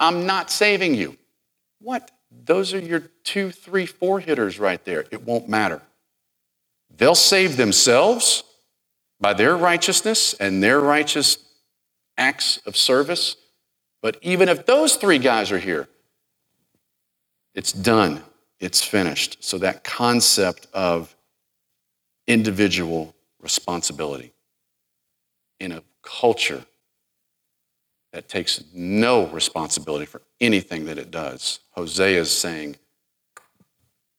I'm 0.00 0.26
not 0.26 0.50
saving 0.50 0.94
you. 0.94 1.16
What? 1.80 2.10
Those 2.44 2.74
are 2.74 2.78
your 2.80 3.00
two, 3.22 3.50
three, 3.50 3.86
four 3.86 4.20
hitters 4.20 4.58
right 4.58 4.84
there. 4.84 5.04
It 5.10 5.22
won't 5.24 5.48
matter. 5.48 5.80
They'll 6.96 7.14
save 7.14 7.56
themselves 7.56 8.44
by 9.20 9.34
their 9.34 9.56
righteousness 9.56 10.34
and 10.34 10.62
their 10.62 10.80
righteous 10.80 11.38
acts 12.16 12.58
of 12.66 12.76
service. 12.76 13.36
But 14.02 14.18
even 14.22 14.48
if 14.48 14.66
those 14.66 14.96
three 14.96 15.18
guys 15.18 15.50
are 15.50 15.58
here, 15.58 15.88
it's 17.54 17.72
done, 17.72 18.22
it's 18.60 18.82
finished. 18.82 19.38
So 19.40 19.58
that 19.58 19.84
concept 19.84 20.66
of 20.74 21.13
individual 22.26 23.14
responsibility 23.40 24.32
in 25.60 25.72
a 25.72 25.82
culture 26.02 26.64
that 28.12 28.28
takes 28.28 28.62
no 28.72 29.26
responsibility 29.26 30.06
for 30.06 30.22
anything 30.40 30.86
that 30.86 30.98
it 30.98 31.10
does. 31.10 31.60
Hosea 31.72 32.20
is 32.20 32.30
saying, 32.30 32.76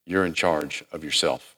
You're 0.06 0.26
in 0.26 0.34
charge 0.34 0.84
of 0.91 1.03
yourself. 1.03 1.56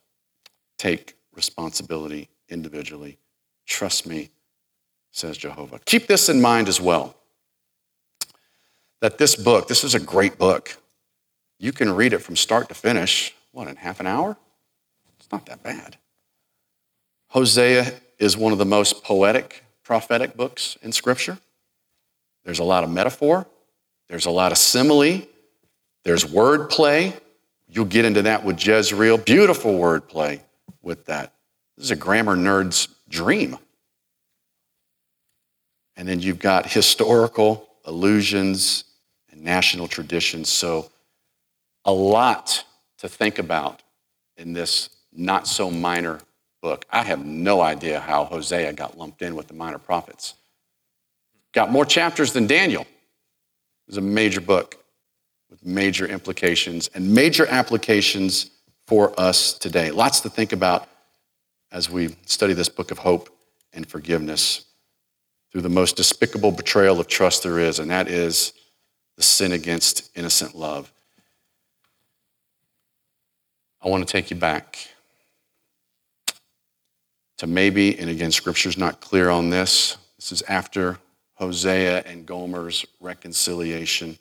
Take 0.77 1.15
responsibility 1.33 2.29
individually. 2.49 3.17
Trust 3.65 4.07
me, 4.07 4.29
says 5.11 5.37
Jehovah. 5.37 5.79
Keep 5.85 6.07
this 6.07 6.29
in 6.29 6.41
mind 6.41 6.67
as 6.67 6.79
well 6.79 7.15
that 8.99 9.17
this 9.17 9.35
book, 9.35 9.67
this 9.67 9.83
is 9.83 9.95
a 9.95 9.99
great 9.99 10.37
book. 10.37 10.77
You 11.59 11.71
can 11.71 11.93
read 11.95 12.13
it 12.13 12.19
from 12.19 12.35
start 12.35 12.69
to 12.69 12.75
finish, 12.75 13.33
what, 13.51 13.67
in 13.67 13.75
half 13.75 13.99
an 13.99 14.07
hour? 14.07 14.37
It's 15.19 15.31
not 15.31 15.45
that 15.47 15.63
bad. 15.63 15.97
Hosea 17.29 17.93
is 18.19 18.37
one 18.37 18.51
of 18.51 18.57
the 18.57 18.65
most 18.65 19.03
poetic, 19.03 19.63
prophetic 19.83 20.35
books 20.35 20.77
in 20.81 20.91
Scripture. 20.91 21.37
There's 22.45 22.59
a 22.59 22.63
lot 22.63 22.83
of 22.83 22.89
metaphor, 22.89 23.45
there's 24.07 24.25
a 24.25 24.31
lot 24.31 24.51
of 24.51 24.57
simile, 24.57 25.21
there's 26.03 26.23
wordplay. 26.23 27.19
You'll 27.67 27.83
get 27.83 28.05
into 28.05 28.21
that 28.21 28.45
with 28.45 28.65
Jezreel. 28.65 29.17
Beautiful 29.17 29.73
wordplay 29.73 30.39
with 30.81 31.05
that. 31.07 31.33
This 31.75 31.85
is 31.85 31.91
a 31.91 31.97
grammar 31.97 32.37
nerd's 32.37 32.87
dream. 33.09 33.57
And 35.97 36.07
then 36.07 36.21
you've 36.21 36.39
got 36.39 36.65
historical 36.65 37.67
allusions 37.83 38.85
and 39.29 39.43
national 39.43 39.89
traditions. 39.89 40.47
So, 40.49 40.89
a 41.83 41.91
lot 41.91 42.63
to 42.99 43.09
think 43.09 43.37
about 43.37 43.81
in 44.37 44.53
this 44.53 44.89
not 45.11 45.45
so 45.45 45.69
minor 45.69 46.21
book. 46.67 46.85
I 46.91 47.03
have 47.03 47.25
no 47.25 47.61
idea 47.61 48.01
how 48.01 48.25
Hosea 48.25 48.73
got 48.73 48.97
lumped 48.97 49.21
in 49.21 49.37
with 49.37 49.47
the 49.47 49.53
minor 49.53 49.77
prophets. 49.77 50.33
Got 51.53 51.71
more 51.71 51.85
chapters 51.85 52.33
than 52.33 52.45
Daniel. 52.45 52.85
It's 53.87 53.95
a 53.95 54.01
major 54.01 54.41
book 54.41 54.75
with 55.49 55.65
major 55.65 56.05
implications 56.05 56.89
and 56.93 57.13
major 57.15 57.47
applications 57.47 58.51
for 58.85 59.17
us 59.17 59.53
today. 59.53 59.91
Lots 59.91 60.19
to 60.21 60.29
think 60.29 60.51
about 60.51 60.89
as 61.71 61.89
we 61.89 62.17
study 62.25 62.51
this 62.51 62.67
book 62.67 62.91
of 62.91 62.97
hope 62.97 63.29
and 63.71 63.87
forgiveness 63.87 64.65
through 65.53 65.61
the 65.61 65.69
most 65.69 65.95
despicable 65.95 66.51
betrayal 66.51 66.99
of 66.99 67.07
trust 67.07 67.43
there 67.43 67.59
is, 67.59 67.79
and 67.79 67.89
that 67.91 68.09
is 68.09 68.51
the 69.15 69.23
sin 69.23 69.53
against 69.53 70.09
innocent 70.17 70.53
love. 70.53 70.91
I 73.81 73.87
want 73.87 74.05
to 74.05 74.11
take 74.11 74.29
you 74.29 74.35
back 74.35 74.89
to 77.37 77.47
maybe, 77.47 77.97
and 77.99 78.09
again, 78.09 78.31
scripture's 78.31 78.77
not 78.77 78.99
clear 78.99 79.29
on 79.29 79.49
this. 79.49 79.97
This 80.17 80.31
is 80.31 80.41
after 80.43 80.97
Hosea 81.35 82.03
and 82.05 82.25
Gomer's 82.25 82.85
reconciliation. 82.99 84.17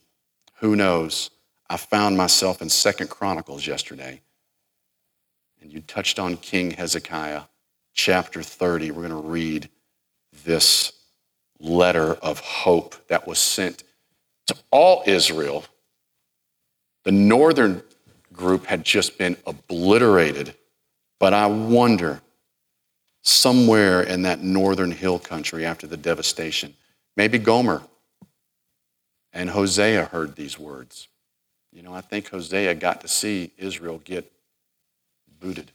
Who 0.57 0.77
knows? 0.77 1.31
I 1.69 1.77
found 1.77 2.17
myself 2.17 2.63
in 2.63 2.69
Second 2.69 3.11
Chronicles 3.11 3.67
yesterday, 3.67 4.21
and 5.61 5.73
you 5.73 5.81
touched 5.81 6.19
on 6.19 6.37
King 6.37 6.73
Hezekiah 6.73 7.43
chapter 7.95 8.43
30. 8.43 8.91
We're 8.91 9.09
going 9.09 9.23
to 9.23 9.29
read 9.29 9.69
this 10.45 10.93
letter 11.59 12.15
of 12.15 12.39
hope 12.41 12.95
that 13.09 13.27
was 13.27 13.39
sent 13.39 13.83
to 14.47 14.57
all 14.71 15.03
Israel. 15.07 15.65
The 17.05 17.13
northern 17.13 17.83
group 18.33 18.67
had 18.67 18.85
just 18.85 19.17
been 19.17 19.37
obliterated, 19.47 20.55
but 21.19 21.33
I 21.33 21.47
wonder 21.47 22.21
somewhere 23.27 24.03
in 24.03 24.23
that 24.23 24.43
northern 24.43 24.93
hill 24.93 25.19
country 25.19 25.67
after 25.67 25.87
the 25.87 25.97
devastation, 25.97 26.75
maybe 27.17 27.39
Gomer 27.39 27.83
and 29.33 29.51
Hosea 29.51 30.07
heard 30.07 30.37
these 30.37 30.59
words. 30.59 31.09
You 31.73 31.83
know, 31.83 31.93
I 31.93 32.01
think 32.01 32.31
Hosea 32.31 32.75
got 32.77 33.01
to 33.01 33.09
see 33.09 33.53
Israel 33.59 34.01
get 34.05 34.31
booted. 35.41 35.73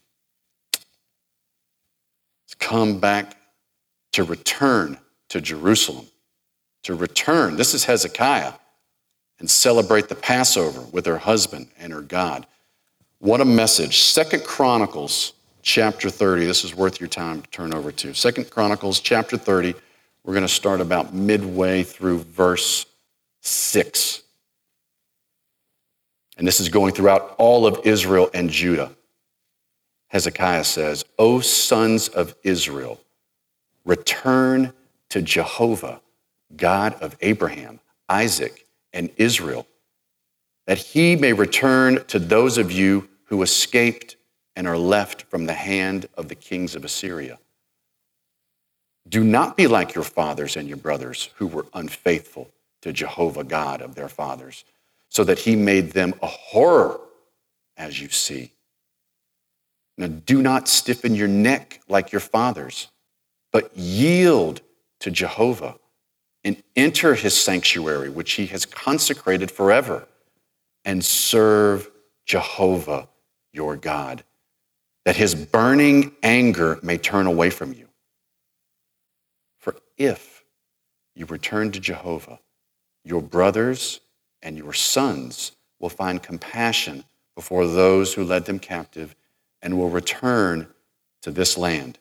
It's 2.45 2.55
come 2.55 2.99
back 2.99 3.35
to 4.13 4.23
return 4.23 4.97
to 5.29 5.41
Jerusalem, 5.41 6.07
to 6.83 6.95
return. 6.95 7.57
This 7.57 7.73
is 7.73 7.83
Hezekiah, 7.85 8.53
and 9.39 9.49
celebrate 9.49 10.07
the 10.07 10.15
Passover 10.15 10.81
with 10.91 11.05
her 11.05 11.17
husband 11.17 11.67
and 11.77 11.91
her 11.91 12.01
God. 12.01 12.47
What 13.19 13.41
a 13.41 13.45
message. 13.45 13.99
Second 13.99 14.43
Chronicles 14.43 15.33
chapter 15.61 16.09
30. 16.09 16.45
This 16.45 16.63
is 16.63 16.75
worth 16.75 16.99
your 16.99 17.09
time 17.09 17.41
to 17.41 17.49
turn 17.49 17.73
over 17.73 17.91
to. 17.91 18.13
Second 18.13 18.49
Chronicles 18.49 18.99
chapter 18.99 19.37
30. 19.37 19.73
We're 20.23 20.33
going 20.33 20.45
to 20.45 20.53
start 20.53 20.81
about 20.81 21.13
midway 21.13 21.83
through 21.83 22.19
verse 22.19 22.85
6. 23.41 24.21
And 26.37 26.47
this 26.47 26.59
is 26.59 26.69
going 26.69 26.93
throughout 26.93 27.35
all 27.37 27.65
of 27.65 27.81
Israel 27.85 28.29
and 28.33 28.49
Judah. 28.49 28.91
Hezekiah 30.09 30.63
says, 30.63 31.05
O 31.17 31.39
sons 31.39 32.07
of 32.07 32.35
Israel, 32.43 32.99
return 33.85 34.73
to 35.09 35.21
Jehovah, 35.21 36.01
God 36.55 36.93
of 37.01 37.15
Abraham, 37.21 37.79
Isaac, 38.09 38.67
and 38.93 39.09
Israel, 39.17 39.65
that 40.67 40.77
he 40.77 41.15
may 41.15 41.33
return 41.33 42.03
to 42.05 42.19
those 42.19 42.57
of 42.57 42.71
you 42.71 43.07
who 43.25 43.41
escaped 43.41 44.17
and 44.55 44.67
are 44.67 44.77
left 44.77 45.23
from 45.23 45.45
the 45.45 45.53
hand 45.53 46.07
of 46.15 46.27
the 46.27 46.35
kings 46.35 46.75
of 46.75 46.83
Assyria. 46.83 47.39
Do 49.07 49.23
not 49.23 49.57
be 49.57 49.67
like 49.67 49.95
your 49.95 50.03
fathers 50.03 50.55
and 50.55 50.67
your 50.67 50.77
brothers 50.77 51.29
who 51.35 51.47
were 51.47 51.65
unfaithful 51.73 52.49
to 52.81 52.93
Jehovah 52.93 53.43
God 53.43 53.81
of 53.81 53.95
their 53.95 54.09
fathers, 54.09 54.63
so 55.09 55.23
that 55.23 55.39
he 55.39 55.55
made 55.55 55.91
them 55.91 56.13
a 56.21 56.27
horror, 56.27 56.99
as 57.77 58.01
you 58.01 58.09
see. 58.09 58.51
Now, 59.97 60.07
do 60.07 60.41
not 60.41 60.67
stiffen 60.67 61.15
your 61.15 61.27
neck 61.27 61.81
like 61.87 62.11
your 62.11 62.21
fathers, 62.21 62.87
but 63.51 63.75
yield 63.75 64.61
to 64.99 65.11
Jehovah 65.11 65.75
and 66.43 66.61
enter 66.75 67.13
his 67.15 67.39
sanctuary, 67.39 68.09
which 68.09 68.33
he 68.33 68.47
has 68.47 68.65
consecrated 68.65 69.51
forever, 69.51 70.07
and 70.85 71.03
serve 71.05 71.89
Jehovah 72.25 73.07
your 73.53 73.75
God 73.75 74.23
that 75.05 75.15
his 75.15 75.33
burning 75.35 76.11
anger 76.21 76.79
may 76.83 76.97
turn 76.97 77.25
away 77.25 77.49
from 77.49 77.73
you. 77.73 77.87
For 79.57 79.75
if 79.97 80.43
you 81.15 81.25
return 81.25 81.71
to 81.71 81.79
Jehovah, 81.79 82.39
your 83.03 83.21
brothers 83.21 83.99
and 84.41 84.57
your 84.57 84.73
sons 84.73 85.53
will 85.79 85.89
find 85.89 86.21
compassion 86.21 87.03
before 87.35 87.65
those 87.65 88.13
who 88.13 88.23
led 88.23 88.45
them 88.45 88.59
captive 88.59 89.15
and 89.61 89.77
will 89.77 89.89
return 89.89 90.67
to 91.21 91.31
this 91.31 91.57
land. 91.57 91.97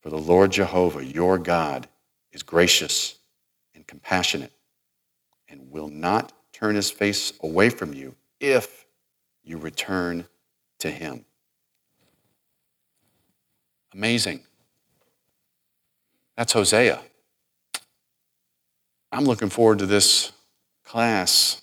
For 0.00 0.10
the 0.10 0.18
Lord 0.18 0.52
Jehovah, 0.52 1.04
your 1.04 1.38
God, 1.38 1.88
is 2.32 2.42
gracious 2.42 3.16
and 3.74 3.86
compassionate 3.86 4.52
and 5.48 5.70
will 5.70 5.88
not 5.88 6.32
turn 6.52 6.74
his 6.74 6.90
face 6.90 7.32
away 7.42 7.70
from 7.70 7.92
you 7.92 8.14
if 8.40 8.86
you 9.42 9.58
return 9.58 10.26
to 10.80 10.90
him. 10.90 11.24
Amazing. 13.92 14.40
That's 16.36 16.52
Hosea. 16.52 17.00
I'm 19.10 19.24
looking 19.24 19.48
forward 19.48 19.78
to 19.78 19.86
this 19.86 20.32
class. 20.84 21.62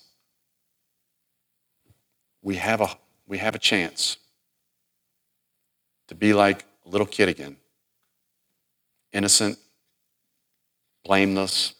We 2.42 2.56
have 2.56 2.80
a, 2.80 2.88
we 3.26 3.38
have 3.38 3.54
a 3.54 3.58
chance 3.58 4.16
to 6.08 6.14
be 6.14 6.34
like 6.34 6.64
a 6.84 6.88
little 6.88 7.06
kid 7.06 7.28
again 7.28 7.56
innocent, 9.12 9.56
blameless, 11.04 11.74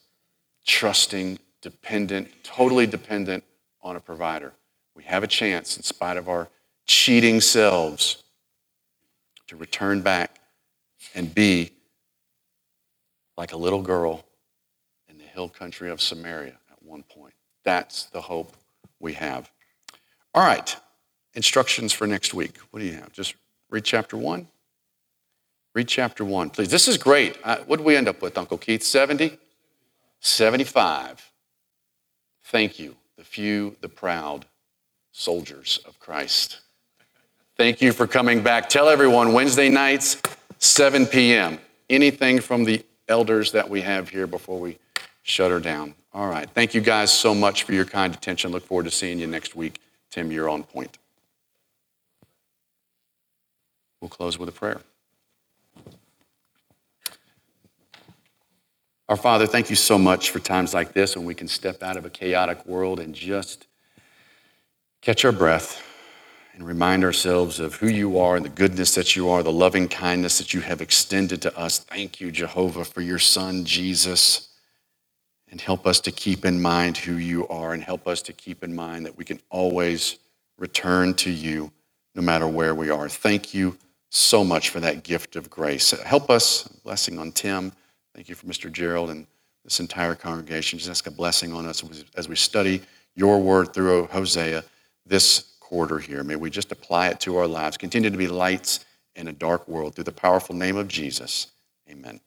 trusting, 0.64 1.38
dependent, 1.60 2.30
totally 2.44 2.86
dependent 2.86 3.42
on 3.82 3.96
a 3.96 4.00
provider. 4.00 4.52
We 4.94 5.02
have 5.02 5.24
a 5.24 5.26
chance, 5.26 5.76
in 5.76 5.82
spite 5.82 6.16
of 6.16 6.28
our 6.28 6.48
cheating 6.86 7.40
selves 7.40 8.22
to 9.46 9.56
return 9.56 10.00
back 10.00 10.38
and 11.14 11.34
be 11.34 11.70
like 13.36 13.52
a 13.52 13.56
little 13.56 13.82
girl 13.82 14.24
in 15.08 15.18
the 15.18 15.24
hill 15.24 15.48
country 15.48 15.90
of 15.90 16.00
Samaria 16.00 16.54
at 16.70 16.82
one 16.82 17.02
point. 17.02 17.34
That's 17.64 18.04
the 18.06 18.20
hope 18.20 18.52
we 19.00 19.14
have. 19.14 19.50
All 20.34 20.44
right, 20.44 20.76
instructions 21.34 21.92
for 21.92 22.06
next 22.06 22.34
week. 22.34 22.56
What 22.70 22.80
do 22.80 22.86
you 22.86 22.94
have? 22.94 23.12
Just 23.12 23.34
read 23.70 23.84
chapter 23.84 24.16
one. 24.16 24.48
Read 25.74 25.88
chapter 25.88 26.24
one, 26.24 26.50
please. 26.50 26.68
This 26.68 26.86
is 26.86 26.96
great. 26.96 27.36
Uh, 27.42 27.58
what 27.66 27.78
did 27.78 27.86
we 27.86 27.96
end 27.96 28.08
up 28.08 28.22
with, 28.22 28.38
Uncle 28.38 28.58
Keith? 28.58 28.82
70? 28.82 29.38
75. 30.20 31.32
Thank 32.44 32.78
you, 32.78 32.96
the 33.16 33.24
few, 33.24 33.76
the 33.80 33.88
proud 33.88 34.46
soldiers 35.12 35.80
of 35.86 35.98
Christ. 35.98 36.60
Thank 37.56 37.80
you 37.80 37.92
for 37.92 38.08
coming 38.08 38.42
back. 38.42 38.68
Tell 38.68 38.88
everyone 38.88 39.32
Wednesday 39.32 39.68
nights, 39.68 40.20
7 40.58 41.06
p.m. 41.06 41.60
Anything 41.88 42.40
from 42.40 42.64
the 42.64 42.84
elders 43.06 43.52
that 43.52 43.70
we 43.70 43.80
have 43.82 44.08
here 44.08 44.26
before 44.26 44.58
we 44.58 44.78
shut 45.22 45.52
her 45.52 45.60
down. 45.60 45.94
All 46.12 46.28
right. 46.28 46.50
Thank 46.50 46.74
you 46.74 46.80
guys 46.80 47.12
so 47.12 47.32
much 47.32 47.62
for 47.62 47.72
your 47.72 47.84
kind 47.84 48.12
attention. 48.12 48.50
Look 48.50 48.64
forward 48.64 48.86
to 48.86 48.90
seeing 48.90 49.20
you 49.20 49.28
next 49.28 49.54
week. 49.54 49.80
Tim, 50.10 50.32
you're 50.32 50.48
on 50.48 50.64
point. 50.64 50.98
We'll 54.00 54.08
close 54.08 54.36
with 54.36 54.48
a 54.48 54.52
prayer. 54.52 54.80
Our 59.08 59.16
Father, 59.16 59.46
thank 59.46 59.70
you 59.70 59.76
so 59.76 59.96
much 59.96 60.30
for 60.30 60.40
times 60.40 60.74
like 60.74 60.92
this 60.92 61.16
when 61.16 61.24
we 61.24 61.34
can 61.34 61.46
step 61.46 61.84
out 61.84 61.96
of 61.96 62.04
a 62.04 62.10
chaotic 62.10 62.66
world 62.66 62.98
and 62.98 63.14
just 63.14 63.68
catch 65.02 65.24
our 65.24 65.32
breath 65.32 65.93
and 66.54 66.64
remind 66.64 67.02
ourselves 67.02 67.58
of 67.58 67.74
who 67.74 67.88
you 67.88 68.18
are 68.18 68.36
and 68.36 68.44
the 68.44 68.50
goodness 68.50 68.94
that 68.94 69.16
you 69.16 69.28
are, 69.28 69.42
the 69.42 69.50
loving 69.50 69.88
kindness 69.88 70.38
that 70.38 70.54
you 70.54 70.60
have 70.60 70.80
extended 70.80 71.42
to 71.42 71.58
us. 71.58 71.80
Thank 71.80 72.20
you, 72.20 72.30
Jehovah, 72.30 72.84
for 72.84 73.00
your 73.00 73.18
Son, 73.18 73.64
Jesus. 73.64 74.50
And 75.50 75.60
help 75.60 75.84
us 75.86 75.98
to 76.00 76.12
keep 76.12 76.44
in 76.44 76.62
mind 76.62 76.96
who 76.96 77.14
you 77.14 77.46
are 77.48 77.74
and 77.74 77.82
help 77.82 78.06
us 78.06 78.22
to 78.22 78.32
keep 78.32 78.62
in 78.62 78.74
mind 78.74 79.04
that 79.06 79.16
we 79.16 79.24
can 79.24 79.40
always 79.50 80.18
return 80.56 81.14
to 81.14 81.30
you 81.30 81.72
no 82.14 82.22
matter 82.22 82.46
where 82.46 82.74
we 82.74 82.88
are. 82.88 83.08
Thank 83.08 83.52
you 83.52 83.76
so 84.10 84.44
much 84.44 84.68
for 84.70 84.78
that 84.78 85.02
gift 85.02 85.34
of 85.34 85.50
grace. 85.50 85.90
Help 86.02 86.30
us, 86.30 86.68
blessing 86.84 87.18
on 87.18 87.32
Tim. 87.32 87.72
Thank 88.14 88.28
you 88.28 88.36
for 88.36 88.46
Mr. 88.46 88.70
Gerald 88.70 89.10
and 89.10 89.26
this 89.64 89.80
entire 89.80 90.14
congregation. 90.14 90.78
Just 90.78 90.90
ask 90.90 91.06
a 91.08 91.10
blessing 91.10 91.52
on 91.52 91.66
us 91.66 91.82
as 92.16 92.28
we 92.28 92.36
study 92.36 92.80
your 93.16 93.40
word 93.40 93.74
through 93.74 94.06
Hosea 94.06 94.62
this 95.06 95.53
quarter 95.64 95.98
here. 95.98 96.22
May 96.22 96.36
we 96.36 96.50
just 96.50 96.70
apply 96.70 97.08
it 97.08 97.20
to 97.20 97.38
our 97.38 97.46
lives, 97.46 97.78
continue 97.78 98.10
to 98.10 98.18
be 98.18 98.28
lights 98.28 98.84
in 99.16 99.28
a 99.28 99.32
dark 99.32 99.66
world 99.66 99.94
through 99.94 100.04
the 100.04 100.12
powerful 100.12 100.54
name 100.54 100.76
of 100.76 100.88
Jesus. 100.88 101.52
Amen. 101.90 102.20